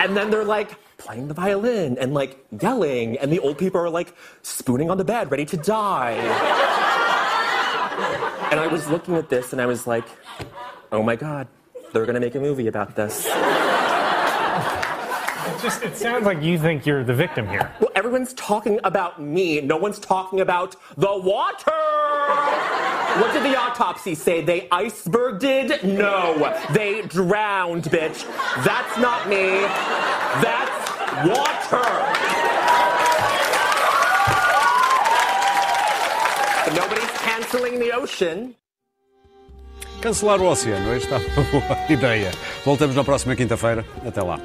And 0.00 0.14
then 0.14 0.28
they're 0.28 0.44
like, 0.44 0.76
playing 1.04 1.28
the 1.28 1.34
violin 1.34 1.98
and 1.98 2.14
like 2.14 2.44
yelling, 2.62 3.18
and 3.18 3.30
the 3.30 3.38
old 3.40 3.58
people 3.58 3.80
are 3.80 3.90
like 3.90 4.14
spooning 4.42 4.90
on 4.90 4.96
the 4.96 5.04
bed, 5.04 5.30
ready 5.30 5.44
to 5.44 5.56
die. 5.56 6.12
and 8.50 8.58
I 8.58 8.66
was 8.66 8.88
looking 8.88 9.14
at 9.16 9.28
this 9.28 9.52
and 9.52 9.60
I 9.60 9.66
was 9.66 9.86
like, 9.86 10.06
oh 10.92 11.02
my 11.02 11.14
god, 11.14 11.46
they're 11.92 12.06
gonna 12.06 12.20
make 12.20 12.34
a 12.34 12.40
movie 12.40 12.68
about 12.68 12.96
this. 12.96 13.26
It 15.46 15.60
just 15.60 15.82
it 15.82 15.94
sounds 15.94 16.24
like 16.24 16.42
you 16.42 16.58
think 16.58 16.86
you're 16.86 17.04
the 17.04 17.14
victim 17.14 17.46
here. 17.48 17.70
Well, 17.80 17.90
everyone's 17.94 18.32
talking 18.32 18.80
about 18.82 19.20
me. 19.20 19.60
No 19.60 19.76
one's 19.76 19.98
talking 19.98 20.40
about 20.40 20.74
the 20.96 21.18
water. 21.18 21.70
What 23.20 23.32
did 23.32 23.44
the 23.44 23.56
autopsy 23.56 24.14
say? 24.14 24.40
They 24.40 24.68
iceberg 24.70 25.38
did? 25.38 25.84
No. 25.84 26.58
They 26.72 27.02
drowned, 27.02 27.84
bitch. 27.84 28.24
That's 28.64 28.98
not 28.98 29.28
me. 29.28 29.60
That's 30.42 30.73
water. 31.22 31.86
Nobody's 36.74 37.10
canceling 37.22 37.78
the 37.78 37.92
ocean. 37.92 38.54
Cancelar 40.00 40.40
o 40.40 40.46
oceano, 40.48 40.92
esta 40.92 41.14
é 41.16 41.18
uma 41.18 41.60
boa 41.60 41.78
ideia. 41.88 42.30
Voltamos 42.64 42.96
na 42.96 43.04
próxima 43.04 43.36
quinta-feira. 43.36 43.84
Até 44.06 44.22
lá. 44.22 44.38